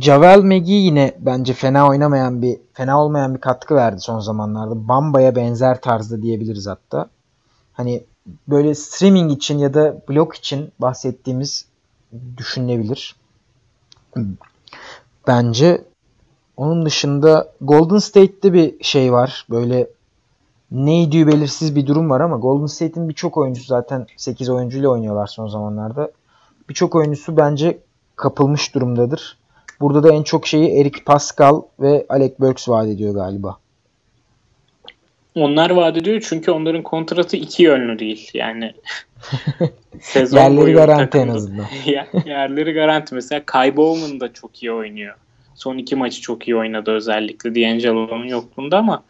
Javel 0.00 0.40
Megi 0.40 0.72
yine 0.72 1.14
bence 1.18 1.52
fena 1.52 1.88
oynamayan 1.88 2.42
bir 2.42 2.58
fena 2.72 3.02
olmayan 3.04 3.34
bir 3.34 3.40
katkı 3.40 3.74
verdi 3.74 4.00
son 4.00 4.20
zamanlarda. 4.20 4.88
Bamba'ya 4.88 5.36
benzer 5.36 5.80
tarzda 5.80 6.22
diyebiliriz 6.22 6.66
hatta. 6.66 7.08
Hani 7.72 8.04
böyle 8.48 8.74
streaming 8.74 9.32
için 9.32 9.58
ya 9.58 9.74
da 9.74 10.02
blok 10.08 10.34
için 10.34 10.72
bahsettiğimiz 10.78 11.66
düşünülebilir. 12.36 13.16
Bence 15.26 15.84
onun 16.56 16.86
dışında 16.86 17.52
Golden 17.60 17.98
State'te 17.98 18.52
bir 18.52 18.84
şey 18.84 19.12
var. 19.12 19.46
Böyle 19.50 19.88
neydi 20.70 21.26
belirsiz 21.26 21.76
bir 21.76 21.86
durum 21.86 22.10
var 22.10 22.20
ama 22.20 22.36
Golden 22.36 22.66
State'in 22.66 23.08
birçok 23.08 23.36
oyuncusu 23.36 23.66
zaten 23.66 24.06
8 24.16 24.48
oyuncuyla 24.48 24.88
oynuyorlar 24.88 25.26
son 25.26 25.48
zamanlarda. 25.48 26.10
Birçok 26.68 26.94
oyuncusu 26.94 27.36
bence 27.36 27.78
kapılmış 28.16 28.74
durumdadır. 28.74 29.36
Burada 29.80 30.02
da 30.02 30.12
en 30.14 30.22
çok 30.22 30.46
şeyi 30.46 30.80
Eric 30.80 31.04
Pascal 31.04 31.62
ve 31.80 32.06
Alec 32.08 32.34
Burks 32.38 32.68
vaat 32.68 32.88
ediyor 32.88 33.14
galiba. 33.14 33.56
Onlar 35.34 35.70
vaat 35.70 35.96
ediyor 35.96 36.26
çünkü 36.28 36.50
onların 36.50 36.82
kontratı 36.82 37.36
iki 37.36 37.62
yönlü 37.62 37.98
değil. 37.98 38.30
Yani 38.34 38.72
sezon 40.00 40.38
yerleri 40.38 40.72
garanti 40.72 41.10
takımda. 41.10 41.32
en 41.32 41.36
azından. 41.36 41.66
yerleri 42.26 42.72
garanti. 42.72 43.14
Mesela 43.14 43.42
Kai 43.46 43.76
Bowman 43.76 44.20
da 44.20 44.32
çok 44.32 44.62
iyi 44.62 44.72
oynuyor. 44.72 45.14
Son 45.54 45.78
iki 45.78 45.96
maçı 45.96 46.20
çok 46.20 46.48
iyi 46.48 46.56
oynadı 46.56 46.90
özellikle 46.90 47.54
D'Angelo'nun 47.54 48.26
yokluğunda 48.26 48.78
ama 48.78 49.02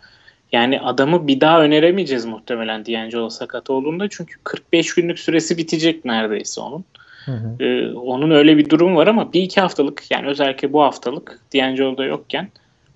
yani 0.53 0.81
adamı 0.81 1.27
bir 1.27 1.41
daha 1.41 1.63
öneremeyeceğiz 1.63 2.25
muhtemelen 2.25 2.87
D'Angelo 2.87 3.31
sakat 3.31 3.71
olduğunda. 3.71 4.09
Çünkü 4.09 4.35
45 4.45 4.95
günlük 4.95 5.19
süresi 5.19 5.59
bitecek 5.59 6.05
neredeyse 6.05 6.61
onun. 6.61 6.85
Hı 7.25 7.33
hı. 7.33 7.65
Ee, 7.65 7.93
onun 7.93 8.31
öyle 8.31 8.59
bir 8.59 8.71
durum 8.71 8.97
var 8.97 9.07
ama 9.07 9.33
bir 9.33 9.43
iki 9.43 9.61
haftalık 9.61 10.11
yani 10.11 10.27
özellikle 10.27 10.73
bu 10.73 10.83
haftalık 10.83 11.41
D'Angelo'da 11.55 12.05
yokken 12.05 12.49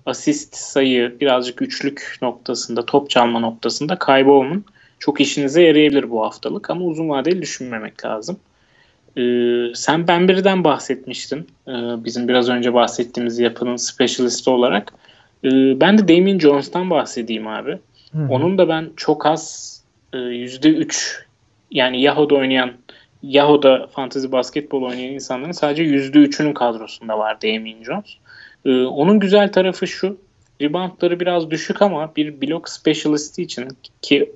asist 0.05 0.55
sayı 0.55 1.19
birazcık 1.19 1.61
üçlük 1.61 2.17
noktasında 2.21 2.85
top 2.85 3.09
çalma 3.09 3.39
noktasında 3.39 3.95
kaybı 3.95 4.61
çok 4.99 5.21
işinize 5.21 5.61
yarayabilir 5.61 6.09
bu 6.09 6.23
haftalık 6.23 6.69
ama 6.69 6.85
uzun 6.85 7.09
vadeli 7.09 7.41
düşünmemek 7.41 8.05
lazım. 8.05 8.39
Ee, 9.17 9.21
sen 9.75 10.07
Bembry'den 10.07 10.63
bahsetmiştin. 10.63 11.47
Ee, 11.67 11.71
bizim 12.05 12.27
biraz 12.27 12.49
önce 12.49 12.73
bahsettiğimiz 12.73 13.39
yapının 13.39 13.75
specialisti 13.75 14.49
olarak. 14.49 14.93
Ee, 15.43 15.79
ben 15.79 15.97
de 15.97 16.07
Damien 16.07 16.39
Jones'tan 16.39 16.89
bahsedeyim 16.89 17.47
abi. 17.47 17.77
Hı-hı. 18.11 18.27
Onun 18.29 18.57
da 18.57 18.69
ben 18.69 18.89
çok 18.95 19.25
az 19.25 19.75
e, 20.13 20.17
yüzde 20.17 20.69
üç 20.69 21.23
yani 21.71 22.01
Yahoo'da 22.01 22.35
oynayan 22.35 22.71
Yahoo'da 23.23 23.87
fantasy 23.87 24.31
basketbol 24.31 24.83
oynayan 24.83 25.13
insanların 25.13 25.51
sadece 25.51 25.83
yüzde 25.83 26.19
üçünün 26.19 26.53
kadrosunda 26.53 27.19
var 27.19 27.41
Damien 27.41 27.83
Jones. 27.83 28.17
Ee, 28.65 28.83
onun 28.83 29.19
güzel 29.19 29.51
tarafı 29.51 29.87
şu. 29.87 30.17
Reboundları 30.61 31.19
biraz 31.19 31.51
düşük 31.51 31.81
ama 31.81 32.15
bir 32.15 32.41
blok 32.41 32.69
specialisti 32.69 33.43
için 33.43 33.67
ki 34.01 34.31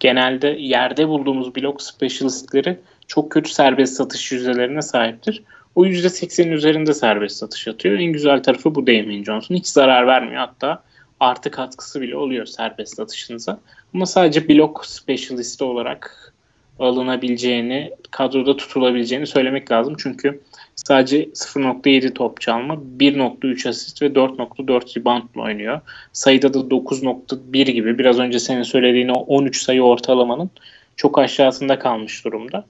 genelde 0.00 0.48
yerde 0.48 1.08
bulduğumuz 1.08 1.56
blok 1.56 1.82
specialistleri 1.82 2.78
çok 3.06 3.32
kötü 3.32 3.50
serbest 3.50 3.96
satış 3.96 4.32
yüzdelerine 4.32 4.82
sahiptir. 4.82 5.42
O 5.74 5.86
%80'in 5.86 6.52
üzerinde 6.52 6.94
serbest 6.94 7.36
satış 7.36 7.68
atıyor. 7.68 7.98
En 7.98 8.12
güzel 8.12 8.42
tarafı 8.42 8.74
bu 8.74 8.86
Damien 8.86 9.24
Johnson. 9.24 9.54
Hiç 9.54 9.66
zarar 9.66 10.06
vermiyor. 10.06 10.40
Hatta 10.40 10.82
artı 11.20 11.50
katkısı 11.50 12.00
bile 12.00 12.16
oluyor 12.16 12.46
serbest 12.46 12.96
satışınıza. 12.96 13.60
Ama 13.94 14.06
sadece 14.06 14.48
blok 14.48 14.86
specialisti 14.86 15.64
olarak 15.64 16.32
alınabileceğini, 16.78 17.92
kadroda 18.10 18.56
tutulabileceğini 18.56 19.26
söylemek 19.26 19.70
lazım. 19.70 19.94
Çünkü 19.98 20.40
sadece 20.74 21.24
0.7 21.24 22.12
top 22.12 22.40
çalma, 22.40 22.74
1.3 22.74 23.68
asist 23.68 24.02
ve 24.02 24.06
4.4 24.06 25.00
reboundla 25.00 25.42
oynuyor. 25.42 25.80
Sayıda 26.12 26.54
da 26.54 26.58
9.1 26.58 27.70
gibi 27.70 27.98
biraz 27.98 28.18
önce 28.18 28.38
senin 28.38 28.62
söylediğin 28.62 29.08
o 29.08 29.14
13 29.14 29.62
sayı 29.62 29.82
ortalamanın 29.82 30.50
çok 30.96 31.18
aşağısında 31.18 31.78
kalmış 31.78 32.24
durumda. 32.24 32.64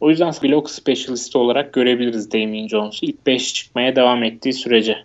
O 0.00 0.10
yüzden 0.10 0.32
blok 0.42 0.70
specialist 0.70 1.36
olarak 1.36 1.72
görebiliriz 1.72 2.32
Damien 2.32 2.68
Jones'u 2.68 3.06
ilk 3.06 3.26
5 3.26 3.54
çıkmaya 3.54 3.96
devam 3.96 4.22
ettiği 4.22 4.52
sürece. 4.52 4.96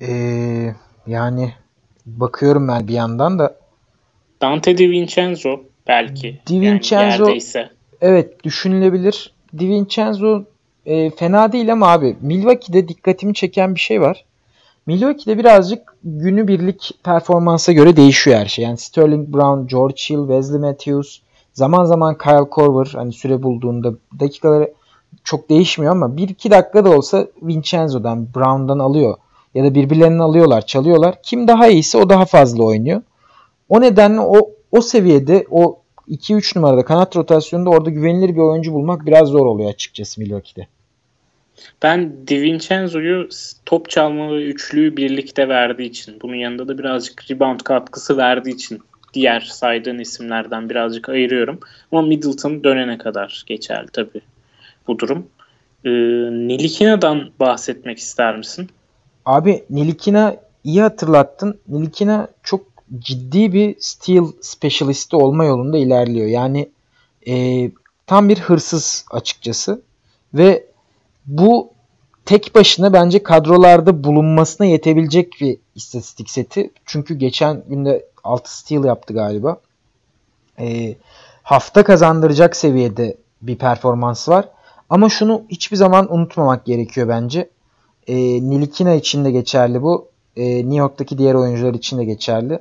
Ee, 0.00 0.74
yani 1.06 1.54
bakıyorum 2.06 2.68
ben 2.68 2.88
bir 2.88 2.92
yandan 2.92 3.38
da 3.38 3.56
Dante 4.40 4.78
DiVincenzo 4.78 5.60
belki. 5.88 6.38
DiVincenzo 6.46 7.28
yani 7.28 7.68
evet 8.00 8.44
düşünülebilir. 8.44 9.32
DiVincenzo 9.58 10.42
e, 10.86 11.10
fena 11.10 11.52
değil 11.52 11.72
ama 11.72 11.88
abi 11.88 12.16
Milwaukee'de 12.20 12.88
dikkatimi 12.88 13.34
çeken 13.34 13.74
bir 13.74 13.80
şey 13.80 14.00
var. 14.00 14.24
Milwaukee'de 14.86 15.38
birazcık 15.38 15.96
günü 16.04 16.48
birlik 16.48 16.90
performansa 17.04 17.72
göre 17.72 17.96
değişiyor 17.96 18.38
her 18.38 18.46
şey. 18.46 18.64
Yani 18.64 18.78
Sterling 18.78 19.28
Brown, 19.28 19.66
George 19.66 20.02
Hill, 20.10 20.18
Wesley 20.18 20.60
Matthews, 20.60 21.18
zaman 21.52 21.84
zaman 21.84 22.18
Kyle 22.18 22.50
Korver 22.50 22.90
hani 22.94 23.12
süre 23.12 23.42
bulduğunda 23.42 23.92
dakikaları 24.20 24.72
çok 25.24 25.50
değişmiyor 25.50 25.92
ama 25.92 26.06
1-2 26.06 26.50
dakika 26.50 26.84
da 26.84 26.90
olsa 26.90 27.26
Vincenzo'dan, 27.42 28.26
Brown'dan 28.34 28.78
alıyor. 28.78 29.16
Ya 29.54 29.64
da 29.64 29.74
birbirlerini 29.74 30.22
alıyorlar, 30.22 30.66
çalıyorlar. 30.66 31.14
Kim 31.22 31.48
daha 31.48 31.68
iyiyse 31.68 31.98
o 31.98 32.08
daha 32.08 32.24
fazla 32.24 32.64
oynuyor. 32.64 33.02
O 33.68 33.80
nedenle 33.80 34.20
o 34.20 34.50
o 34.72 34.80
seviyede 34.80 35.46
o 35.50 35.82
2-3 36.08 36.58
numarada 36.58 36.84
kanat 36.84 37.16
rotasyonunda 37.16 37.70
orada 37.70 37.90
güvenilir 37.90 38.34
bir 38.34 38.40
oyuncu 38.40 38.72
bulmak 38.72 39.06
biraz 39.06 39.28
zor 39.28 39.46
oluyor 39.46 39.70
açıkçası 39.70 40.20
Milwaukee'de. 40.20 40.66
Ben 41.82 42.26
DiVincenzo'yu 42.26 43.28
top 43.66 43.90
çalma 43.90 44.32
ve 44.32 44.44
üçlüyü 44.44 44.96
birlikte 44.96 45.48
verdiği 45.48 45.88
için, 45.88 46.18
bunun 46.22 46.34
yanında 46.34 46.68
da 46.68 46.78
birazcık 46.78 47.30
rebound 47.30 47.60
katkısı 47.60 48.16
verdiği 48.16 48.54
için 48.54 48.80
diğer 49.14 49.40
saydığın 49.40 49.98
isimlerden 49.98 50.70
birazcık 50.70 51.08
ayırıyorum. 51.08 51.60
Ama 51.92 52.02
Middleton 52.02 52.64
dönene 52.64 52.98
kadar 52.98 53.44
geçerli 53.46 53.88
tabii 53.92 54.20
bu 54.86 54.98
durum. 54.98 55.26
Ee, 55.84 55.90
Nilikina'dan 56.48 57.30
bahsetmek 57.40 57.98
ister 57.98 58.36
misin? 58.36 58.68
Abi 59.24 59.64
Nilikina 59.70 60.36
iyi 60.64 60.82
hatırlattın. 60.82 61.58
Nilikina 61.68 62.28
çok 62.42 62.71
ciddi 62.98 63.52
bir 63.52 63.76
steel 63.80 64.24
specialisti 64.40 65.16
olma 65.16 65.44
yolunda 65.44 65.78
ilerliyor. 65.78 66.26
Yani 66.26 66.68
e, 67.28 67.70
tam 68.06 68.28
bir 68.28 68.38
hırsız 68.38 69.04
açıkçası. 69.10 69.82
Ve 70.34 70.66
bu 71.26 71.70
tek 72.24 72.54
başına 72.54 72.92
bence 72.92 73.22
kadrolarda 73.22 74.04
bulunmasına 74.04 74.66
yetebilecek 74.66 75.32
bir 75.40 75.58
istatistik 75.74 76.30
seti. 76.30 76.70
Çünkü 76.86 77.14
geçen 77.14 77.64
günde 77.68 78.06
6 78.24 78.58
steal 78.58 78.84
yaptı 78.84 79.14
galiba. 79.14 79.56
E, 80.58 80.96
hafta 81.42 81.84
kazandıracak 81.84 82.56
seviyede 82.56 83.16
bir 83.42 83.56
performans 83.56 84.28
var. 84.28 84.48
Ama 84.90 85.08
şunu 85.08 85.42
hiçbir 85.48 85.76
zaman 85.76 86.14
unutmamak 86.14 86.64
gerekiyor 86.64 87.08
bence. 87.08 87.50
E, 88.06 88.16
Nilikina 88.50 88.94
için 88.94 89.24
de 89.24 89.30
geçerli 89.30 89.82
bu. 89.82 90.08
E, 90.36 90.56
New 90.56 90.76
York'taki 90.76 91.18
diğer 91.18 91.34
oyuncular 91.34 91.74
için 91.74 91.98
de 91.98 92.04
geçerli. 92.04 92.58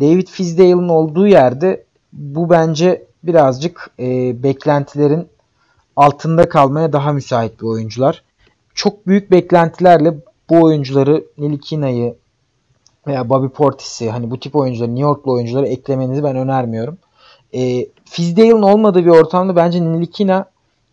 David 0.00 0.28
Fizdale'ın 0.28 0.88
olduğu 0.88 1.26
yerde 1.26 1.84
bu 2.12 2.50
bence 2.50 3.06
birazcık 3.22 3.90
e, 3.98 4.42
beklentilerin 4.42 5.28
altında 5.96 6.48
kalmaya 6.48 6.92
daha 6.92 7.12
müsait 7.12 7.60
bir 7.60 7.66
oyuncular. 7.66 8.22
Çok 8.74 9.06
büyük 9.06 9.30
beklentilerle 9.30 10.14
bu 10.50 10.62
oyuncuları 10.62 11.24
Nilikina'yı 11.38 12.16
veya 13.06 13.28
Bobby 13.28 13.46
Portis'i 13.46 14.10
hani 14.10 14.30
bu 14.30 14.40
tip 14.40 14.56
oyuncuları 14.56 14.90
New 14.90 15.02
Yorklu 15.02 15.32
oyuncuları 15.32 15.66
eklemenizi 15.66 16.24
ben 16.24 16.36
önermiyorum. 16.36 16.98
E, 17.54 17.86
Fizdale'ın 18.04 18.62
olmadığı 18.62 19.04
bir 19.04 19.10
ortamda 19.10 19.56
bence 19.56 19.84
Nilikina 19.84 20.44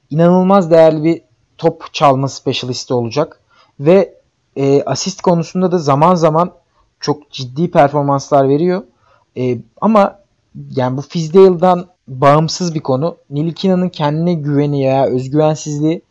inanılmaz 0.09 0.71
değerli 0.71 1.03
bir 1.03 1.21
top 1.57 1.93
çalma 1.93 2.27
specialisti 2.27 2.93
olacak. 2.93 3.41
Ve 3.79 4.13
e, 4.55 4.83
asist 4.83 5.21
konusunda 5.21 5.71
da 5.71 5.77
zaman 5.77 6.15
zaman 6.15 6.51
çok 6.99 7.31
ciddi 7.31 7.71
performanslar 7.71 8.49
veriyor. 8.49 8.83
E, 9.37 9.57
ama 9.81 10.19
yani 10.75 10.97
bu 10.97 11.01
Fizdale'dan 11.01 11.87
bağımsız 12.07 12.75
bir 12.75 12.79
konu. 12.79 13.17
Nilikina'nın 13.29 13.89
kendine 13.89 14.33
güveni 14.33 14.83
ya 14.83 15.05
özgüvensizliği 15.05 16.01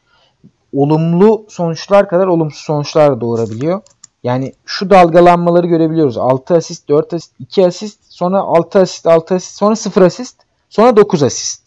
olumlu 0.73 1.45
sonuçlar 1.49 2.09
kadar 2.09 2.27
olumsuz 2.27 2.63
sonuçlar 2.63 3.11
da 3.17 3.21
doğurabiliyor. 3.21 3.81
Yani 4.23 4.53
şu 4.65 4.91
dalgalanmaları 4.91 5.67
görebiliyoruz. 5.67 6.19
6 6.19 6.55
asist, 6.55 6.89
4 6.89 7.15
asist, 7.15 7.33
2 7.41 7.67
asist, 7.67 7.99
sonra 8.09 8.41
6 8.41 8.79
asist, 8.79 9.07
6 9.07 9.35
asist, 9.35 9.57
sonra 9.57 9.77
0 9.77 10.03
asist, 10.03 10.37
sonra 10.71 10.97
9 10.97 11.23
asist. 11.23 11.63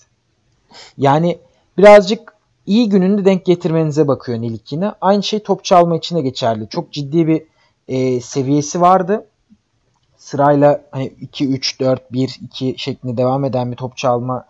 Yani 0.97 1.39
birazcık 1.77 2.33
iyi 2.65 2.89
gününü 2.89 3.25
denk 3.25 3.45
getirmenize 3.45 4.07
bakıyor 4.07 4.41
Nilikine. 4.41 4.91
Aynı 5.01 5.23
şey 5.23 5.39
top 5.39 5.63
çalma 5.63 5.97
için 5.97 6.15
de 6.15 6.21
geçerli. 6.21 6.69
Çok 6.69 6.91
ciddi 6.91 7.27
bir 7.27 7.43
e, 7.89 8.21
seviyesi 8.21 8.81
vardı. 8.81 9.25
Sırayla 10.17 10.81
hani 10.91 11.05
2 11.05 11.47
3 11.47 11.79
4 11.79 12.13
1 12.13 12.39
2 12.41 12.75
şeklinde 12.77 13.17
devam 13.17 13.45
eden 13.45 13.71
bir 13.71 13.77
top 13.77 13.97
çalma 13.97 14.45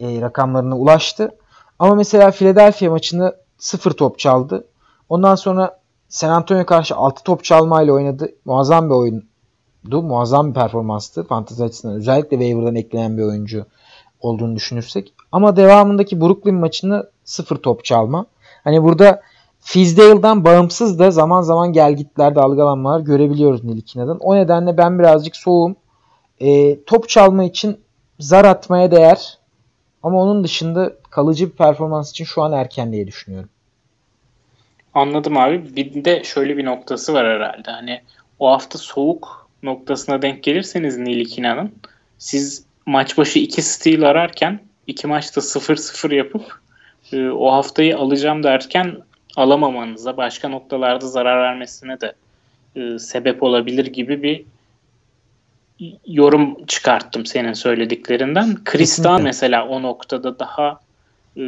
e, 0.00 0.20
rakamlarına 0.20 0.78
ulaştı. 0.78 1.36
Ama 1.78 1.94
mesela 1.94 2.30
Philadelphia 2.30 2.90
maçını 2.90 3.36
0 3.58 3.90
top 3.90 4.18
çaldı. 4.18 4.64
Ondan 5.08 5.34
sonra 5.34 5.80
San 6.08 6.30
Antonio 6.30 6.66
karşı 6.66 6.96
6 6.96 7.22
top 7.22 7.44
çalmayla 7.44 7.92
oynadı. 7.92 8.28
Muazzam 8.44 8.90
bir 8.90 8.94
oyundu. 8.94 10.02
Muazzam 10.02 10.48
bir 10.48 10.54
performanstı. 10.54 11.24
Fantezi 11.24 11.64
açısından 11.64 11.96
özellikle 11.96 12.36
waiver'dan 12.36 12.74
eklenen 12.74 13.18
bir 13.18 13.22
oyuncu 13.22 13.66
olduğunu 14.20 14.56
düşünürsek. 14.56 15.14
Ama 15.32 15.56
devamındaki 15.56 16.20
Brooklyn 16.20 16.54
maçını 16.54 17.10
0 17.24 17.56
top 17.56 17.84
çalma. 17.84 18.26
Hani 18.64 18.82
burada 18.82 19.22
Fizdale'dan 19.64 20.44
bağımsız 20.44 20.98
da 20.98 21.10
zaman 21.10 21.42
zaman 21.42 21.72
gelgitlerde 21.72 22.34
dalgalanmalar 22.34 23.00
görebiliyoruz 23.00 23.64
Nilikina'dan. 23.64 24.18
O 24.18 24.36
nedenle 24.36 24.76
ben 24.76 24.98
birazcık 24.98 25.36
soğum. 25.36 25.76
E, 26.40 26.82
top 26.84 27.08
çalma 27.08 27.44
için 27.44 27.80
zar 28.18 28.44
atmaya 28.44 28.90
değer. 28.90 29.38
Ama 30.02 30.22
onun 30.22 30.44
dışında 30.44 30.92
kalıcı 31.10 31.46
bir 31.46 31.56
performans 31.56 32.10
için 32.10 32.24
şu 32.24 32.42
an 32.42 32.52
erken 32.52 32.92
diye 32.92 33.06
düşünüyorum. 33.06 33.48
Anladım 34.94 35.36
abi. 35.36 35.76
Bir 35.76 36.04
de 36.04 36.24
şöyle 36.24 36.56
bir 36.56 36.64
noktası 36.64 37.14
var 37.14 37.26
herhalde. 37.26 37.70
Hani 37.70 38.00
o 38.38 38.50
hafta 38.50 38.78
soğuk 38.78 39.48
noktasına 39.62 40.22
denk 40.22 40.42
gelirseniz 40.42 40.98
Nilikina'nın 40.98 41.72
siz 42.18 42.64
maç 42.86 43.18
başı 43.18 43.38
2 43.38 43.62
steal 43.62 44.02
ararken 44.02 44.60
iki 44.86 45.06
maçta 45.06 45.40
0-0 45.40 46.14
yapıp 46.14 46.60
e, 47.12 47.30
o 47.30 47.52
haftayı 47.52 47.98
alacağım 47.98 48.42
derken 48.42 48.96
alamamanıza, 49.36 50.16
başka 50.16 50.48
noktalarda 50.48 51.06
zarar 51.06 51.42
vermesine 51.42 52.00
de 52.00 52.12
e, 52.76 52.98
sebep 52.98 53.42
olabilir 53.42 53.86
gibi 53.86 54.22
bir 54.22 54.44
yorum 56.06 56.66
çıkarttım 56.66 57.26
senin 57.26 57.52
söylediklerinden. 57.52 58.64
Kristan 58.64 59.22
mesela 59.22 59.68
o 59.68 59.82
noktada 59.82 60.38
daha 60.38 60.80
e, 61.36 61.44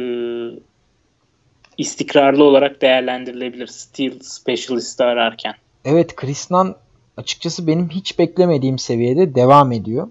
istikrarlı 1.77 2.43
olarak 2.43 2.81
değerlendirilebilir 2.81 3.67
Steel 3.67 4.19
Specialist'ı 4.21 5.03
ararken. 5.03 5.53
Evet 5.85 6.15
Kristan 6.15 6.75
açıkçası 7.17 7.67
benim 7.67 7.89
hiç 7.89 8.19
beklemediğim 8.19 8.79
seviyede 8.79 9.35
devam 9.35 9.71
ediyor. 9.71 10.07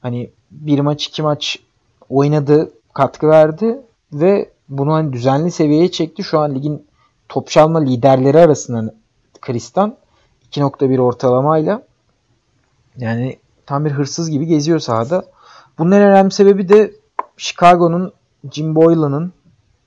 Hani 0.00 0.30
bir 0.50 0.78
maç 0.78 1.06
iki 1.06 1.22
maç 1.22 1.58
oynadı, 2.08 2.72
katkı 2.94 3.28
verdi 3.28 3.80
ve 4.12 4.50
bunu 4.68 4.92
hani 4.92 5.12
düzenli 5.12 5.50
seviyeye 5.50 5.90
çekti. 5.90 6.22
Şu 6.22 6.38
an 6.38 6.54
ligin 6.54 6.86
top 7.32 7.48
çalma 7.48 7.78
liderleri 7.80 8.38
arasında 8.38 8.94
Kristan 9.40 9.96
2.1 10.50 11.00
ortalamayla 11.00 11.82
yani 12.96 13.38
tam 13.66 13.84
bir 13.84 13.90
hırsız 13.90 14.30
gibi 14.30 14.46
geziyor 14.46 14.78
sahada. 14.78 15.24
Bunun 15.78 15.90
en 15.90 16.02
önemli 16.02 16.30
sebebi 16.30 16.68
de 16.68 16.92
Chicago'nun 17.36 18.12
Jim 18.50 18.74
Boylan'ın 18.74 19.32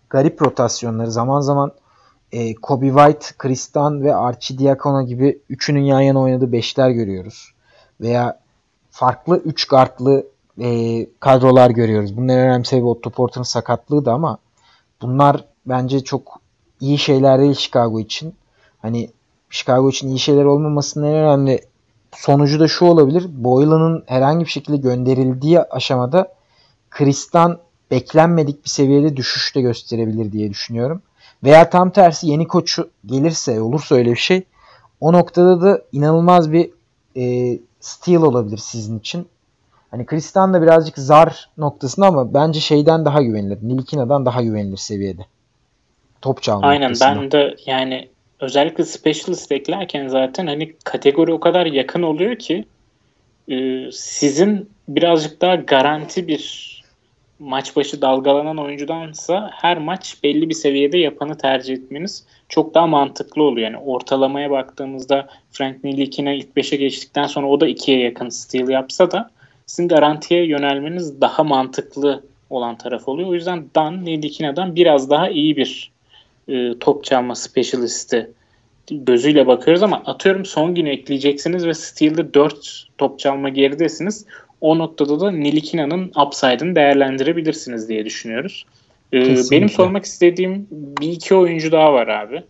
garip 0.10 0.42
rotasyonları. 0.42 1.12
Zaman 1.12 1.42
zaman 1.42 1.72
e, 2.32 2.56
Kobe 2.56 2.88
White, 2.88 3.28
Kristan 3.38 4.04
ve 4.04 4.16
Archie 4.16 4.58
Diakono 4.58 5.06
gibi 5.06 5.40
üçünün 5.50 5.84
yan 5.84 6.02
yana 6.02 6.22
oynadığı 6.22 6.52
beşler 6.52 6.90
görüyoruz. 6.90 7.54
Veya 8.02 8.40
farklı 8.92 9.38
üç 9.38 9.68
guardlı 9.68 10.28
e, 10.62 11.08
kadrolar 11.20 11.70
görüyoruz. 11.70 12.18
Bunun 12.18 12.28
en 12.28 12.40
önemli 12.40 12.66
sebebi 12.66 12.86
Otto 12.86 13.10
Porter'ın 13.10 13.44
sakatlığı 13.44 14.06
da 14.06 14.14
ama 14.14 14.38
bunlar 15.02 15.46
bence 15.66 16.00
çok 16.04 16.45
iyi 16.80 16.98
şeyler 16.98 17.40
değil 17.40 17.54
Chicago 17.54 18.00
için. 18.00 18.36
Hani 18.82 19.10
Chicago 19.50 19.90
için 19.90 20.08
iyi 20.08 20.20
şeyler 20.20 20.46
olmamasının 20.46 21.06
en 21.06 21.14
önemli 21.14 21.62
sonucu 22.16 22.60
da 22.60 22.68
şu 22.68 22.86
olabilir. 22.86 23.26
Boylan'ın 23.30 24.04
herhangi 24.08 24.46
bir 24.46 24.50
şekilde 24.50 24.78
gönderildiği 24.78 25.62
aşamada 25.62 26.34
Kristan 26.90 27.60
beklenmedik 27.92 28.64
bir 28.64 28.70
seviyede 28.70 29.18
düşüş 29.18 29.56
de 29.56 29.62
gösterebilir 29.62 30.32
diye 30.32 30.50
düşünüyorum. 30.50 31.02
Veya 31.44 31.70
tam 31.70 31.90
tersi 31.90 32.28
yeni 32.28 32.48
koçu 32.48 32.90
gelirse 33.06 33.62
olursa 33.62 33.96
öyle 33.96 34.12
bir 34.12 34.16
şey 34.16 34.44
o 35.00 35.14
noktada 35.14 35.62
da 35.62 35.82
inanılmaz 35.92 36.52
bir 36.52 36.72
e, 37.18 37.58
steal 37.80 38.22
olabilir 38.22 38.58
sizin 38.58 39.00
için. 39.00 39.28
Hani 39.92 40.06
Kristan 40.06 40.54
da 40.54 40.62
birazcık 40.62 40.98
zar 40.98 41.50
noktasında 41.58 42.08
ama 42.08 42.34
bence 42.34 42.60
şeyden 42.60 43.06
daha 43.06 43.22
güvenilir. 43.22 43.60
Nilikina'dan 43.62 44.26
daha 44.26 44.42
güvenilir 44.42 44.78
seviyede. 44.78 45.26
Top 46.26 46.42
çalma 46.42 46.68
Aynen 46.68 46.90
noktasında. 46.92 47.22
ben 47.22 47.32
de 47.32 47.56
yani 47.66 48.10
özellikle 48.40 48.86
specialist 48.86 49.52
beklerken 49.52 50.08
zaten 50.08 50.48
hani 50.48 50.76
kategori 50.84 51.34
o 51.34 51.40
kadar 51.40 51.66
yakın 51.66 52.02
oluyor 52.02 52.36
ki 52.36 52.66
e, 53.50 53.86
sizin 53.92 54.70
birazcık 54.88 55.42
daha 55.42 55.56
garanti 55.56 56.28
bir 56.28 56.76
maç 57.40 57.76
başı 57.76 58.02
dalgalanan 58.02 58.58
oyuncudansa 58.58 59.50
her 59.54 59.78
maç 59.78 60.24
belli 60.24 60.50
bir 60.50 60.54
seviyede 60.54 60.98
yapanı 60.98 61.38
tercih 61.38 61.74
etmeniz 61.74 62.26
çok 62.50 62.74
daha 62.74 62.88
mantıklı 62.88 63.44
oluyor. 63.44 63.72
Yani 63.72 63.84
ortalamaya 63.86 64.52
baktığımızda 64.52 65.28
Frank 65.52 65.84
Nilikina 65.84 66.32
ilk 66.32 66.58
5'e 66.58 66.78
geçtikten 66.78 67.28
sonra 67.28 67.48
o 67.48 67.62
da 67.62 67.70
2'ye 67.70 68.00
yakın 68.00 68.30
steal 68.30 68.70
yapsa 68.70 69.12
da 69.12 69.30
sizin 69.66 69.88
garantiye 69.88 70.46
yönelmeniz 70.46 71.22
daha 71.22 71.44
mantıklı 71.44 72.24
olan 72.50 72.78
taraf 72.78 73.08
oluyor. 73.08 73.30
O 73.30 73.34
yüzden 73.34 73.66
Dan 73.76 74.06
Nilikina'dan 74.06 74.76
biraz 74.76 75.10
daha 75.10 75.30
iyi 75.30 75.58
bir 75.58 75.95
e, 76.48 76.80
top 76.80 77.04
çalma 77.04 77.36
specialisti 77.36 78.32
gözüyle 78.92 79.48
bakıyoruz 79.48 79.84
ama 79.84 80.04
atıyorum 80.06 80.46
son 80.46 80.76
günü 80.76 80.90
ekleyeceksiniz 80.90 81.68
ve 81.68 81.74
Steel'de 81.74 82.34
4 82.34 82.88
top 82.98 83.20
çalma 83.20 83.50
geridesiniz. 83.50 84.26
O 84.62 84.78
noktada 84.78 85.20
da 85.20 85.32
Nilikina'nın 85.32 86.12
upside'ını 86.26 86.76
değerlendirebilirsiniz 86.76 87.90
diye 87.90 88.06
düşünüyoruz. 88.06 88.66
Ee, 89.14 89.36
benim 89.52 89.70
sormak 89.70 90.06
istediğim 90.06 90.68
bir 90.72 91.12
iki 91.12 91.36
oyuncu 91.36 91.72
daha 91.72 91.94
var 91.94 92.08
abi. 92.08 92.44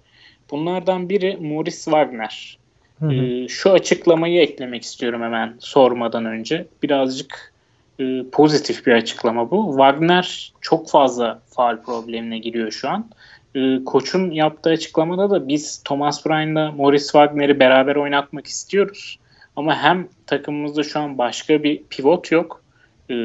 Bunlardan 0.51 1.09
biri 1.09 1.37
Morris 1.37 1.83
Wagner. 1.83 2.57
Hı 2.99 3.05
hı. 3.05 3.13
Ee, 3.13 3.47
şu 3.47 3.71
açıklamayı 3.71 4.41
eklemek 4.41 4.83
istiyorum 4.83 5.21
hemen 5.21 5.55
sormadan 5.59 6.25
önce. 6.25 6.67
Birazcık 6.83 7.53
e, 7.99 8.23
pozitif 8.31 8.85
bir 8.85 8.93
açıklama 8.93 9.51
bu. 9.51 9.67
Wagner 9.69 10.53
çok 10.61 10.89
fazla 10.89 11.41
faal 11.49 11.81
problemine 11.81 12.39
giriyor 12.39 12.71
şu 12.71 12.89
an. 12.89 13.09
E, 13.55 13.83
koçun 13.83 14.31
yaptığı 14.31 14.69
açıklamada 14.69 15.29
da 15.29 15.47
biz 15.47 15.83
Thomas 15.83 16.25
Bryan'la 16.25 16.71
Morris 16.71 17.03
Wagner'i 17.03 17.59
beraber 17.59 17.95
oynatmak 17.95 18.47
istiyoruz. 18.47 19.19
Ama 19.55 19.83
hem 19.83 20.07
takımımızda 20.27 20.83
şu 20.83 20.99
an 20.99 21.17
başka 21.17 21.63
bir 21.63 21.83
pivot 21.89 22.31
yok. 22.31 22.63
E, 23.09 23.15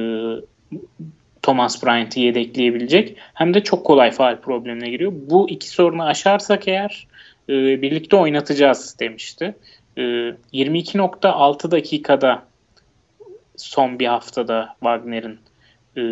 Thomas 1.43 1.85
Bryant'ı 1.85 2.20
yedekleyebilecek. 2.20 3.16
Hem 3.35 3.55
de 3.55 3.62
çok 3.62 3.87
kolay 3.87 4.11
faal 4.11 4.41
problemine 4.41 4.91
giriyor. 4.91 5.12
Bu 5.14 5.51
iki 5.51 5.68
sorunu 5.68 6.05
aşarsak 6.05 6.68
eğer 6.68 7.07
e, 7.49 7.83
birlikte 7.83 8.16
oynatacağız 8.16 8.97
demişti. 9.01 9.55
E, 9.97 10.01
22.6 10.03 11.70
dakikada 11.70 12.43
son 13.57 13.99
bir 13.99 14.07
haftada 14.07 14.76
Wagner'in 14.81 15.39
e, 15.97 16.03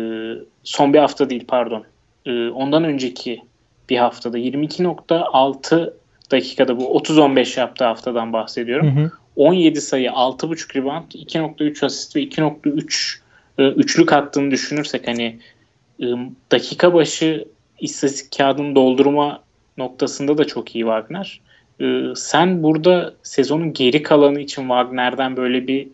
son 0.63 0.93
bir 0.93 0.99
hafta 0.99 1.29
değil 1.29 1.45
pardon 1.47 1.85
e, 2.25 2.49
ondan 2.49 2.83
önceki 2.83 3.41
bir 3.89 3.97
haftada 3.97 4.39
22.6 4.39 5.93
dakikada 6.31 6.77
bu 6.77 6.83
30-15 6.83 7.59
yaptığı 7.59 7.85
haftadan 7.85 8.33
bahsediyorum. 8.33 8.97
Hı 8.97 9.01
hı. 9.01 9.11
17 9.35 9.81
sayı, 9.81 10.09
6.5 10.09 10.75
rebound, 10.75 11.11
2.3 11.11 11.85
asist 11.85 12.15
ve 12.15 12.23
2.3 12.23 13.19
e, 13.57 13.67
üçlük 13.67 14.13
attığını 14.13 14.51
düşünürsek 14.51 15.07
hani 15.07 15.39
e, 15.99 16.05
dakika 16.51 16.93
başı 16.93 17.45
istatistik 17.79 18.37
kağıdını 18.37 18.75
doldurma 18.75 19.41
noktasında 19.77 20.37
da 20.37 20.45
çok 20.45 20.75
iyi 20.75 20.83
Wagner. 20.83 21.41
E, 21.81 22.01
sen 22.15 22.63
burada 22.63 23.13
sezonun 23.23 23.73
geri 23.73 24.03
kalanı 24.03 24.39
için 24.39 24.61
Wagner'den 24.61 25.37
böyle 25.37 25.67
bir 25.67 25.87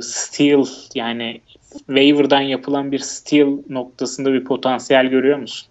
steal 0.00 0.66
yani 0.94 1.40
waiver'dan 1.86 2.40
yapılan 2.40 2.92
bir 2.92 2.98
steal 2.98 3.58
noktasında 3.68 4.32
bir 4.32 4.44
potansiyel 4.44 5.06
görüyor 5.06 5.38
musun? 5.38 5.68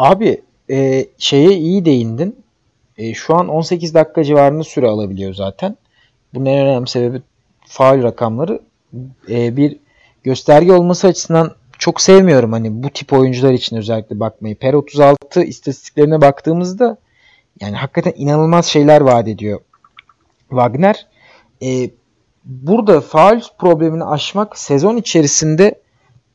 Abi 0.00 0.40
e, 0.70 1.06
şeye 1.18 1.52
iyi 1.52 1.84
değindin. 1.84 2.42
E, 2.98 3.14
şu 3.14 3.34
an 3.34 3.48
18 3.48 3.94
dakika 3.94 4.24
civarında 4.24 4.64
süre 4.64 4.88
alabiliyor 4.88 5.34
zaten. 5.34 5.76
Bunun 6.34 6.46
en 6.46 6.66
önemli 6.66 6.88
sebebi 6.88 7.22
faal 7.66 8.02
rakamları. 8.02 8.60
E, 9.28 9.56
bir 9.56 9.76
gösterge 10.22 10.72
olması 10.72 11.06
açısından 11.06 11.54
çok 11.78 12.00
sevmiyorum 12.00 12.52
hani 12.52 12.82
bu 12.82 12.90
tip 12.90 13.12
oyuncular 13.12 13.52
için 13.52 13.76
özellikle 13.76 14.20
bakmayı. 14.20 14.56
Per 14.56 14.74
36 14.74 15.42
istatistiklerine 15.42 16.20
baktığımızda 16.20 16.96
yani 17.60 17.76
hakikaten 17.76 18.12
inanılmaz 18.16 18.66
şeyler 18.66 19.00
vaat 19.00 19.28
ediyor 19.28 19.60
Wagner. 20.48 21.06
E, 21.62 21.90
burada 22.44 23.00
faul 23.00 23.40
problemini 23.58 24.04
aşmak 24.04 24.58
sezon 24.58 24.96
içerisinde 24.96 25.74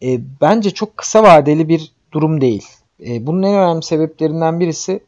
e, 0.04 0.20
bence 0.42 0.72
çok 0.72 0.98
kısa 0.98 1.24
vadeli 1.24 1.70
bir 1.70 1.92
durum 2.12 2.42
değil. 2.42 2.66
E, 3.00 3.28
bunun 3.28 3.44
en 3.44 3.56
önemli 3.56 3.84
sebeplerinden 3.84 4.60
birisi 4.60 5.00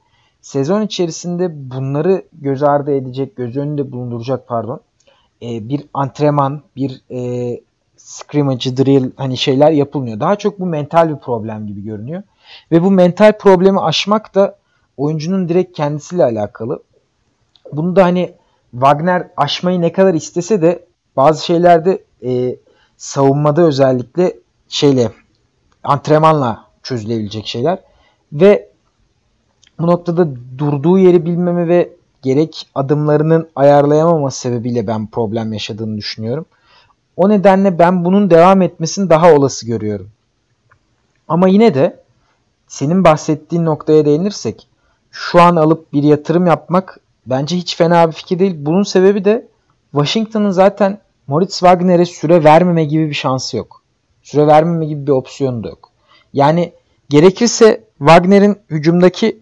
sezon 0.42 0.82
içerisinde 0.82 1.72
bunları 1.72 2.24
göz 2.34 2.64
ardı 2.64 2.92
edecek, 2.92 3.36
göz 3.36 3.58
önünde 3.58 3.92
bulunduracak 3.92 4.48
pardon. 4.48 4.80
E, 5.42 5.70
bir 5.70 5.86
antrenman, 5.94 6.62
bir 6.76 7.02
e, 7.12 7.62
scrimmage, 7.98 8.78
drill 8.78 9.12
hani 9.16 9.38
şeyler 9.38 9.72
yapılmıyor. 9.72 10.20
Daha 10.20 10.36
çok 10.36 10.60
bu 10.60 10.66
mental 10.66 11.10
bir 11.10 11.20
problem 11.20 11.68
gibi 11.68 11.84
görünüyor. 11.84 12.24
Ve 12.72 12.84
bu 12.84 12.92
mental 12.92 13.38
problemi 13.38 13.80
aşmak 13.80 14.36
da 14.36 14.58
oyuncunun 14.98 15.50
direkt 15.50 15.78
kendisiyle 15.78 16.24
alakalı. 16.24 16.84
Bunu 17.74 17.96
da 17.96 18.04
hani 18.04 18.34
Wagner 18.72 19.28
aşmayı 19.38 19.82
ne 19.82 19.92
kadar 19.92 20.14
istese 20.14 20.62
de 20.62 20.86
bazı 21.18 21.46
şeylerde 21.46 22.04
e, 22.24 22.56
savunmada 22.98 23.62
özellikle 23.62 24.34
şeyle 24.68 25.12
antrenmanla 25.84 26.67
çözülebilecek 26.88 27.48
şeyler 27.48 27.80
ve 28.34 28.70
bu 29.80 29.88
noktada 29.88 30.28
durduğu 30.58 30.98
yeri 30.98 31.26
bilmeme 31.26 31.68
ve 31.68 31.90
gerek 32.22 32.68
adımlarının 32.76 33.50
ayarlayamaması 33.56 34.40
sebebiyle 34.40 34.88
ben 34.88 35.08
problem 35.08 35.54
yaşadığını 35.54 35.98
düşünüyorum. 35.98 36.46
O 37.18 37.30
nedenle 37.30 37.80
ben 37.80 38.06
bunun 38.06 38.30
devam 38.30 38.62
etmesini 38.62 39.10
daha 39.10 39.34
olası 39.34 39.68
görüyorum. 39.68 40.10
Ama 41.28 41.48
yine 41.48 41.74
de 41.74 42.00
senin 42.68 43.04
bahsettiğin 43.04 43.66
noktaya 43.66 44.06
değinirsek 44.06 44.68
şu 45.12 45.42
an 45.42 45.56
alıp 45.56 45.94
bir 45.94 46.04
yatırım 46.04 46.46
yapmak 46.46 47.00
bence 47.26 47.56
hiç 47.56 47.78
fena 47.78 48.08
bir 48.08 48.14
fikir 48.14 48.40
değil. 48.40 48.56
Bunun 48.58 48.84
sebebi 48.84 49.26
de 49.26 49.48
Washington'ın 49.92 50.50
zaten 50.50 51.00
Moritz 51.28 51.60
Wagner'e 51.60 52.06
süre 52.06 52.44
vermeme 52.44 52.86
gibi 52.86 53.10
bir 53.10 53.14
şansı 53.14 53.58
yok. 53.58 53.82
Süre 54.24 54.48
vermeme 54.48 54.86
gibi 54.86 55.08
bir 55.08 55.12
opsiyonu 55.12 55.64
da 55.64 55.70
yok. 55.70 55.92
Yani 56.38 56.74
gerekirse 57.10 57.84
Wagner'in 57.98 58.58
hücumdaki 58.70 59.40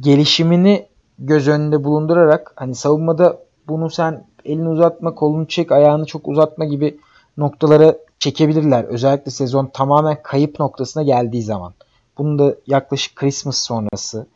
gelişimini 0.00 0.86
göz 1.18 1.48
önünde 1.48 1.84
bulundurarak 1.84 2.52
hani 2.56 2.74
savunmada 2.74 3.38
bunu 3.68 3.90
sen 3.90 4.26
elini 4.44 4.68
uzatma, 4.68 5.14
kolunu 5.14 5.48
çek, 5.48 5.72
ayağını 5.72 6.06
çok 6.06 6.28
uzatma 6.28 6.64
gibi 6.64 6.98
noktalara 7.36 7.96
çekebilirler. 8.18 8.84
Özellikle 8.84 9.30
sezon 9.30 9.66
tamamen 9.66 10.22
kayıp 10.22 10.60
noktasına 10.60 11.02
geldiği 11.02 11.42
zaman. 11.42 11.72
Bunu 12.18 12.38
da 12.38 12.54
yaklaşık 12.66 13.16
Christmas 13.16 13.58
sonrası 13.58 14.26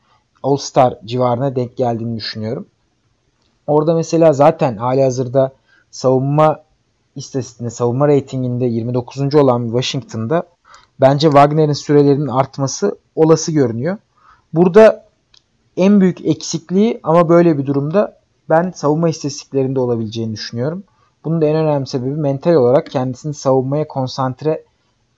All 0.43 0.57
Star 0.57 0.99
civarına 1.05 1.57
denk 1.57 1.77
geldiğini 1.77 2.17
düşünüyorum. 2.17 2.67
Orada 3.67 3.95
mesela 3.95 4.33
zaten 4.33 4.77
hali 4.77 5.03
hazırda 5.03 5.53
savunma 5.91 6.63
istatistiğinde, 7.17 7.71
savunma 7.71 8.09
reytinginde 8.09 8.67
29. 8.67 9.35
olan 9.35 9.65
Washington'da 9.65 10.43
bence 11.01 11.27
Wagner'in 11.27 11.73
sürelerinin 11.73 12.29
artması 12.29 12.99
olası 13.15 13.53
görünüyor. 13.53 13.97
Burada 14.53 15.05
en 15.77 16.01
büyük 16.01 16.27
eksikliği 16.27 17.01
ama 17.03 17.29
böyle 17.29 17.59
bir 17.59 17.67
durumda 17.67 18.19
ben 18.51 18.71
savunma 18.71 19.09
istatistiklerinde 19.09 19.81
olabileceğini 19.81 20.33
düşünüyorum. 20.33 20.85
Bunun 21.25 21.41
da 21.41 21.47
en 21.47 21.57
önemli 21.57 21.87
sebebi 21.87 22.11
mental 22.11 22.55
olarak 22.55 22.91
kendisini 22.91 23.35
savunmaya 23.35 23.89
konsantre 23.89 24.65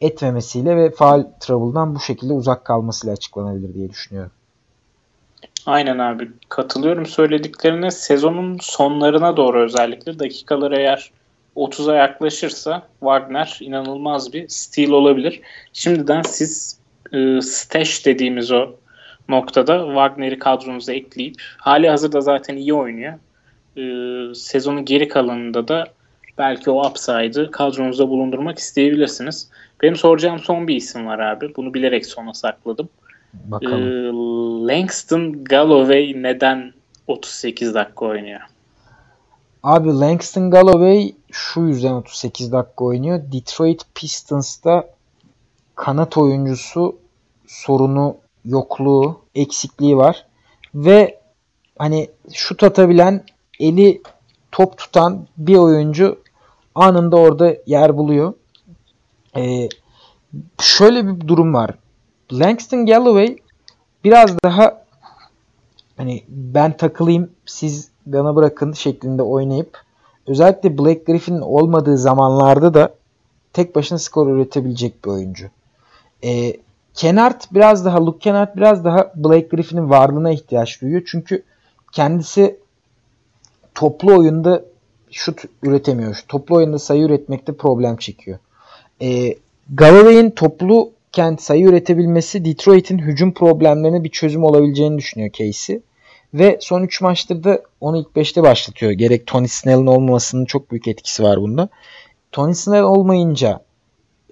etmemesiyle 0.00 0.76
ve 0.76 0.90
faal 0.90 1.26
trouble'dan 1.40 1.94
bu 1.94 2.00
şekilde 2.00 2.32
uzak 2.32 2.64
kalmasıyla 2.64 3.12
açıklanabilir 3.12 3.74
diye 3.74 3.90
düşünüyorum. 3.90 4.32
Aynen 5.66 5.98
abi 5.98 6.30
katılıyorum 6.48 7.06
söylediklerine 7.06 7.90
sezonun 7.90 8.58
sonlarına 8.60 9.36
doğru 9.36 9.62
özellikle 9.62 10.18
dakikalar 10.18 10.72
eğer 10.72 11.10
30'a 11.56 11.94
yaklaşırsa 11.94 12.82
Wagner 13.00 13.58
inanılmaz 13.60 14.32
bir 14.32 14.48
stil 14.48 14.90
olabilir. 14.90 15.40
Şimdiden 15.72 16.22
siz 16.22 16.78
e, 17.12 17.40
stash 17.40 18.06
dediğimiz 18.06 18.52
o 18.52 18.70
noktada 19.28 19.86
Wagner'i 19.86 20.38
kadronuza 20.38 20.92
ekleyip 20.92 21.34
hali 21.56 21.88
hazırda 21.88 22.20
zaten 22.20 22.56
iyi 22.56 22.74
oynuyor. 22.74 23.14
E, 23.76 23.84
sezonun 24.34 24.84
geri 24.84 25.08
kalanında 25.08 25.68
da 25.68 25.86
belki 26.38 26.70
o 26.70 26.86
upside'ı 26.88 27.50
kadronuzda 27.50 28.08
bulundurmak 28.08 28.58
isteyebilirsiniz. 28.58 29.50
Benim 29.82 29.96
soracağım 29.96 30.38
son 30.38 30.68
bir 30.68 30.76
isim 30.76 31.06
var 31.06 31.18
abi. 31.18 31.56
Bunu 31.56 31.74
bilerek 31.74 32.06
sona 32.06 32.34
sakladım. 32.34 32.88
Bakalım. 33.34 33.82
E, 33.82 34.72
Langston 34.72 35.44
Galloway 35.44 36.12
neden 36.16 36.72
38 37.06 37.74
dakika 37.74 38.04
oynuyor? 38.04 38.40
Abi 39.62 39.88
Langston 40.00 40.50
Galloway 40.50 41.14
şu 41.30 41.60
yüzden 41.60 41.92
38 41.92 42.52
dakika 42.52 42.84
oynuyor. 42.84 43.22
Detroit 43.32 43.82
Pistons'ta 43.94 44.90
kanat 45.74 46.16
oyuncusu 46.16 46.96
sorunu, 47.46 48.16
yokluğu, 48.44 49.20
eksikliği 49.34 49.96
var. 49.96 50.26
Ve 50.74 51.20
hani 51.78 52.10
şut 52.32 52.62
atabilen, 52.62 53.24
eli 53.60 54.02
top 54.52 54.78
tutan 54.78 55.26
bir 55.36 55.56
oyuncu 55.56 56.22
anında 56.74 57.16
orada 57.16 57.56
yer 57.66 57.96
buluyor. 57.96 58.34
Ee, 59.36 59.68
şöyle 60.60 61.06
bir 61.06 61.28
durum 61.28 61.54
var. 61.54 61.70
Langston 62.32 62.86
Galloway 62.86 63.36
biraz 64.04 64.42
daha 64.44 64.84
hani 65.96 66.24
ben 66.28 66.76
takılayım 66.76 67.30
siz 67.46 67.90
bana 68.12 68.36
bırakın 68.36 68.72
şeklinde 68.72 69.22
oynayıp 69.22 69.78
özellikle 70.26 70.78
Blake 70.78 71.02
Griffin'in 71.06 71.40
olmadığı 71.40 71.98
zamanlarda 71.98 72.74
da 72.74 72.94
tek 73.52 73.76
başına 73.76 73.98
skor 73.98 74.26
üretebilecek 74.26 75.04
bir 75.04 75.10
oyuncu. 75.10 75.46
Ee, 76.24 76.56
Kennard 76.94 77.40
biraz 77.52 77.84
daha 77.84 78.06
Luke 78.06 78.18
Kennard 78.18 78.56
biraz 78.56 78.84
daha 78.84 79.12
Blake 79.16 79.48
Griffin'in 79.50 79.90
varlığına 79.90 80.30
ihtiyaç 80.30 80.80
duyuyor. 80.80 81.02
Çünkü 81.06 81.42
kendisi 81.92 82.58
toplu 83.74 84.16
oyunda 84.18 84.64
şut 85.10 85.44
üretemiyor. 85.62 86.24
Toplu 86.28 86.56
oyunda 86.56 86.78
sayı 86.78 87.02
üretmekte 87.02 87.52
problem 87.52 87.96
çekiyor. 87.96 88.38
Ee, 89.02 89.34
Galloway'in 89.74 90.30
toplu 90.30 90.90
kent 91.12 91.42
sayı 91.42 91.64
üretebilmesi 91.64 92.44
Detroit'in 92.44 92.98
hücum 92.98 93.34
problemlerine 93.34 94.04
bir 94.04 94.08
çözüm 94.08 94.44
olabileceğini 94.44 94.98
düşünüyor 94.98 95.30
Casey. 95.32 95.80
Ve 96.34 96.58
son 96.60 96.82
3 96.82 97.00
maçtır 97.00 97.44
da 97.44 97.62
onu 97.80 97.98
ilk 97.98 98.08
5'te 98.16 98.42
başlatıyor. 98.42 98.92
Gerek 98.92 99.26
Tony 99.26 99.48
Snell'in 99.48 99.86
olmamasının 99.86 100.44
çok 100.44 100.70
büyük 100.70 100.88
etkisi 100.88 101.22
var 101.22 101.40
bunda. 101.40 101.68
Tony 102.32 102.54
Snell 102.54 102.82
olmayınca 102.82 103.60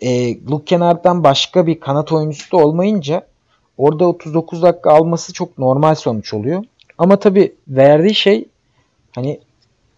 e, 0.01 0.41
Luke 0.51 0.65
Kennard'dan 0.65 1.25
başka 1.25 1.67
bir 1.67 1.81
kanat 1.81 2.13
oyuncusu 2.13 2.59
da 2.59 2.65
olmayınca 2.65 3.27
orada 3.79 4.09
39 4.09 4.63
dakika 4.63 4.91
alması 4.91 5.33
çok 5.33 5.59
normal 5.59 5.95
sonuç 5.95 6.35
oluyor. 6.35 6.65
Ama 6.99 7.19
tabi 7.19 7.55
verdiği 7.69 8.15
şey 8.15 8.45
hani 9.15 9.41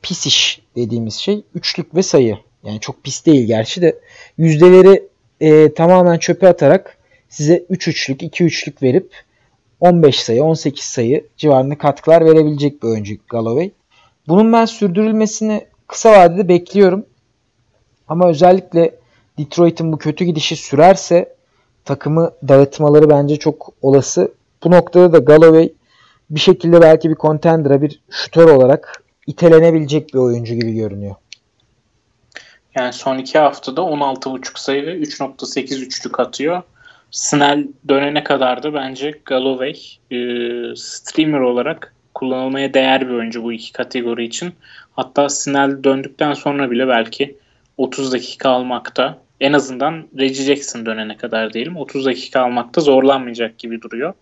pis 0.02 0.26
iş 0.26 0.62
dediğimiz 0.76 1.14
şey 1.14 1.44
üçlük 1.54 1.94
ve 1.94 2.02
sayı. 2.02 2.38
Yani 2.64 2.80
çok 2.80 3.04
pis 3.04 3.26
değil 3.26 3.46
gerçi 3.46 3.82
de 3.82 3.98
yüzdeleri 4.38 5.08
e, 5.40 5.74
tamamen 5.74 6.18
çöpe 6.18 6.48
atarak 6.48 6.98
size 7.28 7.64
3 7.70 7.88
üçlük 7.88 8.22
2 8.22 8.44
üçlük 8.44 8.82
verip 8.82 9.12
15 9.80 10.22
sayı 10.22 10.44
18 10.44 10.84
sayı 10.84 11.26
civarında 11.36 11.78
katkılar 11.78 12.24
verebilecek 12.24 12.82
bir 12.82 12.88
oyuncu 12.88 13.14
Galloway. 13.28 13.70
Bunun 14.28 14.52
ben 14.52 14.64
sürdürülmesini 14.64 15.66
kısa 15.86 16.12
vadede 16.12 16.48
bekliyorum. 16.48 17.06
Ama 18.08 18.28
özellikle 18.28 18.94
Detroit'in 19.38 19.92
bu 19.92 19.98
kötü 19.98 20.24
gidişi 20.24 20.56
sürerse 20.56 21.34
takımı 21.84 22.30
dağıtmaları 22.48 23.10
bence 23.10 23.36
çok 23.36 23.72
olası. 23.82 24.32
Bu 24.64 24.70
noktada 24.70 25.12
da 25.12 25.18
Galloway 25.18 25.72
bir 26.30 26.40
şekilde 26.40 26.80
belki 26.80 27.10
bir 27.10 27.16
contender'a 27.16 27.82
bir 27.82 28.00
şutör 28.10 28.48
olarak 28.48 29.04
itelenebilecek 29.26 30.14
bir 30.14 30.18
oyuncu 30.18 30.54
gibi 30.54 30.74
görünüyor. 30.74 31.14
Yani 32.74 32.92
son 32.92 33.18
iki 33.18 33.38
haftada 33.38 33.80
16.5 33.80 34.60
sayı 34.60 34.86
ve 34.86 34.94
3.8 34.96 35.78
üçlük 35.78 36.20
atıyor. 36.20 36.62
Snell 37.10 37.68
dönene 37.88 38.24
kadar 38.24 38.62
da 38.62 38.74
bence 38.74 39.20
Galloway 39.24 39.74
e, 40.10 40.18
streamer 40.76 41.40
olarak 41.40 41.94
kullanılmaya 42.14 42.74
değer 42.74 43.08
bir 43.08 43.14
oyuncu 43.14 43.42
bu 43.42 43.52
iki 43.52 43.72
kategori 43.72 44.24
için. 44.24 44.52
Hatta 44.92 45.28
Snell 45.28 45.84
döndükten 45.84 46.32
sonra 46.32 46.70
bile 46.70 46.88
belki 46.88 47.36
30 47.76 48.12
dakika 48.12 48.50
almakta 48.50 49.18
en 49.40 49.52
azından 49.52 50.08
Reggie 50.18 50.44
Jackson 50.44 50.86
dönene 50.86 51.16
kadar 51.16 51.52
diyelim 51.52 51.76
30 51.76 52.06
dakika 52.06 52.40
almakta 52.40 52.80
zorlanmayacak 52.80 53.58
gibi 53.58 53.82
duruyor. 53.82 54.12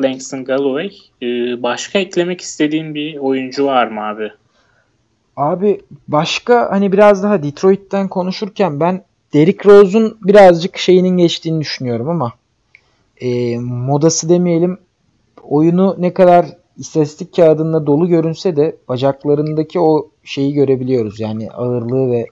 Langston 0.00 0.44
Galloway. 0.44 0.90
E, 1.22 1.26
başka 1.62 1.98
eklemek 1.98 2.40
istediğin 2.40 2.94
bir 2.94 3.16
oyuncu 3.16 3.66
var 3.66 3.86
mı 3.86 4.06
abi? 4.06 4.32
Abi 5.36 5.80
başka 6.08 6.70
hani 6.70 6.92
biraz 6.92 7.22
daha 7.22 7.42
Detroit'ten 7.42 8.08
konuşurken 8.08 8.80
ben 8.80 9.04
Derrick 9.34 9.68
Rose'un 9.68 10.18
birazcık 10.22 10.78
şeyinin 10.78 11.16
geçtiğini 11.16 11.60
düşünüyorum 11.60 12.08
ama 12.08 12.32
e, 13.20 13.58
modası 13.58 14.28
demeyelim 14.28 14.78
oyunu 15.42 15.96
ne 15.98 16.14
kadar 16.14 16.46
istatistik 16.76 17.36
kağıdında 17.36 17.86
dolu 17.86 18.08
görünse 18.08 18.56
de 18.56 18.76
bacaklarındaki 18.88 19.80
o 19.80 20.08
şeyi 20.24 20.52
görebiliyoruz. 20.52 21.20
Yani 21.20 21.50
ağırlığı 21.50 22.10
ve 22.10 22.26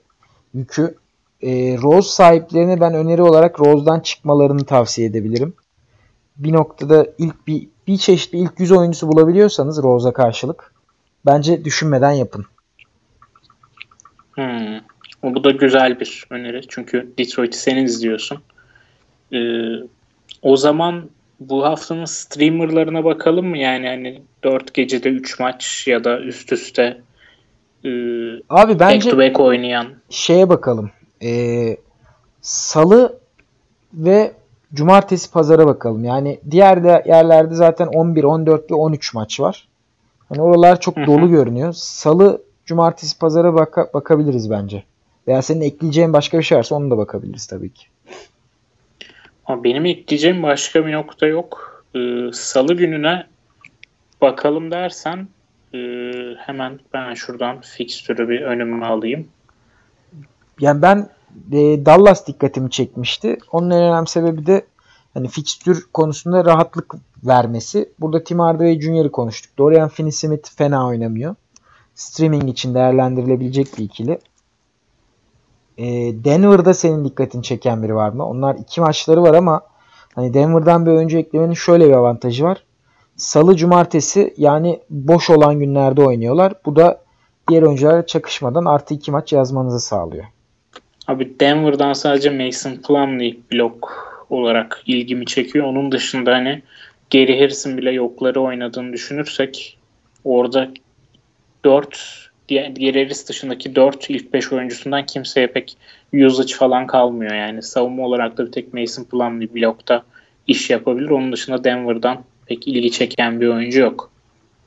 yükü. 0.55 0.95
E, 1.43 1.79
Rose 1.83 2.09
sahiplerine 2.09 2.81
ben 2.81 2.95
öneri 2.95 3.23
olarak 3.23 3.61
Rose'dan 3.61 4.01
çıkmalarını 4.01 4.65
tavsiye 4.65 5.09
edebilirim. 5.09 5.55
Bir 6.37 6.53
noktada 6.53 7.07
ilk 7.19 7.47
bir, 7.47 7.69
bir 7.87 7.97
çeşitli 7.97 8.39
ilk 8.39 8.61
yüz 8.61 8.73
oyuncusu 8.73 9.09
bulabiliyorsanız 9.09 9.83
Rose'a 9.83 10.13
karşılık 10.13 10.75
bence 11.27 11.65
düşünmeden 11.65 12.13
yapın. 12.13 12.47
Hmm. 14.33 14.79
Bu 15.23 15.45
da 15.45 15.51
güzel 15.51 16.01
bir 16.01 16.25
öneri. 16.31 16.61
Çünkü 16.69 17.13
Detroit'i 17.19 17.59
sen 17.59 17.77
izliyorsun. 17.77 18.39
Ee, 19.33 19.39
o 20.43 20.57
zaman 20.57 21.05
bu 21.41 21.65
haftanın 21.65 22.05
streamerlarına 22.05 23.05
bakalım 23.05 23.47
mı? 23.47 23.59
Yani 23.59 23.87
hani 23.87 24.23
4 24.45 24.75
gecede 24.75 25.09
3 25.09 25.41
maç 25.41 25.85
ya 25.87 26.05
da 26.05 26.21
üst 26.21 26.53
üste 26.53 27.01
e, 27.85 27.91
Abi 28.49 28.81
bence 28.81 29.11
back 29.11 29.11
to 29.11 29.19
back 29.19 29.41
oynayan. 29.41 29.87
Şeye 30.11 30.49
bakalım. 30.49 30.91
Ee, 31.23 31.77
Salı 32.41 33.19
ve 33.95 34.33
Cumartesi 34.75 35.31
pazara 35.33 35.67
bakalım. 35.67 36.05
Yani 36.05 36.41
diğer 36.51 36.85
de 36.85 37.03
yerlerde 37.07 37.55
zaten 37.55 37.87
11, 37.87 38.25
14 38.25 38.71
ve 38.71 38.75
13 38.75 39.15
maç 39.15 39.41
var. 39.41 39.69
Hani 40.29 40.43
oralar 40.43 40.81
çok 40.81 40.97
dolu 40.97 41.31
görünüyor. 41.31 41.73
Salı, 41.73 42.43
Cumartesi 42.67 43.19
pazara 43.19 43.55
baka, 43.55 43.91
bakabiliriz 43.95 44.51
bence. 44.51 44.85
Veya 45.27 45.43
senin 45.43 45.61
ekleyeceğin 45.61 46.13
başka 46.13 46.39
bir 46.39 46.43
şey 46.43 46.59
varsa 46.59 46.75
onu 46.75 46.91
da 46.91 46.99
bakabiliriz 46.99 47.47
tabii 47.47 47.73
ki. 47.73 47.87
Ama 49.47 49.65
benim 49.65 49.87
ekleyeceğim 49.87 50.43
başka 50.43 50.87
bir 50.87 50.93
nokta 50.93 51.27
yok. 51.27 51.85
Ee, 51.95 52.33
Salı 52.33 52.75
gününe 52.75 53.27
bakalım 54.21 54.71
dersen 54.71 55.29
e, 55.75 55.79
hemen 56.39 56.81
ben 56.93 57.15
şuradan 57.15 57.61
fikstürü 57.61 58.29
bir 58.29 58.41
önüme 58.41 58.87
alayım. 58.87 59.29
Yani 60.61 60.83
ben 60.83 61.09
e, 61.53 61.87
Dallas 61.87 62.27
dikkatimi 62.27 62.71
çekmişti. 62.71 63.39
Onun 63.53 63.71
en 63.71 63.83
önemli 63.83 64.09
sebebi 64.09 64.47
de 64.47 64.67
hani 65.15 65.29
fikstür 65.29 65.87
konusunda 65.93 66.45
rahatlık 66.45 66.95
vermesi. 67.25 67.93
Burada 68.01 68.25
Tim 68.25 68.39
Hardaway 68.39 68.81
Jr.'ı 68.81 69.11
konuştuk. 69.11 69.59
Dorian 69.59 69.89
Finney-Smith 69.89 70.57
fena 70.57 70.87
oynamıyor. 70.87 71.35
Streaming 71.95 72.51
için 72.51 72.75
değerlendirilebilecek 72.75 73.79
bir 73.79 73.85
ikili. 73.85 74.19
E, 75.83 75.87
Denver'da 76.25 76.75
senin 76.75 77.05
dikkatini 77.05 77.43
çeken 77.43 77.83
biri 77.83 77.95
var 77.95 78.09
mı? 78.09 78.27
Onlar 78.27 78.55
iki 78.55 78.81
maçları 78.81 79.23
var 79.23 79.35
ama 79.35 79.61
hani 80.15 80.35
Denver'dan 80.35 80.87
bir 80.87 80.91
oyuncu 80.91 81.19
eklemenin 81.19 81.55
şöyle 81.55 81.89
bir 81.89 81.93
avantajı 81.93 82.45
var. 82.45 82.65
Salı, 83.17 83.57
cumartesi 83.57 84.35
yani 84.37 84.81
boş 84.91 85.31
olan 85.31 85.59
günlerde 85.59 86.03
oynuyorlar. 86.03 86.53
Bu 86.67 86.77
da 86.77 87.01
diğer 87.49 87.63
oyuncularla 87.63 88.07
çakışmadan 88.07 88.65
artı 88.65 88.95
iki 88.95 89.11
maç 89.11 89.33
yazmanızı 89.33 89.81
sağlıyor. 89.81 90.25
Abi 91.09 91.41
Denver'dan 91.41 91.93
sadece 91.93 92.31
Mason 92.31 92.77
Plumlee 92.77 93.37
blok 93.53 94.13
olarak 94.31 94.83
ilgimi 94.87 95.27
çekiyor. 95.27 95.67
Onun 95.67 95.93
dışında 95.93 96.33
hani 96.33 96.63
Gary 97.13 97.41
Harris'in 97.41 97.79
bile 97.79 97.93
yokları 97.93 98.41
oynadığını 98.41 98.93
düşünürsek 98.93 99.79
orada 100.25 100.69
4 101.65 102.32
diğer 102.49 102.95
Harris 102.95 103.29
dışındaki 103.29 103.75
4 103.75 104.11
ilk 104.11 104.33
5 104.33 104.53
oyuncusundan 104.53 105.07
kimseye 105.07 105.47
pek 105.47 105.77
usage 106.27 106.55
falan 106.55 106.87
kalmıyor. 106.87 107.35
Yani 107.35 107.63
savunma 107.63 108.07
olarak 108.07 108.39
da 108.39 108.47
bir 108.47 108.53
tek 108.53 108.75
Mason 108.75 109.05
Plumlee 109.05 109.55
blokta 109.55 110.03
iş 110.47 110.71
yapabilir. 110.71 111.11
Onun 111.11 111.33
dışında 111.33 111.65
Denver'dan 111.65 112.25
pek 112.47 112.69
ilgi 112.69 112.91
çeken 112.91 113.41
bir 113.41 113.49
oyuncu 113.49 113.81
yok. 113.81 114.11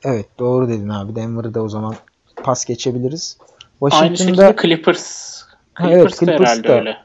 Evet 0.04 0.26
doğru 0.38 0.68
dedin 0.68 0.88
abi. 0.88 1.16
Denver'da 1.16 1.62
o 1.62 1.68
zaman 1.68 1.94
pas 2.36 2.64
geçebiliriz. 2.64 3.38
Aynı 3.80 4.16
şekilde 4.16 4.16
Washington'da 4.16 4.62
Clippers. 4.62 5.36
Ha, 5.74 5.84
Clippers, 5.84 6.02
evet, 6.02 6.18
Clippers 6.18 6.40
herhalde 6.40 6.68
da. 6.68 6.78
öyle. 6.78 6.96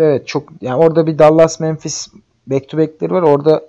evet 0.00 0.26
çok 0.28 0.48
yani 0.60 0.76
orada 0.76 1.06
bir 1.06 1.18
Dallas 1.18 1.60
Memphis 1.60 2.08
back 2.46 2.68
to 2.68 2.78
back'leri 2.78 3.12
var. 3.12 3.22
Orada 3.22 3.62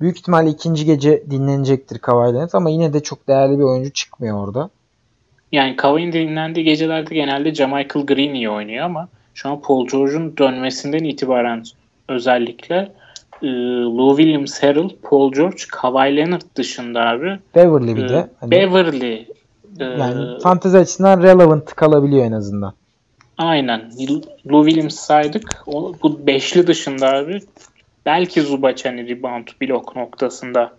büyük 0.00 0.18
ihtimalle 0.18 0.50
ikinci 0.50 0.84
gece 0.84 1.30
dinlenecektir 1.30 1.98
Kawhi 1.98 2.34
Leonard 2.34 2.50
ama 2.52 2.70
yine 2.70 2.92
de 2.92 3.02
çok 3.02 3.28
değerli 3.28 3.58
bir 3.58 3.64
oyuncu 3.64 3.92
çıkmıyor 3.92 4.46
orada. 4.46 4.70
Yani 5.52 5.76
Kawhi'nin 5.76 6.12
dinlendiği 6.12 6.64
gecelerde 6.64 7.14
genelde 7.14 7.54
Jamichael 7.54 8.06
Green 8.06 8.34
iyi 8.34 8.50
oynuyor 8.50 8.84
ama 8.84 9.08
şu 9.34 9.48
an 9.48 9.60
Paul 9.60 9.88
George'un 9.88 10.36
dönmesinden 10.36 11.04
itibaren 11.04 11.64
özellikle 12.08 12.92
e, 13.42 13.46
Lou 13.82 14.16
Williams, 14.16 14.62
Harrell, 14.62 14.90
Paul 15.02 15.32
George, 15.32 15.62
Kawhi 15.72 16.16
Leonard 16.16 16.42
dışında 16.56 17.00
abi 17.00 17.38
Beverly 17.54 17.96
bir 17.96 18.04
e, 18.04 18.08
de. 18.08 18.30
Hani 18.40 18.50
Beverly 18.50 19.26
e, 19.80 19.84
yani 19.84 20.40
fantezi 20.42 20.78
açısından 20.78 21.22
relevant 21.22 21.74
kalabiliyor 21.74 22.24
en 22.24 22.32
azından. 22.32 22.72
aynen 23.38 23.90
Lou 24.50 24.64
Williams 24.66 24.94
saydık. 24.94 25.62
O, 25.66 25.94
bu 26.02 26.26
beşli 26.26 26.66
dışında 26.66 27.12
abi 27.12 27.40
belki 28.06 28.42
Zubac 28.42 28.88
hani 28.88 29.08
rebound 29.08 29.48
blok 29.62 29.96
noktasında 29.96 30.72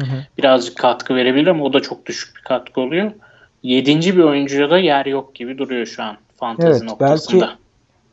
Hı 0.00 0.06
hı. 0.06 0.26
birazcık 0.38 0.78
katkı 0.78 1.14
verebilir 1.14 1.46
ama 1.46 1.64
o 1.64 1.72
da 1.72 1.80
çok 1.80 2.06
düşük 2.06 2.36
bir 2.36 2.42
katkı 2.42 2.80
oluyor. 2.80 3.12
Yedinci 3.62 4.16
bir 4.16 4.22
oyuncuya 4.22 4.70
da 4.70 4.78
yer 4.78 5.06
yok 5.06 5.34
gibi 5.34 5.58
duruyor 5.58 5.86
şu 5.86 6.02
an 6.02 6.16
fantezi 6.36 6.68
Evet, 6.70 6.82
noktasında. 6.82 7.40
belki- 7.40 7.56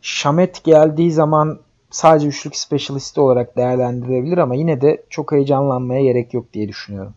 Şamet 0.01 0.63
geldiği 0.63 1.11
zaman 1.11 1.59
sadece 1.89 2.27
üçlük 2.27 2.55
specialisti 2.55 3.21
olarak 3.21 3.57
değerlendirilebilir 3.57 4.37
ama 4.37 4.55
yine 4.55 4.81
de 4.81 5.03
çok 5.09 5.31
heyecanlanmaya 5.31 6.03
gerek 6.03 6.33
yok 6.33 6.53
diye 6.53 6.67
düşünüyorum. 6.67 7.13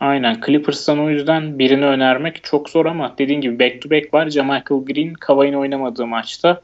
Aynen. 0.00 0.40
Clippers'tan 0.46 0.98
o 1.00 1.10
yüzden 1.10 1.58
birini 1.58 1.84
önermek 1.86 2.44
çok 2.44 2.68
zor 2.68 2.86
ama 2.86 3.14
dediğin 3.18 3.40
gibi 3.40 3.58
back 3.58 3.82
to 3.82 3.90
back 3.90 4.14
var. 4.14 4.30
Jamichael 4.30 4.84
Green 4.84 5.14
Kawhi'nin 5.14 5.56
oynamadığı 5.56 6.06
maçta 6.06 6.60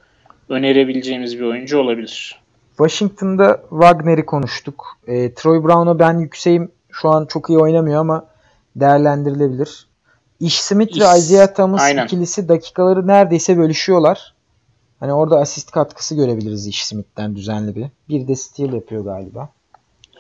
önerebileceğimiz 0.49 1.39
bir 1.39 1.45
oyuncu 1.45 1.79
olabilir. 1.79 2.41
Washington'da 2.77 3.61
Wagner'i 3.71 4.27
konuştuk. 4.27 4.85
E, 5.07 5.35
Troy 5.35 5.65
Brown'a 5.65 5.99
ben 5.99 6.19
yükseğim. 6.19 6.71
Şu 6.91 7.09
an 7.09 7.27
çok 7.27 7.51
iyi 7.51 7.59
oynamıyor 7.59 8.01
ama 8.01 8.27
değerlendirilebilir. 8.77 9.87
Ish 10.43 10.61
Smith 10.61 11.01
ve 11.01 11.19
Isaiah 11.19 11.55
Thomas 11.55 11.83
aynen. 11.83 12.05
ikilisi 12.05 12.49
dakikaları 12.49 13.07
neredeyse 13.07 13.59
bölüşüyorlar. 13.59 14.35
Hani 15.01 15.13
orada 15.13 15.37
asist 15.37 15.71
katkısı 15.71 16.15
görebiliriz 16.15 16.67
Ish 16.67 16.85
Smith'ten 16.85 17.37
düzenli 17.37 17.77
bir. 17.77 17.87
Bir 18.09 18.29
de 18.29 18.37
steal 18.37 18.73
yapıyor 18.73 19.05
galiba. 19.05 19.49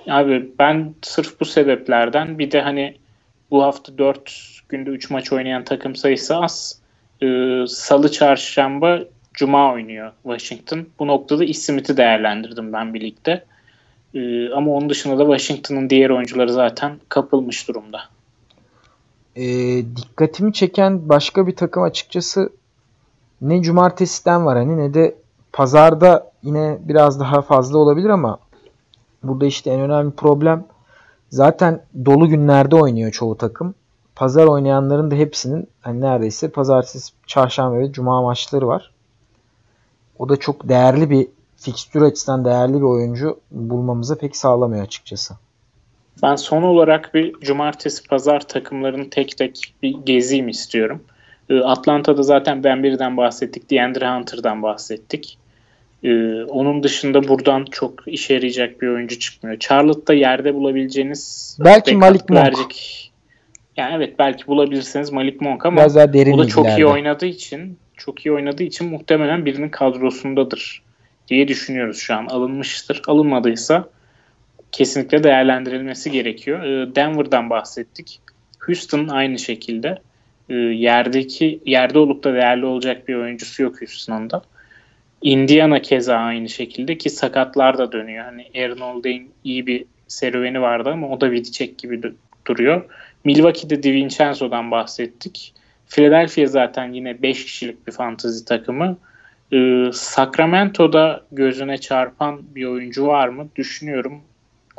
Abi 0.08 0.52
ben 0.58 0.94
sırf 1.02 1.40
bu 1.40 1.44
sebeplerden 1.44 2.38
bir 2.38 2.50
de 2.50 2.60
hani 2.60 2.96
bu 3.50 3.62
hafta 3.62 3.98
4 3.98 4.32
günde 4.68 4.90
3 4.90 5.10
maç 5.10 5.32
oynayan 5.32 5.64
takım 5.64 5.96
sayısı 5.96 6.36
az. 6.36 6.78
Ee, 7.22 7.64
Salı, 7.68 8.10
çarşamba, 8.10 8.98
cuma 9.34 9.72
oynuyor 9.72 10.12
Washington. 10.22 10.86
Bu 10.98 11.06
noktada 11.06 11.44
Ish 11.44 11.58
Smith'i 11.58 11.96
değerlendirdim 11.96 12.72
ben 12.72 12.94
birlikte. 12.94 13.44
Ee, 14.14 14.50
ama 14.50 14.72
onun 14.72 14.90
dışında 14.90 15.18
da 15.18 15.38
Washington'ın 15.38 15.90
diğer 15.90 16.10
oyuncuları 16.10 16.52
zaten 16.52 16.92
kapılmış 17.08 17.68
durumda. 17.68 18.00
E, 19.36 19.44
dikkatimi 19.96 20.52
çeken 20.52 21.08
başka 21.08 21.46
bir 21.46 21.56
takım 21.56 21.82
açıkçası 21.82 22.52
ne 23.40 23.62
cumartesiden 23.62 24.46
var 24.46 24.58
hani 24.58 24.76
ne 24.76 24.94
de 24.94 25.14
pazarda 25.52 26.30
yine 26.42 26.78
biraz 26.82 27.20
daha 27.20 27.42
fazla 27.42 27.78
olabilir 27.78 28.08
ama 28.08 28.38
burada 29.22 29.46
işte 29.46 29.70
en 29.70 29.80
önemli 29.80 30.10
problem 30.10 30.64
zaten 31.30 31.82
dolu 32.04 32.28
günlerde 32.28 32.76
oynuyor 32.76 33.12
çoğu 33.12 33.36
takım. 33.36 33.74
Pazar 34.14 34.46
oynayanların 34.46 35.10
da 35.10 35.14
hepsinin 35.14 35.68
hani 35.80 36.00
neredeyse 36.00 36.48
pazartesi, 36.48 37.12
çarşamba 37.26 37.78
ve 37.78 37.92
cuma 37.92 38.22
maçları 38.22 38.66
var. 38.66 38.92
O 40.18 40.28
da 40.28 40.36
çok 40.36 40.68
değerli 40.68 41.10
bir 41.10 41.28
fikstür 41.56 42.02
açısından 42.02 42.44
değerli 42.44 42.74
bir 42.74 42.82
oyuncu 42.82 43.40
bulmamıza 43.50 44.14
pek 44.14 44.36
sağlamıyor 44.36 44.84
açıkçası. 44.84 45.34
Ben 46.22 46.36
son 46.36 46.62
olarak 46.62 47.14
bir 47.14 47.32
cumartesi 47.40 48.08
pazar 48.08 48.40
takımlarını 48.40 49.10
tek 49.10 49.36
tek 49.36 49.74
bir 49.82 49.94
gezeyim 50.04 50.48
istiyorum. 50.48 51.04
Ee, 51.50 51.58
Atlanta'da 51.60 52.22
zaten 52.22 52.64
Ben 52.64 52.82
birden 52.82 53.16
bahsettik. 53.16 53.70
DeAndre 53.70 54.08
Hunter'dan 54.10 54.62
bahsettik. 54.62 55.38
Ee, 56.04 56.42
onun 56.44 56.82
dışında 56.82 57.28
buradan 57.28 57.64
çok 57.70 57.94
işe 58.06 58.34
yarayacak 58.34 58.82
bir 58.82 58.88
oyuncu 58.88 59.18
çıkmıyor. 59.18 59.58
Charlotte'da 59.58 60.14
yerde 60.14 60.54
bulabileceğiniz 60.54 61.56
Belki 61.64 61.96
Malik 61.96 62.30
Monk. 62.30 62.40
verecek- 62.46 63.12
Yani 63.76 63.94
evet 63.96 64.18
belki 64.18 64.46
bulabilirsiniz 64.46 65.12
Malik 65.12 65.40
Monk 65.40 65.66
ama 65.66 65.80
Biraz 65.80 65.96
daha 65.96 66.12
derin 66.12 66.32
o 66.32 66.38
da 66.38 66.46
çok 66.48 66.68
iyi 66.68 66.86
oynadığı 66.86 67.26
için 67.26 67.78
çok 67.96 68.26
iyi 68.26 68.32
oynadığı 68.32 68.62
için 68.62 68.88
muhtemelen 68.90 69.46
birinin 69.46 69.68
kadrosundadır 69.68 70.82
diye 71.28 71.48
düşünüyoruz 71.48 71.98
şu 71.98 72.14
an. 72.14 72.26
Alınmıştır. 72.26 73.02
Alınmadıysa 73.06 73.88
kesinlikle 74.72 75.24
değerlendirilmesi 75.24 76.10
gerekiyor. 76.10 76.62
Ee, 76.62 76.94
Denver'dan 76.94 77.50
bahsettik. 77.50 78.20
Houston 78.58 79.08
aynı 79.08 79.38
şekilde. 79.38 79.98
Ee, 80.48 80.54
Yerdeki 80.54 81.60
yerde 81.66 81.98
olup 81.98 82.24
da 82.24 82.34
değerli 82.34 82.66
olacak 82.66 83.08
bir 83.08 83.14
oyuncusu 83.14 83.62
yok 83.62 83.80
Houston'ın 83.80 84.30
da. 84.30 84.42
Indiana 85.22 85.82
keza 85.82 86.16
aynı 86.16 86.48
şekilde 86.48 86.98
ki 86.98 87.10
sakatlar 87.10 87.78
da 87.78 87.92
dönüyor. 87.92 88.24
Hani 88.24 88.46
Aaron 88.56 88.80
Holiday'in 88.80 89.30
iyi 89.44 89.66
bir 89.66 89.84
serüveni 90.08 90.60
vardı 90.60 90.90
ama 90.90 91.08
o 91.08 91.20
da 91.20 91.32
bitecek 91.32 91.78
gibi 91.78 91.94
du- 91.94 92.14
duruyor. 92.46 92.84
Milwaukee'de 93.24 93.82
DiVincenzo'dan 93.82 94.70
bahsettik. 94.70 95.54
Philadelphia 95.88 96.46
zaten 96.46 96.92
yine 96.92 97.22
5 97.22 97.44
kişilik 97.44 97.86
bir 97.86 97.92
fantasy 97.92 98.44
takımı. 98.44 98.98
Ee, 99.52 99.84
Sacramento'da 99.92 101.22
gözüne 101.32 101.78
çarpan 101.78 102.42
bir 102.54 102.64
oyuncu 102.64 103.06
var 103.06 103.28
mı? 103.28 103.48
Düşünüyorum. 103.56 104.22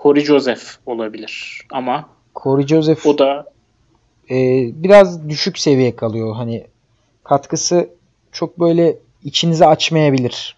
Corey 0.04 0.26
Joseph 0.26 0.64
olabilir. 0.86 1.62
Ama 1.72 2.10
Corey 2.36 2.68
Joseph 2.68 3.06
o 3.06 3.18
da 3.18 3.46
e, 4.30 4.36
biraz 4.84 5.30
düşük 5.30 5.60
seviye 5.60 5.96
kalıyor. 5.96 6.36
Hani 6.36 6.68
katkısı 7.24 7.90
çok 8.32 8.60
böyle 8.60 8.98
içinizi 9.24 9.66
açmayabilir. 9.66 10.56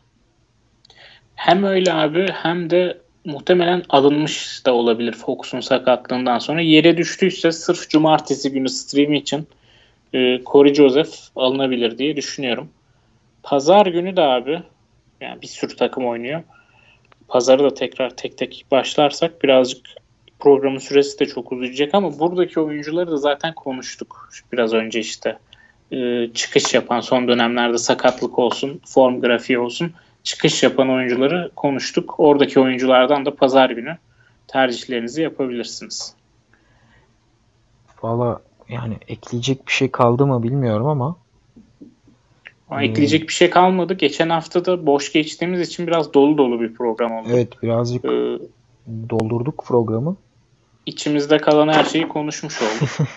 Hem 1.35 1.63
öyle 1.63 1.93
abi 1.93 2.27
hem 2.31 2.69
de 2.69 2.97
muhtemelen 3.25 3.83
alınmış 3.89 4.65
da 4.65 4.73
olabilir 4.73 5.13
Fox'un 5.13 5.59
sakatlığından 5.59 6.39
sonra. 6.39 6.61
Yere 6.61 6.97
düştüyse 6.97 7.51
sırf 7.51 7.89
cumartesi 7.89 8.51
günü 8.51 8.69
stream 8.69 9.13
için 9.13 9.47
e, 10.13 10.41
Corey 10.45 10.73
Joseph 10.73 11.13
alınabilir 11.35 11.97
diye 11.97 12.15
düşünüyorum. 12.15 12.69
Pazar 13.43 13.85
günü 13.85 14.15
de 14.15 14.21
abi 14.21 14.63
yani 15.21 15.41
bir 15.41 15.47
sürü 15.47 15.75
takım 15.75 16.07
oynuyor. 16.07 16.43
Pazarı 17.27 17.63
da 17.63 17.73
tekrar 17.73 18.09
tek 18.09 18.37
tek 18.37 18.65
başlarsak 18.71 19.43
birazcık 19.43 19.85
programın 20.39 20.77
süresi 20.77 21.19
de 21.19 21.25
çok 21.25 21.51
uzayacak 21.51 21.95
ama 21.95 22.19
buradaki 22.19 22.59
oyuncuları 22.59 23.11
da 23.11 23.17
zaten 23.17 23.53
konuştuk 23.53 24.29
biraz 24.51 24.73
önce 24.73 24.99
işte. 24.99 25.37
E, 25.91 26.27
çıkış 26.33 26.73
yapan 26.73 26.99
son 26.99 27.27
dönemlerde 27.27 27.77
sakatlık 27.77 28.39
olsun, 28.39 28.81
form 28.85 29.21
grafiği 29.21 29.59
olsun 29.59 29.93
çıkış 30.25 30.63
yapan 30.63 30.89
oyuncuları 30.89 31.51
konuştuk. 31.55 32.15
Oradaki 32.17 32.59
oyunculardan 32.59 33.25
da 33.25 33.35
pazar 33.35 33.69
günü 33.69 33.97
tercihlerinizi 34.47 35.21
yapabilirsiniz. 35.21 36.15
Valla 38.03 38.41
yani 38.69 38.97
ekleyecek 39.07 39.67
bir 39.67 39.71
şey 39.71 39.91
kaldı 39.91 40.27
mı 40.27 40.43
bilmiyorum 40.43 40.87
ama. 40.87 41.15
Ama 42.69 42.79
hmm. 42.79 42.89
ekleyecek 42.89 43.27
bir 43.27 43.33
şey 43.33 43.49
kalmadı. 43.49 43.93
Geçen 43.93 44.29
hafta 44.29 44.65
da 44.65 44.85
boş 44.85 45.11
geçtiğimiz 45.11 45.61
için 45.61 45.87
biraz 45.87 46.13
dolu 46.13 46.37
dolu 46.37 46.61
bir 46.61 46.73
program 46.73 47.11
oldu. 47.11 47.27
Evet 47.31 47.63
birazcık 47.63 48.05
ee, 48.05 48.39
doldurduk 49.09 49.63
programı. 49.67 50.15
İçimizde 50.85 51.37
kalan 51.37 51.67
her 51.67 51.83
şeyi 51.83 52.07
konuşmuş 52.07 52.61
olduk. 52.61 53.07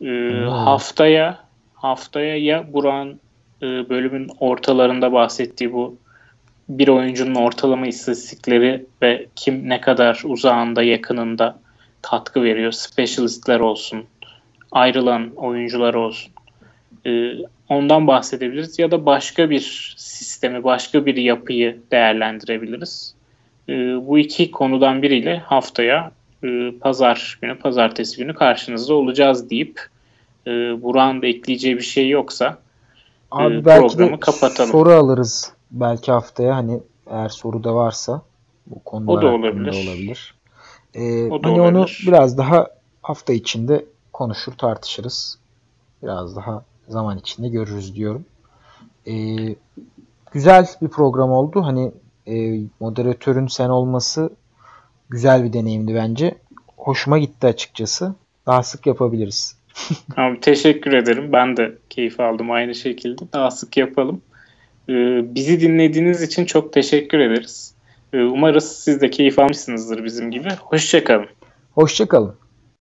ee, 0.00 0.44
haftaya 0.48 1.48
haftaya 1.74 2.36
ya 2.36 2.72
Buran 2.72 3.20
e, 3.62 3.66
bölümün 3.88 4.30
ortalarında 4.40 5.12
bahsettiği 5.12 5.72
bu 5.72 5.96
bir 6.68 6.88
oyuncunun 6.88 7.34
ortalama 7.34 7.86
istatistikleri 7.86 8.86
ve 9.02 9.26
kim 9.36 9.68
ne 9.68 9.80
kadar 9.80 10.22
uzağında 10.24 10.82
yakınında 10.82 11.58
katkı 12.02 12.42
veriyor. 12.42 12.72
Specialistler 12.72 13.60
olsun, 13.60 14.04
ayrılan 14.72 15.30
oyuncular 15.36 15.94
olsun. 15.94 16.32
Ee, 17.08 17.32
ondan 17.68 18.06
bahsedebiliriz 18.06 18.78
ya 18.78 18.90
da 18.90 19.06
başka 19.06 19.50
bir 19.50 19.94
sistemi, 19.96 20.64
başka 20.64 21.06
bir 21.06 21.16
yapıyı 21.16 21.78
değerlendirebiliriz. 21.90 23.14
Ee, 23.68 23.72
bu 24.06 24.18
iki 24.18 24.50
konudan 24.50 25.02
biriyle 25.02 25.38
haftaya 25.38 26.10
e, 26.44 26.70
pazar 26.80 27.38
günü, 27.42 27.58
pazartesi 27.58 28.16
günü 28.16 28.34
karşınızda 28.34 28.94
olacağız 28.94 29.50
deyip 29.50 29.86
e, 30.46 30.50
Burak'ın 30.82 31.22
da 31.22 31.26
ekleyeceği 31.26 31.76
bir 31.76 31.82
şey 31.82 32.08
yoksa 32.08 32.58
Abi 33.30 33.54
e, 33.54 33.64
belki 33.64 33.96
programı 33.96 34.20
kapatalım. 34.20 34.70
soru 34.70 34.92
alırız 34.92 35.52
belki 35.70 36.12
haftaya 36.12 36.56
hani 36.56 36.80
eğer 37.10 37.28
soru 37.28 37.64
da 37.64 37.74
varsa 37.74 38.22
bu 38.66 38.84
konular 38.84 39.18
o 39.18 39.22
da 39.22 39.26
olabilir. 39.26 39.86
olabilir. 39.86 40.34
Ee, 40.94 41.26
o 41.26 41.42
da 41.42 41.48
hani 41.48 41.60
olabilir. 41.60 41.78
onu 41.78 41.86
biraz 42.06 42.38
daha 42.38 42.66
hafta 43.02 43.32
içinde 43.32 43.84
konuşur 44.12 44.52
tartışırız. 44.52 45.38
Biraz 46.02 46.36
daha 46.36 46.62
zaman 46.88 47.18
içinde 47.18 47.48
görürüz 47.48 47.94
diyorum. 47.94 48.24
Ee, 49.06 49.54
güzel 50.32 50.66
bir 50.82 50.88
program 50.88 51.30
oldu. 51.30 51.62
Hani 51.64 51.92
e, 52.26 52.60
moderatörün 52.80 53.46
sen 53.46 53.68
olması 53.68 54.30
güzel 55.10 55.44
bir 55.44 55.52
deneyimdi 55.52 55.94
bence. 55.94 56.34
Hoşuma 56.76 57.18
gitti 57.18 57.46
açıkçası. 57.46 58.14
Daha 58.46 58.62
sık 58.62 58.86
yapabiliriz. 58.86 59.58
Abi 60.16 60.40
teşekkür 60.40 60.92
ederim. 60.92 61.32
Ben 61.32 61.56
de 61.56 61.78
keyif 61.90 62.20
aldım 62.20 62.50
aynı 62.50 62.74
şekilde. 62.74 63.22
Daha 63.32 63.50
sık 63.50 63.76
yapalım. 63.76 64.22
Ee, 64.88 65.34
bizi 65.34 65.60
dinlediğiniz 65.60 66.22
için 66.22 66.44
çok 66.44 66.72
teşekkür 66.72 67.18
ederiz. 67.18 67.74
Ee, 68.12 68.22
umarız 68.22 68.72
siz 68.72 69.00
de 69.00 69.10
keyif 69.10 69.38
almışsınızdır 69.38 70.04
bizim 70.04 70.30
gibi. 70.30 70.48
Hoşçakalın. 70.60 71.26
Hoşçakalın. 71.74 72.34